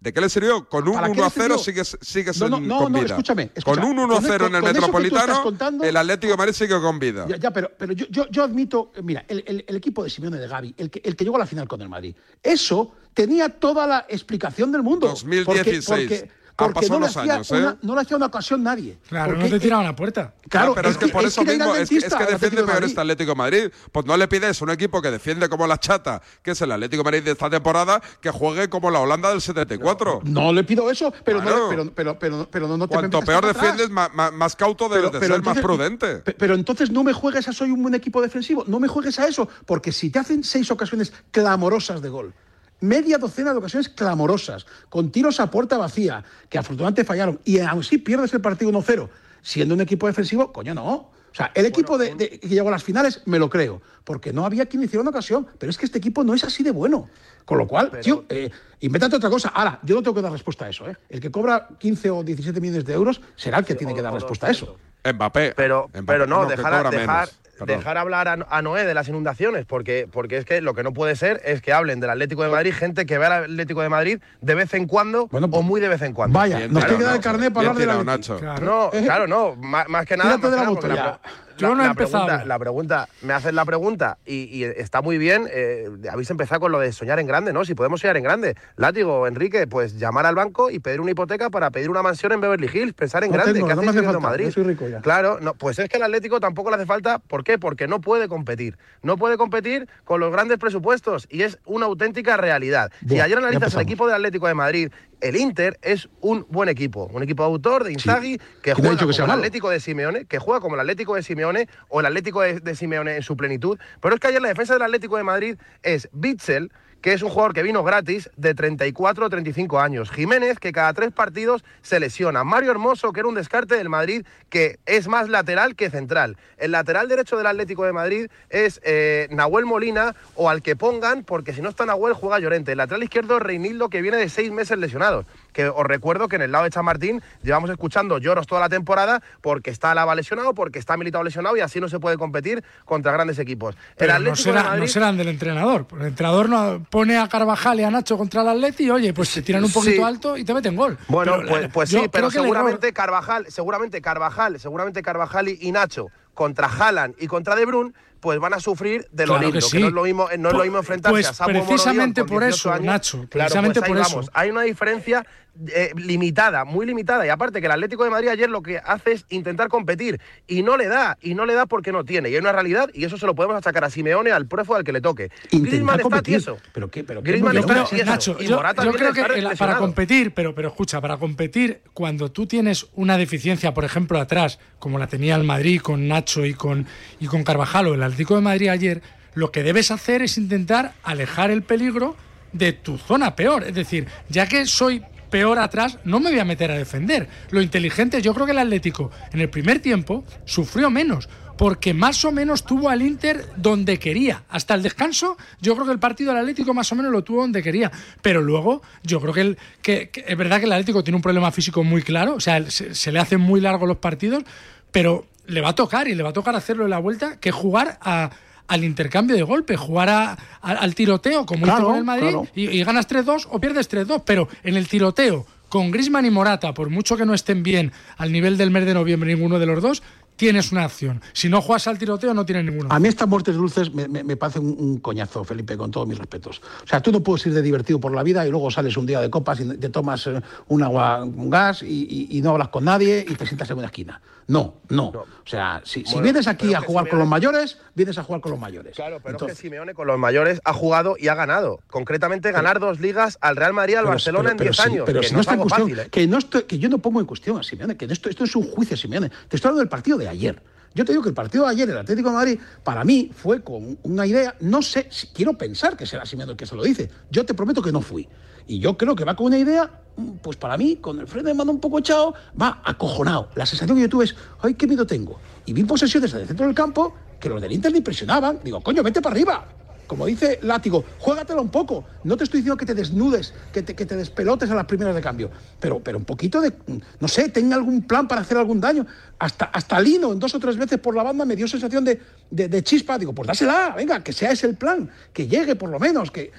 ¿De 0.00 0.14
qué 0.14 0.20
le 0.22 0.30
sirvió? 0.30 0.66
Con 0.66 0.88
un 0.88 0.98
1 0.98 1.24
a 1.24 1.30
0 1.30 1.58
sigue, 1.58 1.84
sigue 1.84 2.32
no, 2.40 2.58
no, 2.58 2.78
con 2.78 2.92
vida. 2.92 3.04
escúchame, 3.04 3.50
Con 3.62 3.84
un 3.84 3.98
1 3.98 4.16
a 4.16 4.22
0 4.22 4.46
en 4.46 4.54
el 4.54 4.62
Metropolitano, 4.62 5.52
el 5.82 5.96
Atlético 5.96 6.32
de 6.32 6.36
Madrid 6.38 6.54
sigue 6.54 6.80
con 6.80 6.98
vida. 6.98 7.26
Ya, 7.38 7.50
pero, 7.50 7.70
pero 7.76 7.92
yo, 7.92 8.06
yo, 8.08 8.26
yo, 8.30 8.42
admito, 8.42 8.92
mira, 9.02 9.26
el, 9.28 9.44
el, 9.46 9.64
el, 9.68 9.76
equipo 9.76 10.02
de 10.02 10.08
Simeone 10.08 10.38
de 10.38 10.48
Gaby, 10.48 10.74
el 10.78 10.90
que, 10.90 11.02
el 11.04 11.14
que 11.14 11.24
llegó 11.24 11.36
a 11.36 11.40
la 11.40 11.46
final 11.46 11.68
con 11.68 11.82
el 11.82 11.90
Madrid, 11.90 12.14
eso 12.42 12.94
tenía 13.12 13.50
toda 13.50 13.86
la 13.86 14.06
explicación 14.08 14.72
del 14.72 14.82
mundo. 14.82 15.08
2016. 15.08 15.44
Porque, 15.44 16.20
porque, 16.20 16.39
porque 16.66 16.88
no, 16.88 17.00
le 17.00 17.06
hacía 17.06 17.34
años, 17.34 17.50
una, 17.50 17.70
¿eh? 17.70 17.76
no 17.82 17.94
le 17.94 18.00
hacía 18.00 18.16
una 18.16 18.26
ocasión 18.26 18.62
nadie. 18.62 18.98
Claro, 19.08 19.36
no 19.36 19.48
te 19.48 19.60
tiraban 19.60 19.86
la 19.86 19.96
puerta. 19.96 20.34
Claro, 20.48 20.74
pero 20.74 20.88
es, 20.88 20.96
que, 20.96 21.08
por 21.08 21.24
eso 21.24 21.44
mismo 21.44 21.74
es, 21.74 21.90
es, 21.90 22.14
que 22.14 22.26
defiende 22.26 22.64
peor 22.64 22.84
este 22.84 23.00
Atlético 23.00 23.32
de 23.32 23.36
Madrid. 23.36 23.70
Pues 23.92 24.06
no 24.06 24.16
le 24.16 24.28
pides 24.28 24.60
a 24.60 24.64
un 24.64 24.70
equipo 24.70 25.00
que 25.00 25.10
defiende 25.10 25.48
como 25.48 25.66
la 25.66 25.78
chata, 25.78 26.20
que 26.42 26.52
es 26.52 26.60
el 26.62 26.72
Atlético 26.72 27.02
de 27.02 27.04
Madrid 27.04 27.22
de 27.22 27.32
esta 27.32 27.48
temporada, 27.48 28.00
que 28.20 28.30
juegue 28.30 28.68
como 28.68 28.90
la 28.90 29.00
Holanda 29.00 29.30
del 29.30 29.40
74. 29.40 30.20
No, 30.24 30.40
no 30.40 30.52
le 30.52 30.64
pido 30.64 30.90
eso, 30.90 31.12
pero, 31.24 31.40
no, 31.40 31.68
pero, 31.68 31.90
pero, 31.94 32.18
pero, 32.18 32.48
pero 32.50 32.76
no, 32.76 32.88
te 32.88 32.94
Cuanto 32.94 33.20
peor 33.20 33.46
defiendes, 33.46 33.90
más, 33.90 34.10
más, 34.12 34.56
cauto 34.56 34.88
debes 34.88 35.12
de 35.12 35.20
ser, 35.20 35.32
entonces, 35.32 35.62
más 35.62 35.64
prudente. 35.64 36.18
Pero 36.18 36.54
entonces 36.54 36.90
no 36.90 37.04
me 37.04 37.12
juegues 37.12 37.46
a 37.48 37.52
soy 37.52 37.70
un 37.70 37.82
buen 37.82 37.94
equipo 37.94 38.22
defensivo, 38.22 38.64
no 38.66 38.80
me 38.80 38.88
juegues 38.88 39.18
a 39.18 39.28
eso, 39.28 39.48
porque 39.66 39.92
si 39.92 40.10
te 40.10 40.18
hacen 40.18 40.42
seis 40.42 40.70
ocasiones 40.70 41.12
clamorosas 41.30 42.00
de 42.00 42.08
gol, 42.08 42.34
media 42.80 43.18
docena 43.18 43.52
de 43.52 43.58
ocasiones 43.58 43.88
clamorosas, 43.88 44.66
con 44.88 45.10
tiros 45.10 45.40
a 45.40 45.50
puerta 45.50 45.78
vacía, 45.78 46.24
que 46.48 46.58
afortunadamente 46.58 47.04
fallaron, 47.04 47.40
y 47.44 47.58
aún 47.60 47.80
así 47.80 47.98
pierdes 47.98 48.32
el 48.34 48.40
partido 48.40 48.70
1-0, 48.70 49.08
siendo 49.42 49.74
un 49.74 49.80
equipo 49.80 50.06
defensivo, 50.06 50.52
coño, 50.52 50.74
no. 50.74 51.10
O 51.32 51.34
sea, 51.34 51.52
el 51.54 51.64
equipo 51.64 51.96
de, 51.96 52.16
que 52.16 52.48
llegó 52.48 52.68
a 52.68 52.72
las 52.72 52.82
finales 52.82 53.22
me 53.26 53.38
lo 53.38 53.48
creo, 53.48 53.80
porque 54.02 54.32
no 54.32 54.44
había 54.44 54.66
quien 54.66 54.82
hiciera 54.82 55.00
una 55.00 55.10
ocasión, 55.10 55.46
pero 55.58 55.70
es 55.70 55.78
que 55.78 55.86
este 55.86 55.98
equipo 55.98 56.24
no 56.24 56.34
es 56.34 56.42
así 56.42 56.64
de 56.64 56.72
bueno. 56.72 57.08
Con 57.44 57.58
lo 57.58 57.66
cual, 57.66 57.90
tío, 58.00 58.24
eh, 58.28 58.50
invéntate 58.80 59.16
otra 59.16 59.30
cosa. 59.30 59.50
Ahora, 59.50 59.78
yo 59.82 59.94
no 59.94 60.02
tengo 60.02 60.14
que 60.14 60.22
dar 60.22 60.32
respuesta 60.32 60.66
a 60.66 60.70
eso. 60.70 60.88
¿eh? 60.88 60.96
El 61.08 61.20
que 61.20 61.30
cobra 61.30 61.68
15 61.78 62.10
o 62.10 62.22
17 62.24 62.60
millones 62.60 62.84
de 62.84 62.92
euros 62.92 63.20
será 63.36 63.58
el 63.58 63.64
que 63.64 63.74
tiene 63.74 63.94
que 63.94 64.02
dar 64.02 64.12
respuesta 64.12 64.48
a 64.48 64.50
eso. 64.50 64.76
Mbappé. 65.04 65.54
Pero, 65.56 65.88
Mbappé, 65.88 66.02
pero 66.06 66.26
no, 66.26 66.42
no 66.42 66.48
dejar, 66.48 66.90
dejar, 66.90 67.28
dejar 67.66 67.98
hablar 67.98 68.28
a, 68.28 68.38
a, 68.48 68.62
Noé 68.62 68.84
de 68.84 68.94
las 68.94 69.08
inundaciones, 69.08 69.66
porque, 69.66 70.08
porque 70.10 70.36
es 70.36 70.44
que 70.44 70.60
lo 70.60 70.74
que 70.74 70.82
no 70.82 70.92
puede 70.92 71.16
ser 71.16 71.40
es 71.44 71.62
que 71.62 71.72
hablen 71.72 72.00
del 72.00 72.10
Atlético 72.10 72.42
de 72.42 72.50
Madrid 72.50 72.72
gente 72.72 73.06
que 73.06 73.18
ve 73.18 73.26
al 73.26 73.44
Atlético 73.44 73.82
de 73.82 73.88
Madrid 73.88 74.20
de 74.40 74.54
vez 74.54 74.72
en 74.74 74.86
cuando 74.86 75.28
bueno, 75.28 75.48
o 75.50 75.62
muy 75.62 75.80
de 75.80 75.88
vez 75.88 76.02
en 76.02 76.12
cuando. 76.12 76.38
Vaya, 76.38 76.68
nos 76.68 76.84
tiene 76.84 76.98
que 76.98 77.04
dar 77.04 77.16
el 77.16 77.22
carnet 77.22 77.52
para 77.52 77.70
hablar 77.70 77.86
de 77.86 77.94
la 77.94 78.04
Nacho. 78.04 78.38
Claro. 78.38 78.64
No, 78.64 78.90
claro, 79.04 79.26
no, 79.26 79.56
más, 79.56 79.88
más 79.88 80.06
que 80.06 80.16
nada. 80.16 80.38
Más 80.38 80.50
de 80.50 80.56
la 80.56 80.64
moto, 80.64 80.88
la, 80.88 81.20
yo 81.60 81.74
no 81.74 81.82
la, 81.82 81.88
he 81.88 81.90
empezado. 81.90 82.26
Pregunta, 82.26 82.46
la 82.46 82.58
pregunta, 82.58 83.08
me 83.22 83.32
hacen 83.32 83.54
la 83.54 83.64
pregunta 83.64 84.18
y, 84.26 84.34
y 84.56 84.64
está 84.64 85.02
muy 85.02 85.18
bien. 85.18 85.46
Eh, 85.50 85.88
habéis 86.10 86.30
empezado 86.30 86.60
con 86.60 86.72
lo 86.72 86.78
de 86.78 86.92
soñar 86.92 87.18
en 87.18 87.26
grande, 87.26 87.52
¿no? 87.52 87.64
Si 87.64 87.74
podemos 87.74 88.00
soñar 88.00 88.16
en 88.16 88.24
grande. 88.24 88.56
Látigo, 88.76 89.26
Enrique, 89.26 89.66
pues 89.66 89.98
llamar 89.98 90.26
al 90.26 90.34
banco 90.34 90.70
y 90.70 90.78
pedir 90.78 91.00
una 91.00 91.10
hipoteca 91.10 91.50
para 91.50 91.70
pedir 91.70 91.90
una 91.90 92.02
mansión 92.02 92.32
en 92.32 92.40
Beverly 92.40 92.70
Hills, 92.72 92.94
pensar 92.94 93.24
en 93.24 93.30
no 93.30 93.34
grande. 93.34 93.54
Tengo, 93.54 93.68
¿Qué 93.68 93.74
no 93.74 93.80
hacéis 93.80 93.86
me 93.86 93.90
hace 93.90 94.00
viviendo 94.00 94.20
falta, 94.20 94.30
Madrid? 94.30 94.44
Yo 94.46 94.52
soy 94.52 94.64
rico 94.64 94.88
ya. 94.88 95.00
Claro, 95.00 95.38
no, 95.40 95.54
pues 95.54 95.78
es 95.78 95.88
que 95.88 95.96
el 95.96 96.02
Atlético 96.02 96.40
tampoco 96.40 96.70
le 96.70 96.76
hace 96.76 96.86
falta. 96.86 97.18
¿Por 97.18 97.44
qué? 97.44 97.58
Porque 97.58 97.86
no 97.86 98.00
puede 98.00 98.28
competir. 98.28 98.78
No 99.02 99.16
puede 99.16 99.36
competir 99.36 99.88
con 100.04 100.20
los 100.20 100.32
grandes 100.32 100.58
presupuestos 100.58 101.26
y 101.30 101.42
es 101.42 101.58
una 101.64 101.86
auténtica 101.86 102.36
realidad. 102.36 102.90
Buah, 103.02 103.10
si 103.10 103.20
ayer 103.20 103.38
analizas 103.38 103.74
el 103.74 103.80
equipo 103.80 104.06
del 104.06 104.16
Atlético 104.16 104.46
de 104.46 104.54
Madrid, 104.54 104.90
el 105.20 105.36
Inter 105.36 105.78
es 105.82 106.08
un 106.20 106.46
buen 106.48 106.68
equipo, 106.68 107.10
un 107.12 107.22
equipo 107.22 107.42
de 107.42 107.48
autor 107.48 107.84
de 107.84 107.92
Inzaghi 107.92 108.38
que 108.62 108.72
¿Quién 108.72 108.76
ha 108.76 108.80
juega 108.80 108.96
que 108.98 109.04
como 109.04 109.32
el? 109.32 109.38
Atlético 109.38 109.70
de 109.70 109.80
Simeone, 109.80 110.24
que 110.24 110.38
juega 110.38 110.60
como 110.60 110.74
el 110.74 110.80
Atlético 110.80 111.14
de 111.14 111.22
Simeone 111.22 111.68
o 111.88 112.00
el 112.00 112.06
Atlético 112.06 112.42
de, 112.42 112.60
de 112.60 112.74
Simeone 112.74 113.16
en 113.16 113.22
su 113.22 113.36
plenitud. 113.36 113.78
Pero 114.00 114.14
es 114.14 114.20
que 114.20 114.28
ayer 114.28 114.40
la 114.40 114.48
defensa 114.48 114.74
del 114.74 114.82
Atlético 114.82 115.16
de 115.16 115.22
Madrid 115.22 115.56
es 115.82 116.08
Bitzel, 116.12 116.72
que 117.00 117.12
es 117.12 117.22
un 117.22 117.30
jugador 117.30 117.54
que 117.54 117.62
vino 117.62 117.82
gratis 117.82 118.30
de 118.36 118.54
34 118.54 119.26
o 119.26 119.30
35 119.30 119.80
años. 119.80 120.10
Jiménez, 120.10 120.58
que 120.58 120.72
cada 120.72 120.92
tres 120.92 121.12
partidos 121.12 121.64
se 121.82 122.00
lesiona. 122.00 122.44
Mario 122.44 122.70
Hermoso, 122.70 123.12
que 123.12 123.20
era 123.20 123.28
un 123.28 123.34
descarte 123.34 123.76
del 123.76 123.88
Madrid, 123.88 124.24
que 124.48 124.78
es 124.86 125.08
más 125.08 125.28
lateral 125.28 125.76
que 125.76 125.90
central. 125.90 126.36
El 126.58 126.72
lateral 126.72 127.08
derecho 127.08 127.36
del 127.36 127.46
Atlético 127.46 127.84
de 127.84 127.92
Madrid 127.92 128.26
es 128.50 128.80
eh, 128.84 129.28
Nahuel 129.30 129.64
Molina 129.64 130.14
o 130.34 130.50
al 130.50 130.62
que 130.62 130.76
pongan, 130.76 131.24
porque 131.24 131.52
si 131.52 131.62
no 131.62 131.68
está 131.68 131.86
Nahuel, 131.86 132.14
juega 132.14 132.38
Llorente. 132.38 132.72
El 132.72 132.78
lateral 132.78 133.02
izquierdo 133.02 133.38
Reinildo, 133.38 133.88
que 133.88 134.02
viene 134.02 134.16
de 134.16 134.28
seis 134.28 134.50
meses 134.50 134.78
lesionado. 134.78 135.24
Que 135.52 135.68
os 135.68 135.84
recuerdo 135.86 136.28
que 136.28 136.36
en 136.36 136.42
el 136.42 136.52
lado 136.52 136.64
de 136.64 136.70
Chamartín 136.70 137.22
llevamos 137.42 137.70
escuchando 137.70 138.18
lloros 138.18 138.46
toda 138.46 138.60
la 138.60 138.68
temporada 138.68 139.22
porque 139.40 139.70
está 139.70 139.94
Lava 139.94 140.14
lesionado, 140.14 140.54
porque 140.54 140.78
está 140.78 140.96
Militado 140.96 141.24
lesionado 141.24 141.56
y 141.56 141.60
así 141.60 141.80
no 141.80 141.88
se 141.88 141.98
puede 141.98 142.16
competir 142.18 142.62
contra 142.84 143.12
grandes 143.12 143.38
equipos. 143.38 143.74
Pero 143.96 144.16
el 144.16 144.24
no, 144.24 144.30
Atlético 144.30 144.50
de 144.52 144.58
será, 144.58 144.68
Madrid- 144.70 144.80
no 144.82 144.88
serán 144.88 145.16
del 145.16 145.28
entrenador. 145.28 145.86
El 145.98 146.06
entrenador 146.06 146.48
no 146.48 146.86
pone 146.90 147.16
a 147.18 147.28
Carvajal 147.28 147.80
y 147.80 147.84
a 147.84 147.90
Nacho 147.90 148.16
contra 148.18 148.42
el 148.42 148.48
Atleti 148.48 148.84
y 148.84 148.90
oye, 148.90 149.12
pues 149.14 149.32
te 149.32 149.42
tiran 149.42 149.64
un 149.64 149.72
poquito 149.72 149.96
Sí. 149.96 150.02
alto 150.02 150.36
y 150.36 150.44
te 150.44 150.52
meten 150.54 150.76
gol. 150.76 150.98
Bueno, 151.08 151.34
Pero 151.38 151.48
pues, 151.48 151.68
pues 151.72 151.88
sí, 151.90 152.02
pero 152.12 152.30
seguramente 152.30 152.88
error- 152.88 152.94
Carvajal, 152.94 153.46
seguramente 153.48 154.00
Carvajal, 154.02 154.60
seguramente 154.60 155.02
Carvajal 155.02 155.48
y, 155.48 155.58
y 155.60 155.72
Nacho 155.72 156.06
contra 156.34 156.68
Haaland 156.68 157.14
y 157.18 157.26
contra 157.26 157.54
De 157.56 157.66
Bruyne, 157.66 157.92
pues 158.20 158.38
van 158.38 158.54
a 158.54 158.60
no 158.60 159.06
de 159.10 159.26
lo 159.26 159.34
Claro 159.34 159.46
lindo, 159.46 159.58
que 159.58 159.64
que, 159.64 159.70
sí. 159.70 159.80
no 159.80 159.86
es 159.88 159.92
lo 159.92 160.02
mismo, 160.04 160.28
no 160.38 160.48
es 160.50 160.54
lo 160.54 160.62
mismo 160.62 160.78
enfrentarse 160.78 161.12
Pues 161.12 161.40
a 161.40 161.44
Morodion 161.46 161.66
precisamente 161.66 162.24
por 162.24 162.42
18 162.42 162.54
eso, 162.54 162.72
años. 162.72 162.84
Nacho, 162.86 163.16
Claro, 163.28 163.28
precisamente 163.30 163.80
pues 163.80 163.90
ahí 163.90 163.94
por 163.96 164.00
eso. 164.06 164.16
vamos. 164.16 164.30
Hay 164.34 164.50
una 164.50 164.62
diferencia 164.62 165.26
eh, 165.74 165.90
limitada, 165.96 166.64
muy 166.64 166.86
limitada. 166.86 167.26
Y 167.26 167.28
aparte 167.28 167.60
que 167.60 167.66
el 167.66 167.72
Atlético 167.72 168.04
de 168.04 168.10
Madrid 168.10 168.28
ayer 168.28 168.48
lo 168.48 168.62
que 168.62 168.78
hace 168.78 169.12
es 169.12 169.26
intentar 169.30 169.68
competir. 169.68 170.20
Y 170.46 170.62
no 170.62 170.76
le 170.76 170.86
da, 170.86 171.18
y 171.20 171.34
no 171.34 171.44
le 171.44 171.54
da 171.54 171.66
porque 171.66 171.90
no 171.92 172.04
tiene. 172.04 172.30
Y 172.30 172.34
hay 172.34 172.38
una 172.40 172.52
realidad, 172.52 172.88
y 172.94 173.04
eso 173.04 173.18
se 173.18 173.26
lo 173.26 173.34
podemos 173.34 173.56
achacar 173.56 173.84
a 173.84 173.90
Simeone, 173.90 174.30
al 174.30 174.46
profo, 174.46 174.76
al 174.76 174.84
que 174.84 174.92
le 174.92 175.00
toque. 175.00 175.30
Griezmann 175.50 176.00
está 176.00 176.22
tieso. 176.22 176.56
¿Pero 176.72 176.88
qué? 176.88 177.02
¿Pero 177.04 177.20
qué? 177.22 177.30
Griezmann 177.32 177.56
está 177.58 177.84
tieso. 177.84 178.04
Nacho, 178.06 178.36
y 178.40 178.46
yo, 178.46 178.62
yo 178.84 178.92
creo 178.92 179.12
que 179.12 179.20
el- 179.20 179.26
para 179.26 179.50
lesionado. 179.50 179.80
competir, 179.80 180.32
pero, 180.32 180.54
pero 180.54 180.68
escucha, 180.68 181.00
para 181.00 181.16
competir, 181.18 181.80
cuando 181.94 182.30
tú 182.30 182.46
tienes 182.46 182.86
una 182.94 183.18
deficiencia, 183.18 183.74
por 183.74 183.84
ejemplo, 183.84 184.20
atrás, 184.20 184.60
como 184.78 184.98
la 184.98 185.08
tenía 185.08 185.34
el 185.34 185.44
Madrid 185.44 185.80
con 185.82 186.06
Nacho 186.08 186.46
y 186.46 186.54
con, 186.54 186.86
y 187.18 187.26
con 187.26 187.42
Carvajal 187.42 187.88
o 187.88 187.94
el 187.94 188.02
Atlético 188.10 188.36
de 188.36 188.42
Madrid 188.42 188.68
ayer, 188.68 189.02
lo 189.34 189.52
que 189.52 189.62
debes 189.62 189.90
hacer 189.90 190.22
es 190.22 190.38
intentar 190.38 190.94
alejar 191.02 191.50
el 191.50 191.62
peligro 191.62 192.16
de 192.52 192.72
tu 192.72 192.98
zona 192.98 193.36
peor. 193.36 193.64
Es 193.64 193.74
decir, 193.74 194.06
ya 194.28 194.46
que 194.46 194.66
soy 194.66 195.02
peor 195.30 195.58
atrás, 195.58 195.98
no 196.04 196.20
me 196.20 196.30
voy 196.30 196.40
a 196.40 196.44
meter 196.44 196.70
a 196.70 196.76
defender. 196.76 197.28
Lo 197.50 197.62
inteligente, 197.62 198.20
yo 198.20 198.34
creo 198.34 198.46
que 198.46 198.52
el 198.52 198.58
Atlético 198.58 199.10
en 199.32 199.40
el 199.40 199.48
primer 199.48 199.78
tiempo 199.80 200.24
sufrió 200.44 200.90
menos, 200.90 201.28
porque 201.56 201.94
más 201.94 202.24
o 202.24 202.32
menos 202.32 202.64
tuvo 202.64 202.88
al 202.88 203.02
Inter 203.02 203.46
donde 203.56 203.98
quería. 203.98 204.42
Hasta 204.48 204.74
el 204.74 204.82
descanso, 204.82 205.36
yo 205.60 205.74
creo 205.74 205.86
que 205.86 205.92
el 205.92 205.98
partido 205.98 206.32
del 206.32 206.40
Atlético 206.40 206.74
más 206.74 206.90
o 206.90 206.96
menos 206.96 207.12
lo 207.12 207.22
tuvo 207.22 207.42
donde 207.42 207.62
quería. 207.62 207.92
Pero 208.22 208.42
luego, 208.42 208.82
yo 209.02 209.20
creo 209.20 209.32
que, 209.32 209.40
el, 209.40 209.58
que, 209.82 210.10
es 210.14 210.36
verdad 210.36 210.58
que 210.58 210.66
el 210.66 210.72
Atlético 210.72 211.04
tiene 211.04 211.16
un 211.16 211.22
problema 211.22 211.52
físico 211.52 211.84
muy 211.84 212.02
claro, 212.02 212.34
o 212.34 212.40
sea, 212.40 212.68
se, 212.70 212.94
se 212.94 213.12
le 213.12 213.20
hacen 213.20 213.40
muy 213.40 213.60
largos 213.60 213.88
los 213.88 213.98
partidos, 213.98 214.42
pero 214.90 215.26
le 215.46 215.60
va 215.60 215.70
a 215.70 215.74
tocar 215.74 216.08
y 216.08 216.14
le 216.14 216.22
va 216.22 216.30
a 216.30 216.32
tocar 216.32 216.54
hacerlo 216.56 216.84
en 216.84 216.90
la 216.90 216.98
vuelta 216.98 217.38
que 217.40 217.50
jugar 217.50 217.98
a 218.02 218.30
al 218.68 218.84
intercambio 218.84 219.34
de 219.34 219.42
golpes, 219.42 219.80
jugar 219.80 220.08
a, 220.08 220.30
a- 220.32 220.36
al 220.60 220.94
tiroteo 220.94 221.44
como 221.44 221.64
Claro, 221.64 221.78
hizo 221.80 221.86
con 221.88 221.96
el 221.96 222.04
Madrid 222.04 222.28
claro. 222.28 222.46
y, 222.54 222.68
y 222.68 222.84
ganas 222.84 223.08
3-2 223.08 223.48
o 223.50 223.58
pierdes 223.60 223.90
3-2, 223.90 224.22
pero 224.24 224.48
en 224.62 224.76
el 224.76 224.86
tiroteo 224.86 225.44
con 225.68 225.90
Grisman 225.90 226.24
y 226.26 226.30
Morata, 226.30 226.72
por 226.72 226.88
mucho 226.88 227.16
que 227.16 227.26
no 227.26 227.34
estén 227.34 227.64
bien 227.64 227.90
al 228.16 228.30
nivel 228.30 228.56
del 228.56 228.70
mes 228.70 228.86
de 228.86 228.94
noviembre 228.94 229.34
ninguno 229.34 229.58
de 229.58 229.66
los 229.66 229.82
dos, 229.82 230.02
tienes 230.40 230.72
una 230.72 230.84
acción. 230.84 231.20
Si 231.34 231.48
no 231.48 231.60
juegas 231.60 231.86
al 231.86 231.98
tiroteo 231.98 232.32
no 232.34 232.44
tienes 232.46 232.64
ninguna. 232.64 232.92
A 232.94 232.98
mí 232.98 233.08
estas 233.08 233.28
muertes 233.28 233.54
dulces 233.54 233.92
me, 233.94 234.08
me, 234.08 234.24
me 234.24 234.36
parece 234.36 234.58
un, 234.58 234.74
un 234.78 234.98
coñazo, 234.98 235.44
Felipe, 235.44 235.76
con 235.76 235.90
todos 235.90 236.08
mis 236.08 236.18
respetos. 236.18 236.60
O 236.82 236.86
sea, 236.88 237.00
tú 237.00 237.12
no 237.12 237.20
puedes 237.22 237.46
ir 237.46 237.52
de 237.54 237.62
divertido 237.62 238.00
por 238.00 238.12
la 238.14 238.22
vida 238.22 238.46
y 238.46 238.50
luego 238.50 238.70
sales 238.70 238.96
un 238.96 239.04
día 239.06 239.20
de 239.20 239.28
copas 239.30 239.60
y 239.60 239.68
te 239.76 239.90
tomas 239.90 240.26
eh, 240.26 240.40
un 240.68 240.82
agua, 240.82 241.22
un 241.22 241.50
gas 241.50 241.82
y, 241.82 241.86
y- 242.08 242.38
y 242.38 242.42
no 242.42 242.50
hablas 242.52 242.68
con 242.68 242.84
nadie 242.84 243.24
y 243.28 243.34
te 243.34 243.44
sientas 243.46 243.70
en 243.70 243.76
una 243.78 243.86
esquina. 243.86 244.20
No, 244.48 244.78
no. 244.88 245.04
O 245.10 245.26
sea, 245.44 245.80
si, 245.84 246.02
vienes 246.20 246.48
aquí 246.48 246.74
a 246.74 246.80
jugar 246.80 247.04
Simeone- 247.04 247.10
con 247.10 247.18
los 247.20 247.28
mayores, 247.28 247.78
vienes 247.94 248.18
a 248.18 248.24
jugar 248.24 248.40
con 248.40 248.50
los 248.50 248.58
mayores. 248.60 248.96
Claro, 248.96 249.18
pero 249.22 249.34
Entonces- 249.36 249.56
es 249.58 249.62
que 249.62 249.68
Simeone 249.68 249.94
con 249.94 250.08
los 250.08 250.18
mayores 250.18 250.60
ha 250.64 250.72
jugado 250.72 251.14
y 251.16 251.28
ha 251.28 251.36
ganado. 251.36 251.78
Concretamente, 251.86 252.50
ganar 252.50 252.80
dos 252.80 252.98
ligas 252.98 253.38
al 253.40 253.54
Real 253.54 253.72
Madrid 253.74 253.92
y 253.92 253.96
al 253.96 254.02
Pero- 254.04 254.10
Barcelona 254.10 254.42
pero- 254.42 254.50
en 254.52 254.56
pero 254.58 254.70
10 254.72 254.76
sí, 254.76 254.82
años. 254.90 255.02
Pero 255.06 255.20
que 255.20 255.26
si 255.28 255.32
no, 255.32 255.36
no 255.36 255.40
es 255.40 255.44
está 255.46 255.54
en 255.54 255.60
algo 255.60 255.68
cuestión, 255.68 255.88
fácil, 255.90 256.06
¿eh? 256.06 256.10
que, 256.10 256.26
no 256.26 256.38
estoy- 256.38 256.62
que 256.64 256.78
yo 256.80 256.88
no 256.88 256.98
pongo 256.98 257.20
en 257.20 257.26
cuestión 257.26 257.58
a 257.58 257.62
Simeone, 257.62 257.96
que 257.96 258.06
esto, 258.06 258.28
esto 258.28 258.42
es 258.42 258.56
un 258.56 258.64
juicio 258.64 258.94
a 258.94 258.96
Simeone. 258.96 259.28
Te 259.28 259.54
estoy 259.56 259.68
hablando 259.68 259.80
del 259.80 259.88
partido 259.88 260.18
de 260.18 260.28
ayer. 260.30 260.62
Yo 260.94 261.04
te 261.04 261.12
digo 261.12 261.22
que 261.22 261.28
el 261.28 261.34
partido 261.36 261.64
de 261.66 261.70
ayer, 261.70 261.88
el 261.88 261.98
Atlético 261.98 262.30
de 262.30 262.34
Madrid, 262.34 262.58
para 262.82 263.04
mí 263.04 263.30
fue 263.32 263.62
con 263.62 263.96
una 264.02 264.26
idea, 264.26 264.56
no 264.60 264.82
sé, 264.82 265.06
si- 265.10 265.28
quiero 265.28 265.56
pensar 265.56 265.96
que 265.96 266.04
será 266.04 266.26
Simeone 266.26 266.50
el 266.52 266.56
que 266.58 266.66
se 266.66 266.74
lo 266.74 266.82
dice. 266.82 267.08
Yo 267.30 267.44
te 267.46 267.54
prometo 267.54 267.80
que 267.80 267.92
no 267.92 268.00
fui. 268.00 268.28
Y 268.66 268.80
yo 268.80 268.96
creo 268.98 269.14
que 269.14 269.24
va 269.24 269.36
con 269.36 269.46
una 269.46 269.58
idea, 269.58 269.88
mm, 270.16 270.30
pues 270.42 270.56
para 270.56 270.76
mí, 270.76 270.96
con 270.96 271.20
el 271.20 271.28
freno 271.28 271.48
de 271.48 271.54
mano 271.54 271.70
un 271.70 271.80
poco 271.80 272.00
echado, 272.00 272.34
va 272.60 272.82
acojonado. 272.84 273.50
La 273.54 273.66
sensación 273.66 273.96
que 273.96 274.02
yo 274.02 274.08
tuve 274.08 274.24
es, 274.24 274.34
ay, 274.62 274.74
qué 274.74 274.86
miedo 274.88 275.06
tengo. 275.06 275.38
Y 275.64 275.72
vi 275.72 275.84
posesiones 275.84 276.32
en 276.34 276.40
el 276.40 276.46
centro 276.48 276.66
del 276.66 276.74
campo 276.74 277.14
que 277.38 277.48
los 277.48 277.60
del 277.62 277.70
Inter 277.72 277.92
le 277.92 277.98
impresionaban. 277.98 278.58
Digo, 278.64 278.80
coño, 278.80 279.02
vete 279.04 279.22
para 279.22 279.34
arriba. 279.34 279.68
Como 280.10 280.26
dice 280.26 280.58
Látigo, 280.62 281.04
juégatelo 281.20 281.62
un 281.62 281.68
poco. 281.68 282.04
No 282.24 282.36
te 282.36 282.42
estoy 282.42 282.62
diciendo 282.62 282.76
que 282.76 282.84
te 282.84 282.96
desnudes, 282.96 283.54
que 283.72 283.82
te, 283.82 283.94
que 283.94 284.04
te 284.04 284.16
despelotes 284.16 284.68
a 284.68 284.74
las 284.74 284.86
primeras 284.86 285.14
de 285.14 285.20
cambio, 285.20 285.52
pero, 285.78 286.00
pero 286.00 286.18
un 286.18 286.24
poquito 286.24 286.60
de, 286.60 286.72
no 287.20 287.28
sé, 287.28 287.48
tenga 287.50 287.76
algún 287.76 288.02
plan 288.02 288.26
para 288.26 288.40
hacer 288.40 288.56
algún 288.56 288.80
daño. 288.80 289.06
Hasta, 289.38 289.66
hasta 289.66 290.00
Lino, 290.00 290.32
en 290.32 290.40
dos 290.40 290.52
o 290.52 290.58
tres 290.58 290.76
veces 290.76 290.98
por 290.98 291.14
la 291.14 291.22
banda, 291.22 291.44
me 291.44 291.54
dio 291.54 291.68
sensación 291.68 292.04
de, 292.04 292.20
de, 292.50 292.82
chispa. 292.82 293.18
Digo, 293.18 293.32
pues 293.32 293.46
dásela, 293.46 293.94
venga, 293.96 294.20
que 294.24 294.32
sea 294.32 294.50
ese 294.50 294.66
el 294.66 294.74
plan, 294.74 295.08
que 295.32 295.46
llegue 295.46 295.76
por 295.76 295.88
lo 295.88 296.00
menos, 296.00 296.32
que, 296.32 296.50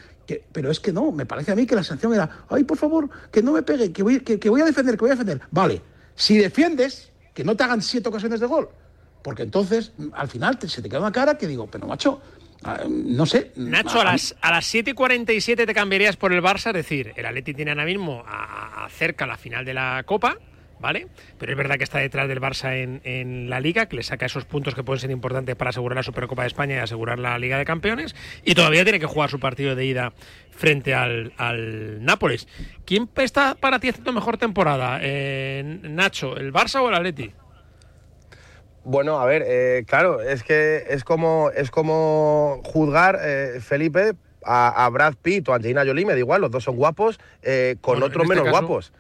pero 0.54 0.72
es 0.72 0.80
que 0.80 0.94
no, 0.94 1.12
me 1.12 1.26
parece 1.26 1.52
a 1.52 1.56
mí 1.56 1.66
que 1.66 1.76
la 1.76 1.84
sanción 1.84 2.14
era, 2.14 2.46
ay, 2.48 2.64
por 2.64 2.78
favor, 2.78 3.10
que 3.34 3.44
no 3.44 3.52
me 3.52 3.64
pegue, 3.64 3.92
que 3.92 4.02
voy, 4.02 4.22
que 4.22 4.50
voy 4.50 4.62
a 4.62 4.66
defender, 4.66 4.96
que 4.96 5.02
voy 5.02 5.10
a 5.10 5.16
defender. 5.16 5.42
Vale, 5.52 5.82
si 6.16 6.38
defiendes, 6.38 7.12
que 7.34 7.44
no 7.44 7.58
te 7.58 7.66
hagan 7.66 7.82
siete 7.82 8.08
ocasiones 8.08 8.40
de 8.40 8.46
gol. 8.46 8.70
Porque 9.22 9.44
entonces, 9.44 9.92
al 10.14 10.30
final, 10.30 10.58
se 10.66 10.82
te 10.82 10.88
queda 10.88 11.00
una 11.00 11.12
cara 11.12 11.38
que 11.38 11.48
digo, 11.48 11.68
pero 11.70 11.86
macho, 11.86 12.22
no 12.88 13.26
sé. 13.26 13.52
Nacho, 13.56 14.02
a, 14.02 14.06
las, 14.06 14.36
a 14.42 14.52
las 14.52 14.66
7 14.66 14.92
y 14.92 14.94
47 14.94 15.66
te 15.66 15.74
cambiarías 15.74 16.16
por 16.16 16.34
el 16.34 16.42
Barça, 16.42 16.68
es 16.68 16.76
decir, 16.76 17.14
el 17.16 17.26
Atleti 17.26 17.54
tiene 17.54 17.72
ahora 17.72 17.86
mismo 17.86 18.24
a, 18.28 18.88
cerca 18.90 19.26
la 19.26 19.38
final 19.38 19.66
de 19.66 19.74
la 19.74 20.04
Copa, 20.06 20.38
¿vale? 20.80 21.08
Pero 21.40 21.52
es 21.52 21.58
verdad 21.58 21.78
que 21.78 21.84
está 21.84 22.00
detrás 22.00 22.28
del 22.28 22.40
Barça 22.40 22.74
en, 22.76 23.50
la 23.50 23.60
Liga, 23.60 23.88
que 23.88 23.96
le 23.96 24.04
saca 24.04 24.28
esos 24.28 24.46
puntos 24.46 24.76
que 24.76 24.84
pueden 24.84 25.00
ser 25.00 25.12
importantes 25.12 25.56
para 25.56 25.70
asegurar 25.70 25.96
la 25.96 26.04
Supercopa 26.04 26.44
de 26.44 26.50
España 26.50 26.76
y 26.76 26.80
asegurar 26.80 27.20
la 27.20 27.38
Liga 27.40 27.58
de 27.58 27.66
Campeones, 27.66 28.16
y 28.44 28.54
todavía 28.54 28.84
tiene 28.84 29.00
que 29.00 29.08
jugar 29.08 29.30
su 29.30 29.40
partido 29.40 29.76
de 29.76 29.86
ida 29.86 30.14
frente 30.52 30.94
al, 30.94 31.34
al 31.38 32.04
Nápoles. 32.04 32.48
¿Quién 32.86 33.10
está 33.18 33.56
para 33.56 33.80
ti 33.80 33.90
haciendo 33.90 34.14
mejor 34.14 34.38
temporada? 34.38 35.00
Eh, 35.02 35.80
Nacho, 35.82 36.38
¿el 36.38 36.54
Barça 36.54 36.82
o 36.82 36.90
el 36.90 36.96
Atleti? 36.96 37.32
Bueno, 38.84 39.20
a 39.20 39.26
ver, 39.26 39.44
eh, 39.46 39.84
claro, 39.86 40.22
es 40.22 40.44
que 40.44 40.86
es 40.90 41.04
como, 41.04 41.52
es 41.56 41.70
como 41.70 42.62
juzgar, 42.66 43.20
eh, 43.22 43.60
Felipe, 43.62 44.14
a, 44.44 44.90
Brad 44.92 45.14
Pitt 45.22 45.48
o 45.50 45.54
Angelina 45.54 45.86
Jolie, 45.86 46.06
me 46.06 46.14
da 46.14 46.20
igual, 46.20 46.42
los 46.42 46.50
dos 46.50 46.64
son 46.64 46.76
guapos, 46.76 47.20
eh, 47.44 47.76
con 47.82 48.02
otros 48.02 48.24
este 48.24 48.36
menos 48.36 48.50
guapos. 48.50 48.92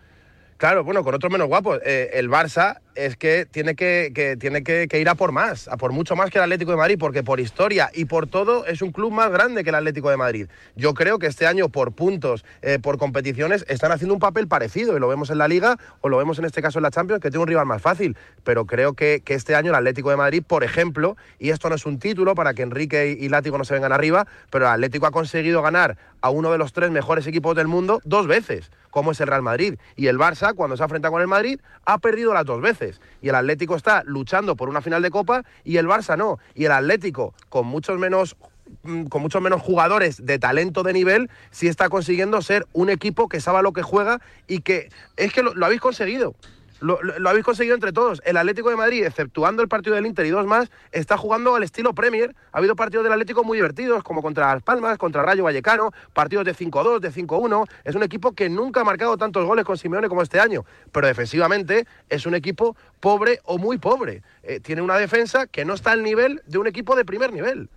Claro, 0.57 0.84
bueno, 0.84 1.03
con 1.03 1.15
otros 1.15 1.32
menos 1.32 1.47
guapos. 1.47 1.79
el 1.84 2.29
Barça 2.29 2.79
es 2.96 3.18
que 3.18 3.46
tiene 3.46 3.76
que, 3.76 4.38
tiene 4.39 4.64
que, 4.64 4.88
ir 5.00 5.10
a 5.10 5.16
por 5.16 5.32
más, 5.32 5.68
a 5.68 5.78
por 5.78 5.92
mucho 5.92 6.16
más 6.16 6.30
que 6.30 6.38
el 6.38 6.44
Atlético 6.44 6.72
de 6.72 6.78
Madrid, 6.78 6.98
porque 7.00 7.24
por 7.24 7.39
historia 7.39 7.89
y 7.94 8.06
por 8.06 8.28
todo 8.28 8.66
es 8.66 8.82
un 8.82 8.92
club 8.92 9.12
más 9.12 9.32
grande 9.32 9.64
que 9.64 9.70
el 9.70 9.76
Atlético 9.76 10.10
de 10.10 10.18
Madrid. 10.18 10.48
Yo 10.76 10.94
creo 10.94 11.20
que 11.20 11.28
este 11.28 11.48
año, 11.48 11.70
por 11.70 11.94
puntos, 11.94 12.46
eh, 12.62 12.80
por 12.80 12.98
competiciones, 12.98 13.66
están 13.68 13.92
haciendo 13.92 14.14
un 14.14 14.20
papel 14.20 14.48
parecido, 14.48 14.96
y 14.96 15.00
lo 15.00 15.08
vemos 15.08 15.30
en 15.30 15.38
la 15.38 15.48
Liga, 15.48 15.78
o 16.02 16.10
lo 16.10 16.18
vemos 16.18 16.39
en 16.39 16.46
este 16.46 16.62
caso 16.62 16.80
en 16.80 16.84
la 16.84 16.92
Champions, 16.92 17.22
que 17.22 17.30
tiene 17.30 17.42
un 17.42 17.48
rival 17.48 17.66
más 17.66 17.82
fácil. 17.82 18.18
Pero 18.44 18.66
creo 18.66 18.94
que, 18.94 19.24
este 19.32 19.56
año 19.56 19.70
el 19.70 19.76
Atlético 19.76 20.10
de 20.10 20.18
Madrid, 20.18 20.44
por 20.46 20.64
ejemplo, 20.64 21.16
y 21.39 21.52
esto 21.52 21.70
no 21.70 21.76
es 21.76 21.86
un 21.86 22.00
título 22.00 22.36
para 22.36 22.54
que 22.54 22.64
Enrique 22.64 23.18
y, 23.18 23.26
y 23.26 23.30
no 23.30 23.64
se 23.64 23.74
vengan 23.74 23.94
arriba, 23.94 24.28
pero 24.50 24.66
el 24.66 24.72
Atlético 24.72 25.06
ha 25.08 25.12
conseguido 25.12 25.62
ganar 25.62 25.98
a 26.22 26.30
uno 26.30 26.52
de 26.52 26.58
los 26.58 26.74
tres 26.74 26.92
mejores 26.92 27.26
equipos 27.28 27.56
del 27.56 27.68
mundo 27.68 28.02
dos 28.04 28.28
veces, 28.28 28.72
como 28.89 29.12
es 29.12 29.22
el 29.22 29.28
Real 29.28 29.42
Madrid. 29.42 29.76
Y 29.96 30.08
el 30.08 30.18
Barça, 30.18 30.54
cuando 30.54 30.78
se 30.78 30.84
ha 30.84 30.88
con 30.88 31.22
el 31.22 31.28
Madrid, 31.28 31.60
ha 31.86 31.98
perdido 31.98 32.34
las 32.34 32.46
dos 32.46 32.62
veces. 32.62 32.80
Y 33.21 33.29
el 33.29 33.36
Atlético 33.36 33.75
está 33.75 34.03
luchando 34.05 34.55
por 34.55 34.69
una 34.69 34.82
final 34.82 35.01
de 35.01 35.11
Copa 35.11 35.43
y 35.63 35.77
el 35.77 35.88
Barça 35.88 36.17
no. 36.17 36.39
Y 36.55 36.65
el 36.65 36.71
Atlético, 36.71 37.34
con 37.49 37.67
muchos 37.67 37.97
menos 37.97 38.36
mm, 38.84 39.05
con 39.05 39.21
muchos 39.21 39.41
menos 39.41 39.61
jugadores 39.61 40.25
de 40.25 40.39
talento 40.39 40.84
de 40.84 40.93
nivel, 40.93 41.29
sí 41.51 41.67
está 41.67 41.89
consiguiendo 41.89 42.41
ser 42.41 42.65
un 42.73 42.89
equipo 42.89 43.29
que 43.29 43.39
sabe 43.41 43.61
lo 43.63 43.73
que 43.73 43.84
juega 43.84 44.19
y 44.47 44.61
que 44.61 44.89
es 45.17 45.34
que 45.34 45.43
lo 45.43 45.65
habéis 45.65 45.82
conseguido. 45.82 46.36
Lo, 46.82 46.99
habéis 47.29 47.45
conseguido 47.45 47.75
entre 47.75 47.93
todos. 47.93 48.21
El 48.25 48.38
Atlético 48.38 48.71
de 48.71 48.75
Madrid, 48.75 49.05
exceptuando 49.05 49.61
el 49.61 49.67
partido 49.67 49.95
del 49.95 50.07
Inter 50.07 50.25
y 50.25 50.32
dos 50.32 50.47
más, 50.47 50.71
está 50.91 51.15
jugando 51.15 51.53
al 51.55 51.61
estilo 51.61 51.93
Premier. 51.93 52.36
Ha 52.51 52.57
habido 52.57 52.75
partidos 52.75 53.03
del 53.03 53.13
Atlético 53.13 53.43
muy 53.43 53.59
divertidos, 53.59 54.03
como 54.03 54.23
contra 54.23 54.51
Las 54.51 54.63
Palmas, 54.63 54.97
contra 54.97 55.21
Rayo 55.21 55.43
Vallecano, 55.43 55.91
partidos 56.13 56.43
de 56.43 56.55
5-2, 56.55 56.99
de 56.99 57.11
5-1. 57.11 57.69
Es 57.84 57.93
un 57.93 58.01
equipo 58.01 58.32
que 58.34 58.49
nunca 58.49 58.82
ha 58.82 58.84
marcado 58.84 59.15
tantos 59.15 59.45
goles 59.45 59.63
con 59.63 59.77
Simeone 59.77 60.09
como 60.09 60.23
este 60.23 60.39
año. 60.39 60.65
Pero 60.91 61.05
defensivamente 61.05 61.86
es 62.09 62.25
un 62.25 62.34
equipo 62.34 62.75
pobre 62.99 63.39
o 63.43 63.59
muy 63.59 63.77
pobre. 63.77 64.23
Eh, 64.41 64.59
tiene 64.59 64.82
una 64.82 64.97
defensa 64.97 65.45
que 65.45 65.65
no 65.65 65.75
está 65.75 65.91
al 65.91 66.01
nivel 66.01 66.41
de 66.47 66.57
un 66.57 66.65
equipo 66.65 66.95
de 66.95 67.05
primer 67.05 67.32
nivel. 67.32 67.69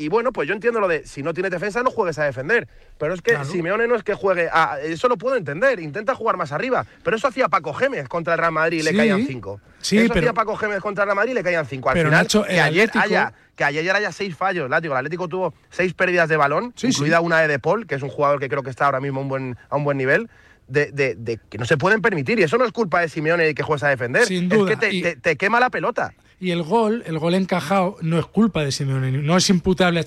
Y 0.00 0.08
bueno, 0.08 0.32
pues 0.32 0.48
yo 0.48 0.54
entiendo 0.54 0.80
lo 0.80 0.88
de 0.88 1.06
si 1.06 1.22
no 1.22 1.34
tienes 1.34 1.52
defensa, 1.52 1.82
no 1.82 1.90
juegues 1.90 2.18
a 2.18 2.24
defender. 2.24 2.66
Pero 2.96 3.12
es 3.12 3.20
que 3.20 3.36
Simeone 3.44 3.86
no 3.86 3.96
es 3.96 4.02
que 4.02 4.14
juegue 4.14 4.48
a. 4.50 4.80
Eso 4.80 5.08
lo 5.08 5.18
puedo 5.18 5.36
entender, 5.36 5.78
intenta 5.78 6.14
jugar 6.14 6.38
más 6.38 6.52
arriba. 6.52 6.86
Pero 7.04 7.18
eso 7.18 7.28
hacía 7.28 7.48
Paco 7.48 7.74
Gémez 7.74 8.08
contra 8.08 8.32
el 8.32 8.40
Real 8.40 8.52
Madrid 8.52 8.78
y 8.78 8.82
le 8.82 8.96
caían 8.96 9.26
cinco. 9.26 9.60
Sí, 9.78 9.98
eso 9.98 10.14
hacía 10.14 10.32
Paco 10.32 10.56
Gémez 10.56 10.80
contra 10.80 11.04
el 11.04 11.08
Real 11.08 11.16
Madrid 11.16 11.32
y 11.32 11.34
le 11.34 11.42
caían 11.42 11.66
cinco. 11.66 11.90
Al 11.90 11.98
final, 11.98 12.26
que, 12.26 12.60
ayer 12.60 12.90
haya, 12.94 13.34
que 13.54 13.62
ayer 13.62 13.94
haya 13.94 14.10
seis 14.10 14.34
fallos, 14.34 14.70
látigo. 14.70 14.94
El 14.94 15.00
Atlético 15.00 15.28
tuvo 15.28 15.52
seis 15.68 15.92
pérdidas 15.92 16.30
de 16.30 16.38
balón, 16.38 16.72
incluida 16.82 17.20
una 17.20 17.38
de 17.40 17.48
De 17.48 17.58
Paul, 17.58 17.86
que 17.86 17.96
es 17.96 18.02
un 18.02 18.08
jugador 18.08 18.40
que 18.40 18.48
creo 18.48 18.62
que 18.62 18.70
está 18.70 18.86
ahora 18.86 19.00
mismo 19.00 19.20
a 19.20 19.22
un 19.24 19.28
buen, 19.28 19.58
a 19.68 19.76
un 19.76 19.84
buen 19.84 19.98
nivel. 19.98 20.30
De, 20.66 20.92
de, 20.92 21.40
que 21.50 21.58
no 21.58 21.64
se 21.64 21.76
pueden 21.76 22.00
permitir. 22.00 22.38
Y 22.38 22.44
eso 22.44 22.56
no 22.56 22.64
es 22.64 22.70
culpa 22.70 23.00
de 23.00 23.08
Simeone 23.08 23.54
que 23.54 23.62
juegues 23.64 23.82
a 23.82 23.88
defender. 23.88 24.24
Sin 24.24 24.48
duda. 24.48 24.72
Es 24.72 24.78
que 24.78 25.16
te 25.16 25.36
quema 25.36 25.58
la 25.60 25.68
pelota. 25.68 26.14
Y 26.40 26.52
el 26.52 26.62
gol, 26.62 27.04
el 27.06 27.18
gol 27.18 27.34
encajado, 27.34 27.98
no 28.00 28.18
es 28.18 28.24
culpa 28.24 28.64
de 28.64 28.72
Simeone, 28.72 29.12
no 29.12 29.36
es 29.36 29.50
imputable 29.50 30.00
a 30.00 30.04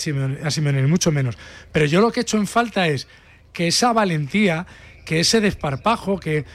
Simeone, 0.51 0.87
mucho 0.87 1.11
menos. 1.11 1.37
Pero 1.71 1.85
yo 1.85 2.01
lo 2.01 2.11
que 2.11 2.21
he 2.21 2.23
hecho 2.23 2.37
en 2.37 2.47
falta 2.47 2.87
es 2.87 3.07
que 3.53 3.67
esa 3.67 3.93
valentía, 3.93 4.65
que 5.05 5.19
ese 5.19 5.41
desparpajo, 5.41 6.19
que 6.19 6.45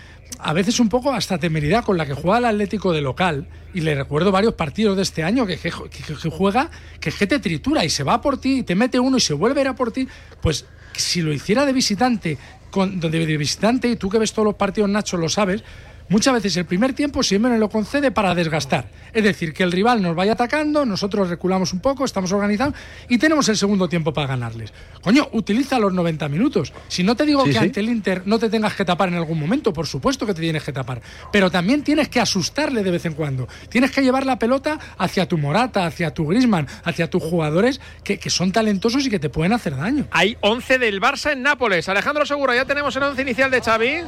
a 0.41 0.53
veces 0.53 0.81
un 0.81 0.89
poco 0.89 1.12
hasta 1.12 1.39
temeridad 1.39 1.85
con 1.85 1.97
la 1.97 2.07
que 2.07 2.14
juega 2.14 2.39
el 2.39 2.45
Atlético 2.47 2.93
de 2.93 3.03
local, 3.03 3.47
y 3.72 3.81
le 3.81 3.95
recuerdo 3.95 4.33
varios 4.33 4.55
partidos 4.55 4.97
de 4.97 5.05
este 5.05 5.22
año 5.22 5.47
que, 5.47 5.59
juega, 5.59 6.70
que, 6.99 7.12
que 7.12 7.26
te 7.29 7.39
tritura 7.39 7.85
y 7.85 7.91
se 7.91 8.03
va 8.03 8.20
por 8.20 8.41
ti, 8.41 8.59
y 8.59 8.62
te 8.64 8.74
mete 8.74 8.99
uno 8.99 9.18
y 9.18 9.20
se 9.20 9.33
vuelve 9.33 9.61
a 9.61 9.62
ir 9.62 9.68
a 9.68 9.76
por 9.76 9.93
ti, 9.93 10.09
pues 10.43 10.66
si 10.93 11.22
lo 11.22 11.33
hiciera 11.33 11.64
de 11.64 11.72
visitante, 11.72 12.37
con, 12.72 12.99
de 12.99 13.37
visitante, 13.37 13.89
y 13.89 13.95
tú 13.95 14.11
que 14.11 14.18
ves 14.18 14.33
todos 14.33 14.47
los 14.47 14.57
partidos, 14.57 14.91
Nacho, 14.91 15.16
lo 15.16 15.29
sabes, 15.29 15.62
Muchas 16.11 16.33
veces 16.33 16.57
el 16.57 16.65
primer 16.65 16.95
tiempo 16.95 17.23
Simeone 17.23 17.59
lo 17.59 17.69
concede 17.69 18.11
para 18.11 18.35
desgastar. 18.35 18.89
Es 19.13 19.23
decir, 19.23 19.53
que 19.53 19.63
el 19.63 19.73
rival 19.73 20.01
nos 20.01 20.17
vaya 20.17 20.33
atacando, 20.33 20.87
nosotros 20.87 21.29
reculamos 21.29 21.73
un 21.73 21.81
poco, 21.81 22.05
estamos 22.05 22.33
organizados 22.33 22.75
y 23.09 23.19
tenemos 23.19 23.49
el 23.49 23.57
segundo 23.57 23.89
tiempo 23.89 24.13
para 24.13 24.29
ganarles. 24.29 24.73
Coño, 25.03 25.29
utiliza 25.33 25.79
los 25.79 25.93
90 25.93 26.29
minutos. 26.29 26.73
Si 26.89 27.03
no 27.03 27.15
te 27.15 27.27
digo 27.27 27.45
que 27.45 27.59
ante 27.59 27.81
el 27.81 27.91
Inter 27.91 28.23
no 28.25 28.39
te 28.39 28.49
tengas 28.49 28.75
que 28.75 28.85
tapar 28.85 29.09
en 29.09 29.17
algún 29.17 29.39
momento, 29.39 29.73
por 29.73 29.87
supuesto 29.87 30.25
que 30.25 30.33
te 30.33 30.41
tienes 30.41 30.65
que 30.65 30.73
tapar. 30.73 31.03
Pero 31.31 31.51
también 31.51 31.83
tienes 31.83 32.09
que 32.09 32.21
asustarle 32.21 32.83
de 32.83 32.91
vez 32.91 33.05
en 33.05 33.13
cuando. 33.13 33.47
Tienes 33.69 33.91
que 33.91 34.03
llevar 34.03 34.25
la 34.25 34.39
pelota 34.39 34.79
hacia 34.97 35.29
tu 35.29 35.37
Morata, 35.37 35.87
hacia 35.87 36.15
tu 36.15 36.27
Grisman, 36.27 36.67
hacia 36.85 37.11
tus 37.11 37.23
jugadores 37.23 37.81
que, 38.03 38.19
que 38.19 38.31
son 38.31 38.51
talentosos 38.53 39.07
y 39.07 39.11
que 39.11 39.19
te 39.19 39.29
pueden 39.29 39.53
hacer 39.53 39.77
daño. 39.77 40.07
Hay 40.11 40.39
11 40.41 40.79
del 40.79 41.01
Barça 41.01 41.33
en 41.33 41.43
Nápoles. 41.43 41.89
Alejandro 41.89 42.25
Seguro, 42.25 42.55
ya 42.55 42.65
tenemos 42.65 42.97
el 42.97 43.03
11 43.03 43.23
inicial 43.23 43.51
de 43.51 43.61
Xavi. 43.61 44.05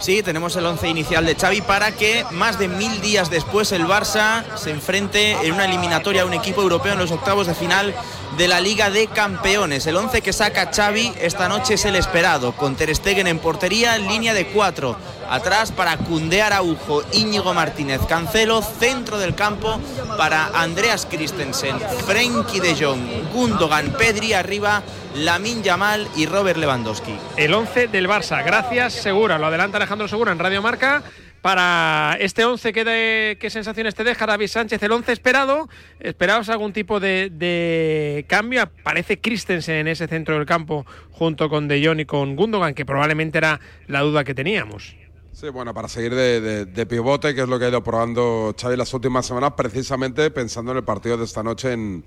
Sí, 0.00 0.22
tenemos 0.22 0.54
el 0.56 0.66
once 0.66 0.88
inicial 0.88 1.24
de 1.24 1.34
Xavi 1.34 1.62
para 1.62 1.92
que 1.92 2.24
más 2.32 2.58
de 2.58 2.68
mil 2.68 3.00
días 3.00 3.30
después 3.30 3.72
el 3.72 3.86
Barça 3.86 4.44
se 4.56 4.70
enfrente 4.70 5.32
en 5.46 5.52
una 5.52 5.64
eliminatoria 5.64 6.22
a 6.22 6.26
un 6.26 6.34
equipo 6.34 6.60
europeo 6.62 6.92
en 6.92 6.98
los 6.98 7.10
octavos 7.10 7.46
de 7.46 7.54
final 7.54 7.94
de 8.36 8.48
la 8.48 8.60
Liga 8.60 8.90
de 8.90 9.06
Campeones. 9.06 9.86
El 9.86 9.96
once 9.96 10.20
que 10.20 10.32
saca 10.32 10.70
Xavi 10.72 11.12
esta 11.20 11.48
noche 11.48 11.74
es 11.74 11.84
el 11.84 11.96
esperado, 11.96 12.52
con 12.52 12.74
Ter 12.74 12.94
Stegen 12.94 13.26
en 13.26 13.38
portería, 13.38 13.96
línea 13.98 14.34
de 14.34 14.46
cuatro. 14.46 14.96
Atrás 15.28 15.72
para 15.72 15.96
Cunde 15.96 16.42
Araujo, 16.42 17.02
Íñigo 17.12 17.54
Martínez 17.54 18.00
Cancelo, 18.08 18.62
centro 18.62 19.18
del 19.18 19.34
campo 19.34 19.80
para 20.18 20.46
Andreas 20.54 21.06
Christensen, 21.08 21.78
Frenkie 22.06 22.60
de 22.60 22.74
Jong, 22.74 23.32
Gundogan, 23.32 23.92
Pedri 23.92 24.32
arriba 24.32 24.82
Lamin 25.14 25.62
Yamal 25.62 26.08
y 26.16 26.26
Robert 26.26 26.58
Lewandowski. 26.58 27.16
El 27.36 27.54
11 27.54 27.88
del 27.88 28.08
Barça. 28.08 28.44
Gracias, 28.44 28.94
Segura. 28.94 29.38
Lo 29.38 29.46
adelanta 29.46 29.76
Alejandro 29.76 30.08
Segura 30.08 30.32
en 30.32 30.38
Radio 30.38 30.60
Marca. 30.60 31.02
Para 31.44 32.16
este 32.20 32.42
11, 32.42 32.72
¿qué, 32.72 33.36
¿qué 33.38 33.50
sensaciones 33.50 33.94
te 33.94 34.02
deja 34.02 34.24
David 34.24 34.46
Sánchez? 34.46 34.82
El 34.82 34.92
11 34.92 35.12
esperado. 35.12 35.68
¿Esperabas 36.00 36.48
algún 36.48 36.72
tipo 36.72 37.00
de, 37.00 38.24
cambio? 38.30 38.62
Aparece 38.62 39.20
Christensen 39.20 39.74
en 39.74 39.88
ese 39.88 40.08
centro 40.08 40.36
del 40.36 40.46
campo 40.46 40.86
junto 41.10 41.50
con 41.50 41.68
De 41.68 41.86
Jong 41.86 42.00
y 42.00 42.06
con 42.06 42.34
Gundogan, 42.34 42.72
que 42.72 42.86
probablemente 42.86 43.36
era 43.36 43.60
la 43.88 44.00
duda 44.00 44.24
que 44.24 44.32
teníamos. 44.32 44.96
Sí, 45.32 45.50
bueno, 45.50 45.74
para 45.74 45.86
seguir 45.88 46.14
de, 46.14 46.64
de, 46.64 46.86
pivote, 46.86 47.34
que 47.34 47.42
es 47.42 47.48
lo 47.48 47.58
que 47.58 47.66
ha 47.66 47.68
ido 47.68 47.84
probando 47.84 48.56
Xavi 48.58 48.78
las 48.78 48.94
últimas 48.94 49.26
semanas, 49.26 49.52
precisamente 49.54 50.30
pensando 50.30 50.70
en 50.72 50.78
el 50.78 50.84
partido 50.84 51.18
de 51.18 51.26
esta 51.26 51.42
noche 51.42 51.74
en, 51.74 52.06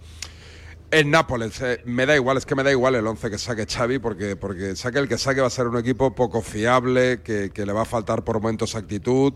en 0.89 1.11
Nápoles, 1.11 1.61
eh, 1.61 1.81
me 1.85 2.05
da 2.05 2.15
igual, 2.15 2.37
es 2.37 2.45
que 2.45 2.55
me 2.55 2.63
da 2.63 2.71
igual 2.71 2.95
el 2.95 3.05
11 3.05 3.29
que 3.29 3.37
saque 3.37 3.65
Xavi, 3.65 3.99
porque, 3.99 4.35
porque 4.35 4.75
saque 4.75 4.99
el 4.99 5.07
que 5.09 5.17
saque 5.17 5.41
va 5.41 5.47
a 5.47 5.49
ser 5.51 5.67
un 5.67 5.77
equipo 5.77 6.15
poco 6.15 6.41
fiable, 6.41 7.21
que, 7.21 7.51
que, 7.53 7.65
le 7.65 7.73
va 7.73 7.81
a 7.81 7.85
faltar 7.85 8.23
por 8.23 8.35
momentos 8.35 8.75
actitud, 8.75 9.33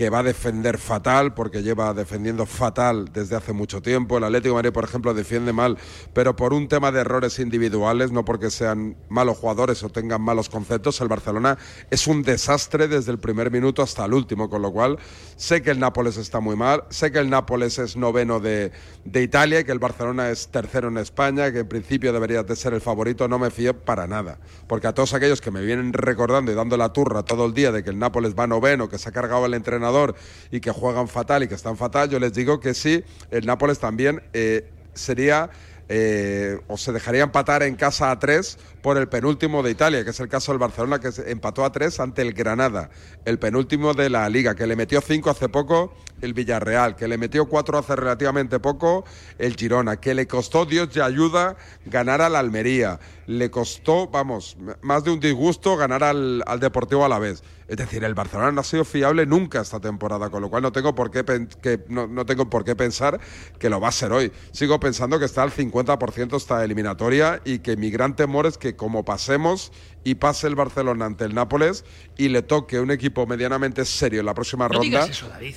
que 0.00 0.08
va 0.08 0.20
a 0.20 0.22
defender 0.22 0.78
fatal, 0.78 1.34
porque 1.34 1.62
lleva 1.62 1.92
defendiendo 1.92 2.46
fatal 2.46 3.10
desde 3.12 3.36
hace 3.36 3.52
mucho 3.52 3.82
tiempo. 3.82 4.16
El 4.16 4.24
Atlético 4.24 4.54
de 4.54 4.62
Madrid, 4.62 4.72
por 4.72 4.84
ejemplo, 4.84 5.12
defiende 5.12 5.52
mal, 5.52 5.76
pero 6.14 6.34
por 6.34 6.54
un 6.54 6.68
tema 6.68 6.90
de 6.90 7.02
errores 7.02 7.38
individuales, 7.38 8.10
no 8.10 8.24
porque 8.24 8.50
sean 8.50 8.96
malos 9.10 9.36
jugadores 9.36 9.82
o 9.82 9.90
tengan 9.90 10.22
malos 10.22 10.48
conceptos. 10.48 11.02
El 11.02 11.08
Barcelona 11.08 11.58
es 11.90 12.06
un 12.06 12.22
desastre 12.22 12.88
desde 12.88 13.12
el 13.12 13.18
primer 13.18 13.50
minuto 13.50 13.82
hasta 13.82 14.06
el 14.06 14.14
último, 14.14 14.48
con 14.48 14.62
lo 14.62 14.72
cual 14.72 14.98
sé 15.36 15.60
que 15.60 15.70
el 15.70 15.78
Nápoles 15.78 16.16
está 16.16 16.40
muy 16.40 16.56
mal, 16.56 16.84
sé 16.88 17.12
que 17.12 17.18
el 17.18 17.28
Nápoles 17.28 17.78
es 17.78 17.94
noveno 17.94 18.40
de, 18.40 18.72
de 19.04 19.22
Italia 19.22 19.64
que 19.64 19.72
el 19.72 19.80
Barcelona 19.80 20.30
es 20.30 20.48
tercero 20.48 20.88
en 20.88 20.96
España, 20.96 21.52
que 21.52 21.58
en 21.58 21.68
principio 21.68 22.10
debería 22.14 22.42
de 22.42 22.56
ser 22.56 22.72
el 22.72 22.80
favorito, 22.80 23.28
no 23.28 23.38
me 23.38 23.50
fío 23.50 23.78
para 23.78 24.06
nada. 24.06 24.38
Porque 24.66 24.86
a 24.86 24.94
todos 24.94 25.12
aquellos 25.12 25.42
que 25.42 25.50
me 25.50 25.60
vienen 25.60 25.92
recordando 25.92 26.50
y 26.50 26.54
dando 26.54 26.78
la 26.78 26.90
turra 26.90 27.22
todo 27.22 27.44
el 27.44 27.52
día 27.52 27.70
de 27.70 27.84
que 27.84 27.90
el 27.90 27.98
Nápoles 27.98 28.34
va 28.34 28.46
noveno, 28.46 28.88
que 28.88 28.96
se 28.96 29.10
ha 29.10 29.12
cargado 29.12 29.44
el 29.44 29.52
entrenador 29.52 29.89
y 30.50 30.60
que 30.60 30.70
juegan 30.70 31.08
fatal 31.08 31.42
y 31.42 31.48
que 31.48 31.54
están 31.54 31.76
fatal, 31.76 32.08
yo 32.08 32.18
les 32.18 32.32
digo 32.32 32.60
que 32.60 32.74
sí, 32.74 33.04
el 33.30 33.46
Nápoles 33.46 33.78
también 33.78 34.22
eh, 34.32 34.70
sería 34.94 35.50
eh, 35.92 36.60
o 36.68 36.78
se 36.78 36.92
dejaría 36.92 37.24
empatar 37.24 37.64
en 37.64 37.74
casa 37.74 38.12
a 38.12 38.18
tres 38.20 38.58
por 38.80 38.96
el 38.96 39.08
penúltimo 39.08 39.60
de 39.64 39.72
Italia, 39.72 40.04
que 40.04 40.10
es 40.10 40.20
el 40.20 40.28
caso 40.28 40.52
del 40.52 40.60
Barcelona, 40.60 41.00
que 41.00 41.10
empató 41.26 41.64
a 41.64 41.72
tres 41.72 41.98
ante 41.98 42.22
el 42.22 42.32
Granada, 42.32 42.90
el 43.24 43.40
penúltimo 43.40 43.92
de 43.92 44.08
la 44.08 44.28
liga, 44.28 44.54
que 44.54 44.68
le 44.68 44.76
metió 44.76 45.00
cinco 45.00 45.30
hace 45.30 45.48
poco 45.48 45.92
el 46.20 46.34
Villarreal, 46.34 46.96
que 46.96 47.08
le 47.08 47.18
metió 47.18 47.46
cuatro 47.46 47.78
hace 47.78 47.96
relativamente 47.96 48.58
poco 48.60 49.04
el 49.38 49.56
Girona, 49.56 49.96
que 49.98 50.14
le 50.14 50.26
costó 50.26 50.66
Dios 50.66 50.88
y 50.94 51.00
ayuda 51.00 51.56
ganar 51.86 52.22
al 52.22 52.36
Almería, 52.36 52.98
le 53.26 53.50
costó, 53.50 54.08
vamos, 54.08 54.56
más 54.82 55.04
de 55.04 55.12
un 55.12 55.20
disgusto 55.20 55.76
ganar 55.76 56.02
al, 56.04 56.42
al 56.46 56.60
Deportivo 56.60 57.04
a 57.04 57.08
la 57.08 57.18
vez. 57.18 57.42
Es 57.70 57.76
decir, 57.76 58.02
el 58.02 58.14
Barcelona 58.14 58.50
no 58.50 58.62
ha 58.62 58.64
sido 58.64 58.84
fiable 58.84 59.26
nunca 59.26 59.60
esta 59.60 59.78
temporada, 59.78 60.28
con 60.28 60.42
lo 60.42 60.50
cual 60.50 60.64
no 60.64 60.72
tengo 60.72 60.92
por 60.96 61.12
qué, 61.12 61.24
que 61.62 61.84
no, 61.88 62.08
no, 62.08 62.26
tengo 62.26 62.50
por 62.50 62.64
qué 62.64 62.74
pensar 62.74 63.20
que 63.60 63.70
lo 63.70 63.80
va 63.80 63.86
a 63.86 63.92
ser 63.92 64.10
hoy. 64.10 64.32
Sigo 64.50 64.80
pensando 64.80 65.20
que 65.20 65.24
está 65.24 65.44
al 65.44 65.52
50% 65.52 66.36
esta 66.36 66.64
eliminatoria 66.64 67.40
y 67.44 67.60
que 67.60 67.76
mi 67.76 67.92
gran 67.92 68.16
temor 68.16 68.46
es 68.46 68.58
que 68.58 68.74
como 68.74 69.04
pasemos 69.04 69.70
y 70.02 70.14
pase 70.14 70.46
el 70.46 70.54
Barcelona 70.54 71.06
ante 71.06 71.24
el 71.24 71.34
Nápoles 71.34 71.84
y 72.16 72.28
le 72.28 72.42
toque 72.42 72.80
un 72.80 72.90
equipo 72.90 73.26
medianamente 73.26 73.84
serio 73.84 74.20
en 74.20 74.26
la 74.26 74.34
próxima 74.34 74.68
ronda, 74.68 75.08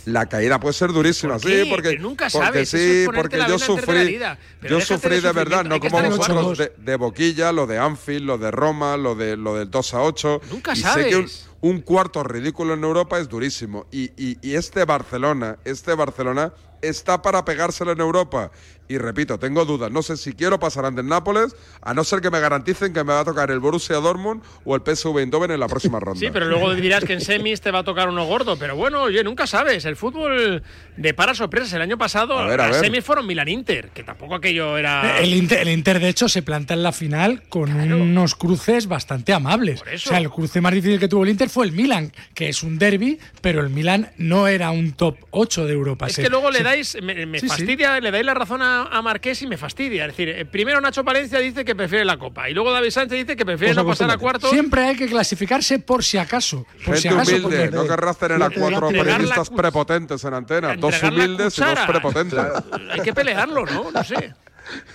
la 0.06 0.28
caída 0.28 0.60
puede 0.60 0.74
ser 0.74 0.92
durísima. 0.92 1.40
sí, 1.40 1.66
porque 1.70 1.98
nunca 1.98 2.28
porque 2.30 2.66
sí, 2.66 3.06
porque 3.14 3.40
yo 3.48 3.58
sufrí, 3.58 4.20
yo 4.68 4.82
sufrí 4.82 5.20
de 5.20 5.32
verdad, 5.32 5.64
no 5.64 5.80
como 5.80 6.02
vosotros 6.02 6.58
de, 6.58 6.74
de, 6.78 6.96
Boquilla, 6.96 7.52
lo 7.52 7.68
de 7.68 7.78
Anfield, 7.78 8.26
lo 8.26 8.38
de 8.38 8.52
Roma, 8.52 8.98
lo 8.98 9.16
de 9.16 9.38
lo 9.38 9.56
del 9.56 9.70
2 9.70 9.94
a 9.94 10.02
8. 10.02 10.42
Nunca 10.52 10.74
y 10.74 10.78
sabes. 10.78 11.06
Sé 11.06 11.10
que 11.10 11.18
un, 11.18 11.30
un, 11.62 11.82
cuarto 11.82 12.24
ridículo 12.24 12.74
en 12.74 12.84
Europa 12.84 13.20
es 13.20 13.30
durísimo. 13.30 13.86
Y, 13.92 14.12
y, 14.18 14.38
y 14.42 14.56
este 14.56 14.86
Barcelona, 14.86 15.58
este 15.66 15.94
Barcelona 15.96 16.54
está 16.84 17.22
para 17.22 17.44
pegárselo 17.46 17.92
en 17.92 18.02
Europa. 18.02 18.52
Y 18.94 19.00
repito, 19.00 19.40
tengo 19.40 19.66
dudas. 19.66 19.92
No 19.92 20.04
sé 20.04 20.18
si 20.18 20.34
quiero 20.34 20.60
pasar 20.60 20.86
ante 20.86 21.02
el 21.02 21.08
Nápoles, 21.08 21.56
a 21.82 21.96
no 21.96 22.04
ser 22.04 22.22
que 22.22 22.30
me 22.30 22.40
garanticen 22.40 22.94
que 22.94 23.04
me 23.04 23.12
va 23.12 23.22
a 23.22 23.26
tocar 23.26 23.50
el 23.50 23.60
Borussia 23.60 23.96
Dortmund 23.96 24.44
o 24.66 24.76
el 24.76 24.84
PSV 24.86 25.18
Eindhoven 25.18 25.50
en 25.50 25.60
la 25.60 25.68
próxima 25.68 26.00
ronda. 26.00 26.20
Sí, 26.20 26.28
pero 26.32 26.46
luego 26.46 26.76
dirás 26.76 27.04
que 27.04 27.14
en 27.14 27.22
semis 27.22 27.60
te 27.60 27.72
va 27.72 27.80
a 27.80 27.84
tocar 27.84 28.08
uno 28.08 28.24
gordo. 28.26 28.56
Pero 28.56 28.76
bueno, 28.76 29.02
oye, 29.02 29.24
nunca 29.24 29.48
sabes. 29.48 29.86
El 29.86 29.96
fútbol 29.96 30.62
de 30.96 31.14
para 31.16 31.34
sorpresas. 31.34 31.74
El 31.74 31.82
año 31.82 31.98
pasado 31.98 32.38
a 32.38 32.46
ver, 32.46 32.62
a 32.62 32.68
las 32.68 32.76
ver. 32.78 32.86
semis 32.86 33.04
fueron 33.04 33.26
Milan-Inter, 33.26 33.90
que 33.90 34.04
tampoco 34.04 34.36
aquello 34.36 34.78
era... 34.78 35.20
El 35.20 35.34
Inter, 35.34 35.62
el 35.62 35.70
Inter, 35.70 36.00
de 36.00 36.10
hecho, 36.10 36.30
se 36.30 36.44
planta 36.44 36.76
en 36.76 36.84
la 36.84 36.92
final 36.92 37.42
con 37.50 37.72
claro. 37.72 37.98
unos 37.98 38.36
cruces 38.36 38.86
bastante 38.88 39.34
amables. 39.34 39.80
Por 39.80 39.90
eso. 39.90 40.10
O 40.10 40.14
sea, 40.14 40.20
el 40.20 40.30
cruce 40.30 40.62
más 40.62 40.72
difícil 40.74 41.00
que 41.00 41.08
tuvo 41.08 41.24
el 41.24 41.32
Inter 41.32 41.50
fue 41.50 41.66
el 41.66 41.72
Milan, 41.72 42.14
que 42.36 42.50
es 42.50 42.62
un 42.62 42.78
derby, 42.78 43.18
pero 43.42 43.62
el 43.62 43.72
Milan 43.72 44.12
no 44.18 44.48
era 44.48 44.70
un 44.70 44.92
top 44.94 45.18
8 45.32 45.66
de 45.66 45.74
Europa. 45.74 46.06
Es 46.06 46.14
se, 46.14 46.22
que 46.22 46.30
luego 46.30 46.52
se, 46.52 46.60
le 46.60 46.64
dais, 46.64 46.98
me, 47.02 47.26
me 47.26 47.40
Sí, 47.40 47.50
sí. 47.50 47.64
fastidia, 47.64 48.00
le 48.00 48.12
dais 48.12 48.26
la 48.26 48.34
razón 48.34 48.62
a, 48.62 48.83
a, 48.92 49.02
Marqués 49.02 49.42
y 49.42 49.48
me 49.48 49.58
fastidia. 49.58 50.06
Es 50.06 50.12
decir, 50.12 50.30
eh, 50.30 50.46
primero 50.46 50.80
Nacho 50.82 51.04
Palencia 51.04 51.40
dice 51.40 51.66
que 51.66 51.76
prefiere 51.76 52.06
la 52.06 52.18
Copa 52.18 52.50
y 52.50 52.54
luego 52.54 52.72
David 52.72 52.92
Sánchez 52.92 53.20
dice 53.20 53.36
que 53.36 53.46
prefiere 53.46 53.74
Pues 53.74 53.86
no 53.86 53.90
pasar 53.90 54.12
a 54.12 54.18
cuartos. 54.18 54.50
Siempre 54.50 54.82
hay 54.84 54.96
que 54.96 55.08
clasificarse 55.08 55.80
por 55.80 56.04
si 56.04 56.18
acaso. 56.18 56.66
Por 56.86 56.96
Gente 56.96 57.02
si 57.02 57.08
acaso, 57.08 57.32
humilde, 57.32 57.66
porque- 57.66 57.76
no 57.76 57.88
querrás 57.88 58.18
tener 58.18 58.42
a 58.42 58.50
cuatro 58.50 58.90
periodistas 58.90 59.50
prepotentes 59.50 60.24
en 60.24 60.34
antena. 60.34 60.76
Dos 60.76 61.02
humildes 61.04 61.58
y 61.58 61.62
dos 61.62 61.80
prepotentes. 61.88 62.40
Hay 62.92 63.02
que 63.02 63.14
pelearlo, 63.14 63.66
¿no? 63.66 63.92
No 63.92 64.04
sé. 64.04 64.34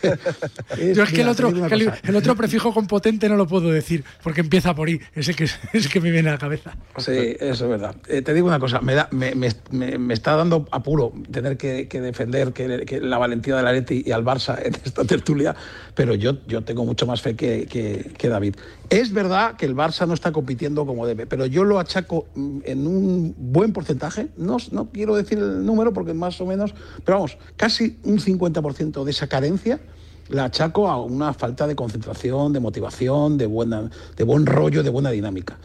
Yo 0.94 1.02
es 1.02 1.10
que 1.10 1.22
el 1.22 1.28
otro, 1.28 1.48
el, 1.48 1.92
el 2.02 2.16
otro 2.16 2.36
prefijo 2.36 2.72
con 2.72 2.86
potente 2.86 3.28
no 3.28 3.36
lo 3.36 3.46
puedo 3.46 3.70
decir, 3.70 4.04
porque 4.22 4.40
empieza 4.40 4.74
por 4.74 4.88
I, 4.88 5.00
es 5.14 5.28
el 5.28 5.36
que, 5.36 5.44
es 5.44 5.56
el 5.72 5.88
que 5.88 6.00
me 6.00 6.10
viene 6.10 6.28
a 6.28 6.32
la 6.32 6.38
cabeza. 6.38 6.76
Sí, 6.96 7.36
eso 7.40 7.64
es 7.64 7.70
verdad. 7.70 7.96
Eh, 8.08 8.22
te 8.22 8.34
digo 8.34 8.46
una 8.46 8.58
cosa, 8.58 8.80
me, 8.80 8.94
da, 8.94 9.08
me, 9.10 9.34
me, 9.34 9.98
me 9.98 10.14
está 10.14 10.36
dando 10.36 10.66
apuro 10.70 11.12
tener 11.30 11.56
que, 11.56 11.88
que 11.88 12.00
defender 12.00 12.52
que, 12.52 12.84
que, 12.86 13.00
la 13.00 13.18
valentía 13.18 13.56
del 13.56 13.66
Atleti 13.66 14.02
y 14.06 14.12
al 14.12 14.24
Barça 14.24 14.58
en 14.62 14.74
esta 14.74 15.04
tertulia, 15.04 15.54
pero 15.98 16.14
yo, 16.14 16.36
yo 16.46 16.62
tengo 16.62 16.84
mucho 16.84 17.08
más 17.08 17.22
fe 17.22 17.34
que, 17.34 17.66
que, 17.66 18.28
David. 18.28 18.54
Es 18.88 19.12
verdad 19.12 19.56
que 19.56 19.66
el 19.66 19.74
Barça 19.74 20.06
no 20.06 20.14
está 20.14 20.30
compitiendo 20.30 20.86
como 20.86 21.04
debe, 21.08 21.26
pero 21.26 21.44
yo 21.44 21.64
lo 21.64 21.80
achaco 21.80 22.28
mm, 22.36 22.58
en 22.66 22.86
un 22.86 23.34
buen 23.36 23.72
porcentaje, 23.72 24.28
no, 24.36 24.58
no 24.70 24.90
quiero 24.92 25.16
decir 25.16 25.38
el 25.38 25.66
número 25.66 25.92
porque 25.92 26.14
más 26.14 26.40
o 26.40 26.46
menos, 26.46 26.72
pero 27.04 27.16
vamos, 27.16 27.36
casi 27.56 27.98
un 28.04 28.20
50% 28.20 29.02
de 29.02 29.10
esa 29.10 29.26
carencia 29.26 29.80
la 30.28 30.44
achaco 30.44 30.88
a 30.88 31.02
una 31.02 31.34
falta 31.34 31.66
de 31.66 31.74
concentración, 31.74 32.52
de 32.52 32.60
motivación, 32.60 33.36
de, 33.36 33.46
buena, 33.46 33.90
de 34.16 34.22
buen 34.22 34.46
rollo, 34.46 34.84
de 34.84 34.90
buena 34.90 35.10
dinámica. 35.10 35.58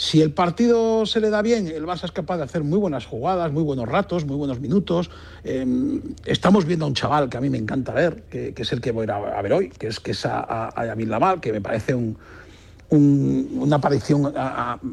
Si 0.00 0.22
el 0.22 0.32
partido 0.32 1.04
se 1.04 1.20
le 1.20 1.28
da 1.28 1.42
bien, 1.42 1.66
el 1.66 1.84
Barça 1.84 2.04
es 2.04 2.10
capaz 2.10 2.38
de 2.38 2.44
hacer 2.44 2.64
muy 2.64 2.78
buenas 2.78 3.04
jugadas, 3.04 3.52
muy 3.52 3.62
buenos 3.62 3.86
ratos, 3.86 4.24
muy 4.24 4.34
buenos 4.34 4.58
minutos. 4.58 5.10
Eh, 5.44 6.00
estamos 6.24 6.64
viendo 6.64 6.86
a 6.86 6.88
un 6.88 6.94
chaval 6.94 7.28
que 7.28 7.36
a 7.36 7.40
mí 7.42 7.50
me 7.50 7.58
encanta 7.58 7.92
ver, 7.92 8.22
que, 8.30 8.54
es 8.56 8.72
el 8.72 8.80
que 8.80 8.92
voy 8.92 9.06
a, 9.10 9.16
a, 9.16 9.42
ver 9.42 9.52
hoy, 9.52 9.68
que 9.68 9.88
es, 9.88 10.00
que 10.00 10.12
es 10.12 10.24
a, 10.24 10.40
a, 10.40 10.68
a 10.74 10.86
Yamil 10.86 11.12
que 11.42 11.52
me 11.52 11.60
parece 11.60 11.94
un, 11.94 12.16
un, 12.88 13.58
una 13.60 13.76
aparición 13.76 14.32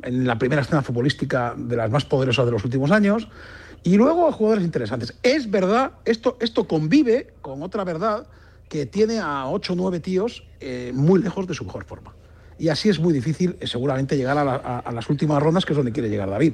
en 0.04 0.28
la 0.28 0.38
primera 0.38 0.62
escena 0.62 0.82
futbolística 0.82 1.56
de 1.56 1.78
las 1.78 1.90
más 1.90 2.04
poderosas 2.04 2.46
de 2.46 2.52
los 2.52 2.66
últimos 2.66 2.92
años. 2.92 3.30
Y 3.84 3.96
luego 3.96 4.30
jugadores 4.34 4.66
interesantes. 4.66 5.14
Es 5.24 5.50
verdad, 5.50 5.94
esto, 6.04 6.36
esto 6.42 6.68
convive 6.68 7.34
con 7.42 7.64
otra 7.64 7.86
verdad 7.86 8.28
que 8.68 8.86
tiene 8.86 9.20
a 9.20 9.48
8 9.48 9.72
o 9.72 9.76
9 9.78 10.02
tíos 10.02 10.44
eh, 10.60 10.92
muy 10.94 11.24
lejos 11.24 11.48
de 11.48 11.54
su 11.54 11.64
mejor 11.64 11.86
forma. 11.86 12.14
Y 12.60 12.70
así 12.70 12.90
es 12.90 13.00
muy 13.00 13.14
difícil, 13.14 13.56
eh, 13.60 13.68
seguramente, 13.68 14.18
llegar 14.18 14.38
a, 14.38 14.44
la, 14.44 14.56
a, 14.56 14.80
a, 14.80 14.92
las 14.92 15.10
últimas 15.10 15.42
rondas, 15.42 15.66
que 15.66 15.74
es 15.74 15.78
donde 15.78 15.92
quiere 15.92 16.10
llegar 16.10 16.30
David. 16.30 16.54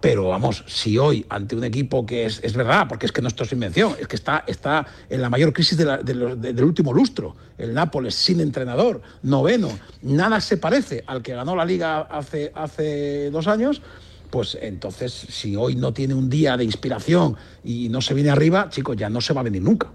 Pero 0.00 0.28
vamos, 0.28 0.64
si 0.68 0.96
hoy, 0.96 1.26
ante 1.28 1.56
un 1.56 1.64
equipo 1.64 2.06
que 2.06 2.26
es, 2.26 2.40
es 2.44 2.54
verdad, 2.54 2.86
porque 2.88 3.06
es 3.06 3.12
que 3.12 3.20
no 3.20 3.26
esto 3.26 3.42
es 3.42 3.52
invención, 3.52 3.94
es 3.98 4.06
que 4.06 4.14
está, 4.14 4.44
está 4.46 4.86
en 5.10 5.20
la 5.20 5.28
mayor 5.28 5.52
crisis 5.52 5.76
del 5.76 6.64
último 6.64 6.92
lustro, 6.92 7.34
el 7.56 7.74
Nápoles 7.74 8.14
sin 8.14 8.40
entrenador, 8.40 9.02
noveno, 9.22 9.76
nada 10.02 10.40
se 10.40 10.56
parece 10.56 11.02
al 11.06 11.20
que 11.20 11.34
ganó 11.34 11.56
la 11.56 11.64
liga 11.64 12.02
hace, 12.02 12.52
hace 12.54 13.30
dos 13.30 13.48
años, 13.48 13.82
pues 14.30 14.56
entonces, 14.60 15.12
si 15.12 15.56
hoy 15.56 15.74
no 15.74 15.92
tiene 15.92 16.14
un 16.14 16.30
día 16.30 16.56
de 16.56 16.62
inspiración 16.62 17.36
y 17.64 17.88
no 17.88 18.00
se 18.00 18.14
viene 18.14 18.30
arriba, 18.30 18.68
chicos, 18.68 18.96
ya 18.96 19.08
no 19.08 19.20
se 19.20 19.32
va 19.32 19.40
a 19.40 19.44
venir 19.44 19.62
nunca. 19.62 19.90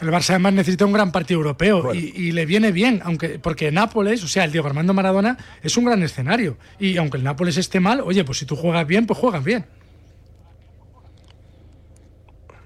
El 0.00 0.10
Barça 0.10 0.30
además 0.30 0.54
necesita 0.54 0.84
un 0.84 0.92
gran 0.92 1.12
partido 1.12 1.38
europeo 1.38 1.82
bueno. 1.82 2.00
y, 2.00 2.12
y, 2.14 2.32
le 2.32 2.46
viene 2.46 2.72
bien, 2.72 3.00
aunque 3.04 3.38
porque 3.38 3.70
Nápoles, 3.70 4.22
o 4.24 4.28
sea, 4.28 4.44
el 4.44 4.52
Diego 4.52 4.66
Armando 4.66 4.92
Maradona 4.94 5.38
es 5.62 5.76
un 5.76 5.84
gran 5.84 6.02
escenario. 6.02 6.56
Y 6.78 6.96
aunque 6.96 7.16
el 7.16 7.24
Nápoles 7.24 7.56
esté 7.56 7.80
mal, 7.80 8.00
oye, 8.00 8.24
pues 8.24 8.38
si 8.38 8.46
tú 8.46 8.56
juegas 8.56 8.86
bien, 8.86 9.06
pues 9.06 9.18
juegas 9.18 9.44
bien. 9.44 9.66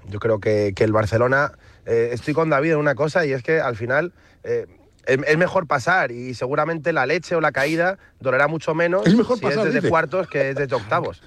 Yo 0.08 0.18
creo 0.18 0.40
que, 0.40 0.72
que 0.74 0.84
el 0.84 0.92
Barcelona, 0.92 1.52
eh, 1.86 2.10
estoy 2.12 2.34
con 2.34 2.48
David 2.50 2.72
en 2.72 2.78
una 2.78 2.94
cosa 2.94 3.26
y 3.26 3.32
es 3.32 3.42
que 3.42 3.60
al 3.60 3.76
final 3.76 4.12
eh, 4.42 4.66
es, 5.04 5.18
es, 5.26 5.38
mejor 5.38 5.66
pasar 5.66 6.12
y 6.12 6.34
seguramente 6.34 6.92
la 6.92 7.06
leche 7.06 7.34
o 7.34 7.40
la 7.40 7.52
caída 7.52 7.98
dolerá 8.20 8.48
mucho 8.48 8.74
menos 8.74 9.06
es 9.06 9.14
mejor 9.14 9.36
si 9.36 9.42
pasar, 9.42 9.58
es 9.58 9.64
desde 9.66 9.80
dice. 9.80 9.90
cuartos 9.90 10.28
que 10.28 10.50
es 10.50 10.56
desde 10.56 10.74
octavos. 10.74 11.22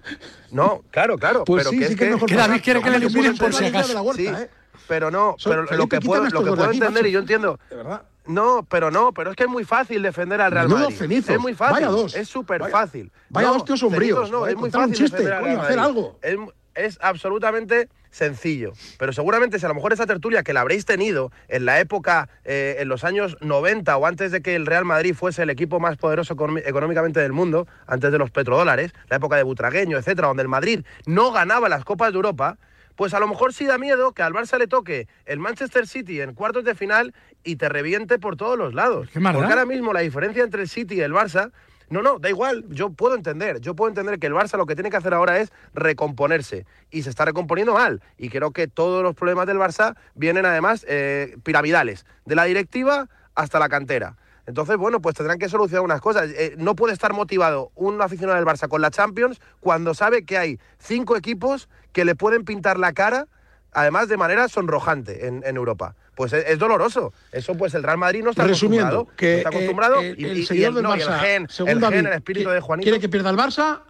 No, 0.52 0.84
claro, 0.92 1.18
claro. 1.18 1.44
Pues 1.46 1.64
pero 1.64 1.72
sí, 1.72 1.80
que 1.80 1.86
sí 1.86 1.94
es 1.94 2.00
que, 2.00 2.08
que, 2.10 2.16
es 2.16 2.24
que 2.24 2.36
David 2.36 2.62
quiere 2.64 2.82
que 2.82 2.90
le 2.90 2.98
eliminen 2.98 3.38
por 3.38 3.54
si 3.54 3.66
acaso. 3.66 3.90
De 3.90 3.94
la 3.94 4.02
huerta, 4.02 4.22
sí, 4.22 4.28
¿eh? 4.28 4.50
Pero 4.88 5.12
no, 5.12 5.36
pero 5.44 5.68
Felipe, 5.68 5.78
lo 5.78 5.88
que 5.88 6.00
puedo, 6.00 6.24
lo 6.24 6.44
que 6.44 6.50
puedo 6.50 6.64
aquí, 6.64 6.78
entender 6.78 7.04
macho. 7.04 7.08
y 7.08 7.12
yo 7.12 7.20
entiendo. 7.20 7.60
De 7.70 7.76
verdad. 7.76 8.04
No, 8.28 8.66
pero 8.70 8.92
no, 8.92 9.14
pero 9.14 9.32
es 9.32 9.36
que 9.36 9.44
es 9.44 9.50
muy 9.50 9.66
fácil 9.66 10.02
defender 10.02 10.42
al 10.42 10.52
Real 10.52 10.70
Madrid. 10.70 10.96
cenizos. 10.96 11.30
Es 11.30 11.40
muy 11.40 11.56
fácil. 11.56 11.74
Vaya 11.76 11.88
dos. 11.88 12.16
Es 12.16 12.30
súper 12.30 12.70
fácil. 12.70 13.12
vaya 13.30 13.48
no, 13.48 13.54
dos 13.56 13.66
tíos 13.66 13.80
sombríos. 13.80 14.20
cenizos 14.20 14.32
No, 14.32 14.42
Vaya, 14.42 14.54
es 14.54 14.58
muy 14.60 14.70
fácil 14.70 14.96
chiste, 14.96 15.18
defender 15.18 15.34
al 15.34 15.42
coño, 15.42 15.54
Real 15.54 15.66
hacer 15.66 15.80
algo. 15.80 16.20
Es, 16.22 16.38
es 16.76 17.00
absolutamente 17.02 17.90
sencillo. 18.12 18.74
Pero 19.00 19.14
seguramente 19.14 19.58
si 19.58 19.66
a 19.66 19.70
lo 19.70 19.76
mejor 19.76 19.94
esa 19.94 20.06
tertulia 20.06 20.44
que 20.44 20.54
la 20.54 20.62
habréis 20.62 20.86
tenido 20.86 21.32
en 21.48 21.66
la 21.66 21.80
época, 21.80 22.30
eh, 22.44 22.78
en 22.80 22.90
los 22.90 23.04
años 23.04 23.38
90 23.42 23.98
o 23.98 24.06
antes 24.06 24.32
de 24.32 24.42
que 24.42 24.56
el 24.56 24.66
Real 24.66 24.86
Madrid 24.86 25.16
fuese 25.16 25.44
el 25.44 25.50
equipo 25.50 25.80
más 25.80 25.98
poderoso 25.98 26.36
económicamente 26.66 27.20
del 27.22 27.32
mundo, 27.32 27.68
antes 27.88 28.12
de 28.12 28.18
los 28.18 28.30
petrodólares, 28.30 28.92
la 29.10 29.16
época 29.16 29.38
de 29.38 29.44
Butragueño, 29.44 29.98
etcétera, 29.98 30.28
donde 30.28 30.44
el 30.44 30.50
Madrid 30.50 30.84
no 31.06 31.32
ganaba 31.32 31.70
las 31.70 31.86
Copas 31.86 32.12
de 32.12 32.18
Europa, 32.18 32.58
pues 32.96 33.14
a 33.14 33.20
lo 33.20 33.28
mejor 33.28 33.54
sí 33.54 33.66
da 33.66 33.78
miedo 33.78 34.14
que 34.14 34.22
al 34.24 34.34
Barça 34.34 34.58
le 34.58 34.68
toque 34.68 35.08
el 35.26 35.40
Manchester 35.40 35.88
City 35.88 36.22
en 36.22 36.34
cuartos 36.34 36.64
de 36.64 36.76
final 36.76 37.14
y 37.44 37.56
te 37.56 37.70
reviente 37.70 38.20
por 38.20 38.36
todos 38.36 38.58
los 38.58 38.74
lados. 38.74 39.10
¿Qué? 39.12 39.20
Porque 39.20 39.52
ahora 39.52 39.66
mismo 39.66 39.94
la 39.94 40.02
diferencia 40.02 40.44
entre 40.44 40.64
el 40.64 40.70
City 40.70 40.96
y 40.96 41.02
el 41.02 41.14
Barça, 41.14 41.52
no, 41.90 42.02
no, 42.02 42.20
da 42.20 42.30
igual, 42.30 42.64
yo 42.70 42.90
puedo 42.92 43.16
entender, 43.16 43.60
yo 43.60 43.76
puedo 43.76 43.90
entender 43.90 44.20
que 44.20 44.28
el 44.28 44.34
Barça 44.34 44.58
lo 44.58 44.66
que 44.66 44.76
tiene 44.76 44.90
que 44.90 44.98
hacer 44.98 45.14
ahora 45.14 45.40
es 45.40 45.52
recomponerse 45.74 46.66
y 46.90 47.04
se 47.04 47.10
está 47.10 47.26
recomponiendo 47.26 47.74
mal. 47.74 48.02
Y 48.18 48.30
creo 48.30 48.52
que 48.52 48.68
todos 48.68 49.04
los 49.04 49.16
problemas 49.16 49.48
del 49.48 49.58
Barça 49.58 49.96
vienen 50.16 50.46
además 50.46 50.86
eh, 50.88 51.36
piramidales, 51.44 52.06
de 52.26 52.36
la 52.36 52.46
directiva 52.46 53.10
hasta 53.36 53.60
la 53.60 53.70
cantera. 53.70 54.16
Entonces, 54.46 54.78
bueno, 54.78 55.02
pues 55.02 55.16
tendrán 55.16 55.40
que 55.40 55.50
solucionar 55.50 55.84
unas 55.84 56.02
cosas. 56.02 56.30
Eh, 56.30 56.56
no 56.58 56.76
puede 56.76 56.94
estar 56.94 57.14
motivado 57.14 57.72
un 57.76 58.02
aficionado 58.02 58.38
del 58.38 58.46
Barça 58.46 58.68
con 58.68 58.82
la 58.82 58.92
Champions 58.92 59.40
cuando 59.60 59.94
sabe 59.94 60.26
que 60.26 60.38
hay 60.38 60.60
cinco 60.80 61.16
equipos 61.16 61.70
que 61.92 62.06
le 62.06 62.16
pueden 62.16 62.44
pintar 62.44 62.80
la 62.80 62.94
cara, 62.94 63.28
además 63.72 64.08
de 64.10 64.18
manera 64.18 64.48
sonrojante 64.48 65.28
en, 65.28 65.44
en 65.46 65.56
Europa. 65.56 65.96
pues 66.16 66.34
es, 66.34 66.60
doloroso. 66.60 67.14
Eso 67.32 67.56
pues 67.56 67.74
el 67.74 67.84
Real 67.84 67.98
Madrid 67.98 68.24
no 68.24 68.32
está 68.32 68.46
Resumiendo, 68.46 68.88
acostumbrado. 68.88 69.18
Que, 69.18 69.38
está 69.38 69.50
acostumbrado 69.50 70.00
el, 70.00 70.06
el, 70.06 70.38
y, 70.38 70.42
el, 70.42 70.48
gen, 70.48 71.48
el, 71.68 72.08
espíritu 72.08 72.50
de 72.50 72.60
Juanito. 72.60 72.86
Quiere 72.86 73.00
que 73.00 73.10
pierda 73.10 73.30
el 73.30 73.38
Barça, 73.38 73.82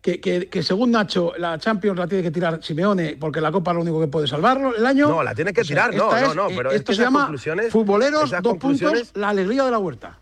que, 0.00 0.20
que, 0.20 0.48
que, 0.48 0.62
según 0.62 0.90
Nacho, 0.90 1.32
la 1.36 1.58
Champions 1.58 1.98
la 1.98 2.06
tiene 2.06 2.22
que 2.22 2.30
tirar 2.30 2.62
Simeone 2.62 3.16
porque 3.20 3.40
la 3.40 3.52
Copa 3.52 3.72
es 3.72 3.74
lo 3.76 3.82
único 3.82 4.00
que 4.00 4.06
puede 4.06 4.26
salvarlo 4.26 4.74
el 4.74 4.86
año. 4.86 5.08
No, 5.08 5.22
la 5.22 5.34
tiene 5.34 5.52
que 5.52 5.62
tirar, 5.62 5.94
no, 5.94 6.10
no, 6.18 6.34
no, 6.34 6.48
pero 6.48 6.70
esto 6.70 6.92
se 6.94 7.02
llama 7.02 7.30
futboleros, 7.70 8.30
dos 8.42 8.56
puntos, 8.56 9.12
la 9.14 9.28
alegría 9.28 9.64
de 9.64 9.70
la 9.70 9.78
huerta. 9.78 10.18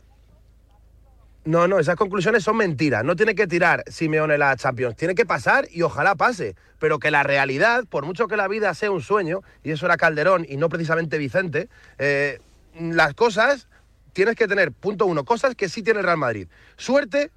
No, 1.45 1.67
no, 1.67 1.79
esas 1.79 1.97
conclusiones 1.97 2.45
son 2.45 2.59
mentiras. 2.59 3.05
No 3.05 3.17
tiene 3.17 3.35
que 3.35 3.47
tirar 3.47 3.83
Simeone 3.87 4.37
la 4.37 4.55
Champions. 4.57 4.97
Tiene 4.97 5.15
que 5.15 5.25
pasar 5.25 5.67
y 5.71 5.81
ojalá 5.81 6.15
pase. 6.15 6.57
Pero 6.79 6.99
que 6.99 7.11
la 7.11 7.23
realidad, 7.23 7.85
por 7.89 8.05
mucho 8.05 8.29
que 8.29 8.37
la 8.37 8.49
vida 8.49 8.75
sea 8.75 8.91
un 8.91 9.01
sueño, 9.01 9.41
y 9.63 9.71
eso 9.71 9.87
era 9.87 9.97
Calderón 9.97 10.45
y 10.47 10.59
no 10.59 10.69
precisamente 10.69 11.17
Vicente, 11.17 11.71
eh, 11.97 12.41
las 12.79 13.15
cosas 13.15 13.67
tienes 14.13 14.37
que 14.37 14.47
tener, 14.47 14.73
punto 14.73 15.07
uno, 15.07 15.25
cosas 15.25 15.55
que 15.55 15.71
sí 15.71 15.83
tiene 15.83 16.01
el 16.01 16.05
Real 16.05 16.19
Madrid. 16.19 16.49
Suerte, 16.77 17.31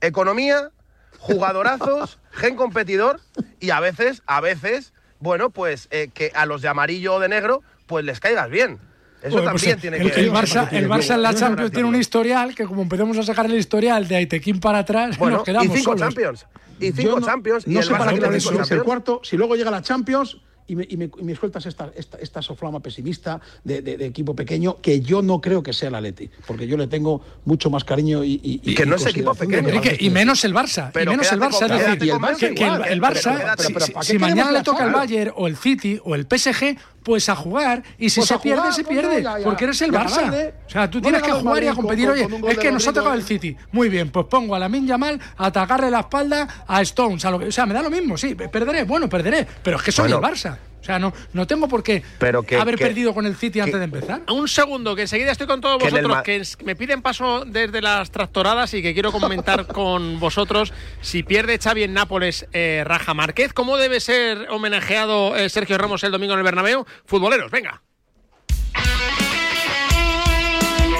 economía, 0.00 0.72
jugadorazos, 1.18 2.18
gen 2.32 2.56
competidor 2.56 3.20
y 3.60 3.70
a 3.70 3.80
veces, 3.80 4.22
a 4.26 4.40
veces, 4.40 4.92
bueno, 5.18 5.50
pues 5.50 5.88
eh, 5.90 6.10
que 6.12 6.32
a 6.34 6.46
los 6.46 6.62
de 6.62 6.68
amarillo 6.68 7.14
o 7.14 7.20
de 7.20 7.28
negro, 7.28 7.62
pues 7.86 8.04
les 8.04 8.20
caigas 8.20 8.50
bien. 8.50 8.78
Eso 9.22 9.42
también 9.42 9.72
pues, 9.72 9.80
tiene 9.80 9.96
el, 9.96 10.12
que 10.12 10.20
el 10.20 10.32
Barça, 10.32 10.68
el 10.70 10.88
Barça 10.88 11.14
en 11.14 11.22
la 11.22 11.34
Champions 11.34 11.72
tiene 11.72 11.88
un 11.88 11.96
historial 11.96 12.54
que 12.54 12.64
como 12.64 12.82
empezamos 12.82 13.16
a 13.18 13.22
sacar 13.22 13.46
el 13.46 13.54
historial 13.54 14.06
de 14.06 14.16
Aitequín 14.16 14.60
para 14.60 14.78
atrás, 14.80 15.18
bueno, 15.18 15.38
nos 15.38 15.44
quedamos 15.44 15.66
y 15.66 15.78
cinco 15.78 15.92
solos. 15.92 16.00
Champions. 16.00 16.46
Y 16.78 16.92
cinco 16.92 17.20
no, 17.20 17.26
Champions. 17.26 17.66
No 17.66 17.80
y 17.80 17.82
sé 17.82 17.90
para 17.90 18.12
qué 18.12 18.20
Barça 18.20 18.60
es 18.60 18.70
el 18.70 18.82
cuarto. 18.82 19.20
Si 19.24 19.36
luego 19.36 19.56
llega 19.56 19.70
la 19.70 19.82
Champions, 19.82 20.38
y 20.68 20.76
me, 20.76 20.86
y 20.88 20.96
me, 20.96 21.10
y 21.18 21.22
me 21.22 21.34
sueltas 21.34 21.66
esta, 21.66 21.90
esta, 21.96 22.18
esta, 22.18 22.42
soflama 22.42 22.80
pesimista 22.80 23.40
de, 23.64 23.82
de, 23.82 23.96
de, 23.96 24.06
equipo 24.06 24.34
pequeño 24.34 24.80
que 24.80 25.00
yo 25.00 25.22
no 25.22 25.40
creo 25.40 25.62
que 25.62 25.72
sea 25.72 25.88
el 25.88 25.94
Atleti, 25.94 26.30
porque 26.46 26.66
yo 26.66 26.76
le 26.76 26.86
tengo 26.86 27.22
mucho 27.44 27.70
más 27.70 27.84
cariño 27.84 28.24
y, 28.24 28.40
y, 28.42 28.60
y 28.62 28.74
que 28.74 28.86
no 28.86 28.96
es 28.96 29.06
equipo 29.06 29.34
pequeño. 29.34 29.68
Enrique, 29.68 29.96
y 30.00 30.10
menos 30.10 30.44
el 30.44 30.54
Barça, 30.54 30.90
pero 30.92 31.12
y 31.12 31.16
menos 31.16 31.32
el 31.32 31.40
Barça, 31.40 31.62
el, 31.64 31.98
que, 32.38 32.54
que 32.54 32.66
el, 32.66 32.84
el, 32.84 33.00
Barça, 33.00 33.56
pero, 33.56 33.74
pero, 33.74 33.86
pero, 33.90 34.02
si, 34.02 34.12
si 34.12 34.18
mañana 34.18 34.52
le 34.52 34.62
toca 34.62 34.84
el 34.84 34.92
Bayern 34.92 35.32
o 35.36 35.46
el 35.46 35.56
City 35.56 36.00
o 36.04 36.14
el 36.14 36.26
PSG, 36.26 36.76
pues 37.06 37.28
a 37.28 37.36
jugar 37.36 37.84
y 37.98 38.10
si 38.10 38.18
pues 38.18 38.28
se 38.30 38.38
pierde, 38.40 38.58
jugar, 38.62 38.74
se 38.74 38.82
pierde, 38.82 39.22
no, 39.22 39.30
ya, 39.30 39.38
ya, 39.38 39.44
porque 39.44 39.62
eres 39.62 39.80
el 39.80 39.92
Barça. 39.92 40.22
Ganarle, 40.22 40.54
o 40.66 40.70
sea, 40.70 40.90
tú 40.90 41.00
tienes 41.00 41.22
que 41.22 41.30
jugar 41.30 41.62
y 41.62 41.68
a 41.68 41.74
competir. 41.74 42.06
Con, 42.06 42.14
Oye, 42.14 42.40
con 42.40 42.50
es 42.50 42.58
que 42.58 42.72
nos 42.72 42.88
ha 42.88 42.92
tocado 42.92 43.14
el 43.14 43.22
City. 43.22 43.56
Muy 43.70 43.88
bien, 43.88 44.10
pues 44.10 44.26
pongo 44.26 44.56
a 44.56 44.58
la 44.58 44.68
Yamal 44.68 45.20
a 45.36 45.46
atacarle 45.46 45.88
la 45.88 46.00
espalda 46.00 46.64
a 46.66 46.82
Stones. 46.82 47.24
A 47.24 47.30
lo 47.30 47.38
que, 47.38 47.46
o 47.46 47.52
sea, 47.52 47.64
me 47.64 47.74
da 47.74 47.82
lo 47.82 47.90
mismo, 47.90 48.18
sí, 48.18 48.34
perderé, 48.34 48.82
bueno, 48.82 49.08
perderé, 49.08 49.46
pero 49.62 49.76
es 49.76 49.84
que 49.84 49.92
soy 49.92 50.10
bueno, 50.10 50.26
el 50.26 50.34
Barça. 50.34 50.55
O 50.86 50.88
sea, 50.88 51.00
no, 51.00 51.12
no 51.32 51.48
tengo 51.48 51.66
por 51.66 51.82
qué 51.82 52.04
pero 52.16 52.44
que, 52.44 52.54
haber 52.54 52.76
que, 52.76 52.84
perdido 52.84 53.12
con 53.12 53.26
el 53.26 53.34
City 53.34 53.58
antes 53.58 53.76
de 53.76 53.84
empezar. 53.84 54.22
Un 54.30 54.46
segundo, 54.46 54.94
que 54.94 55.02
enseguida 55.02 55.32
estoy 55.32 55.48
con 55.48 55.60
todos 55.60 55.82
vosotros, 55.82 56.22
que 56.22 56.40
me 56.64 56.76
piden 56.76 57.02
paso 57.02 57.44
desde 57.44 57.82
las 57.82 58.12
tractoradas 58.12 58.72
y 58.72 58.82
que 58.82 58.94
quiero 58.94 59.10
comentar 59.10 59.66
con 59.66 60.20
vosotros 60.20 60.72
si 61.00 61.24
pierde 61.24 61.58
Xavi 61.58 61.82
en 61.82 61.92
Nápoles 61.92 62.46
eh, 62.52 62.84
Raja 62.86 63.14
Márquez. 63.14 63.52
¿Cómo 63.52 63.78
debe 63.78 63.98
ser 63.98 64.46
homenajeado 64.48 65.34
eh, 65.34 65.48
Sergio 65.48 65.76
Ramos 65.76 66.04
el 66.04 66.12
domingo 66.12 66.34
en 66.34 66.38
el 66.38 66.44
Bernabéu? 66.44 66.86
Futboleros, 67.04 67.50
venga. 67.50 67.82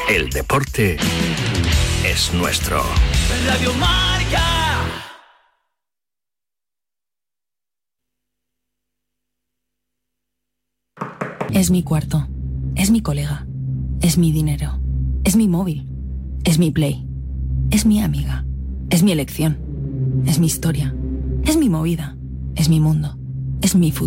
El 0.08 0.30
deporte 0.30 0.96
es 2.04 2.34
nuestro. 2.34 2.82
Radio 3.46 3.72
Marca. 3.74 4.65
Es 11.52 11.70
mi 11.70 11.82
cuarto. 11.82 12.26
Es 12.74 12.90
mi 12.90 13.00
colega. 13.00 13.46
Es 14.00 14.18
mi 14.18 14.32
dinero. 14.32 14.80
Es 15.24 15.36
mi 15.36 15.48
móvil. 15.48 15.88
Es 16.44 16.58
mi 16.58 16.70
play. 16.70 17.06
Es 17.70 17.86
mi 17.86 18.02
amiga. 18.02 18.44
Es 18.90 19.02
mi 19.02 19.12
elección. 19.12 19.58
Es 20.26 20.38
mi 20.38 20.46
historia. 20.46 20.94
Es 21.44 21.56
mi 21.56 21.68
movida. 21.68 22.16
Es 22.54 22.68
mi 22.68 22.80
mundo. 22.80 23.16
Es 23.62 23.74
mi 23.74 23.90
futuro. 23.90 24.04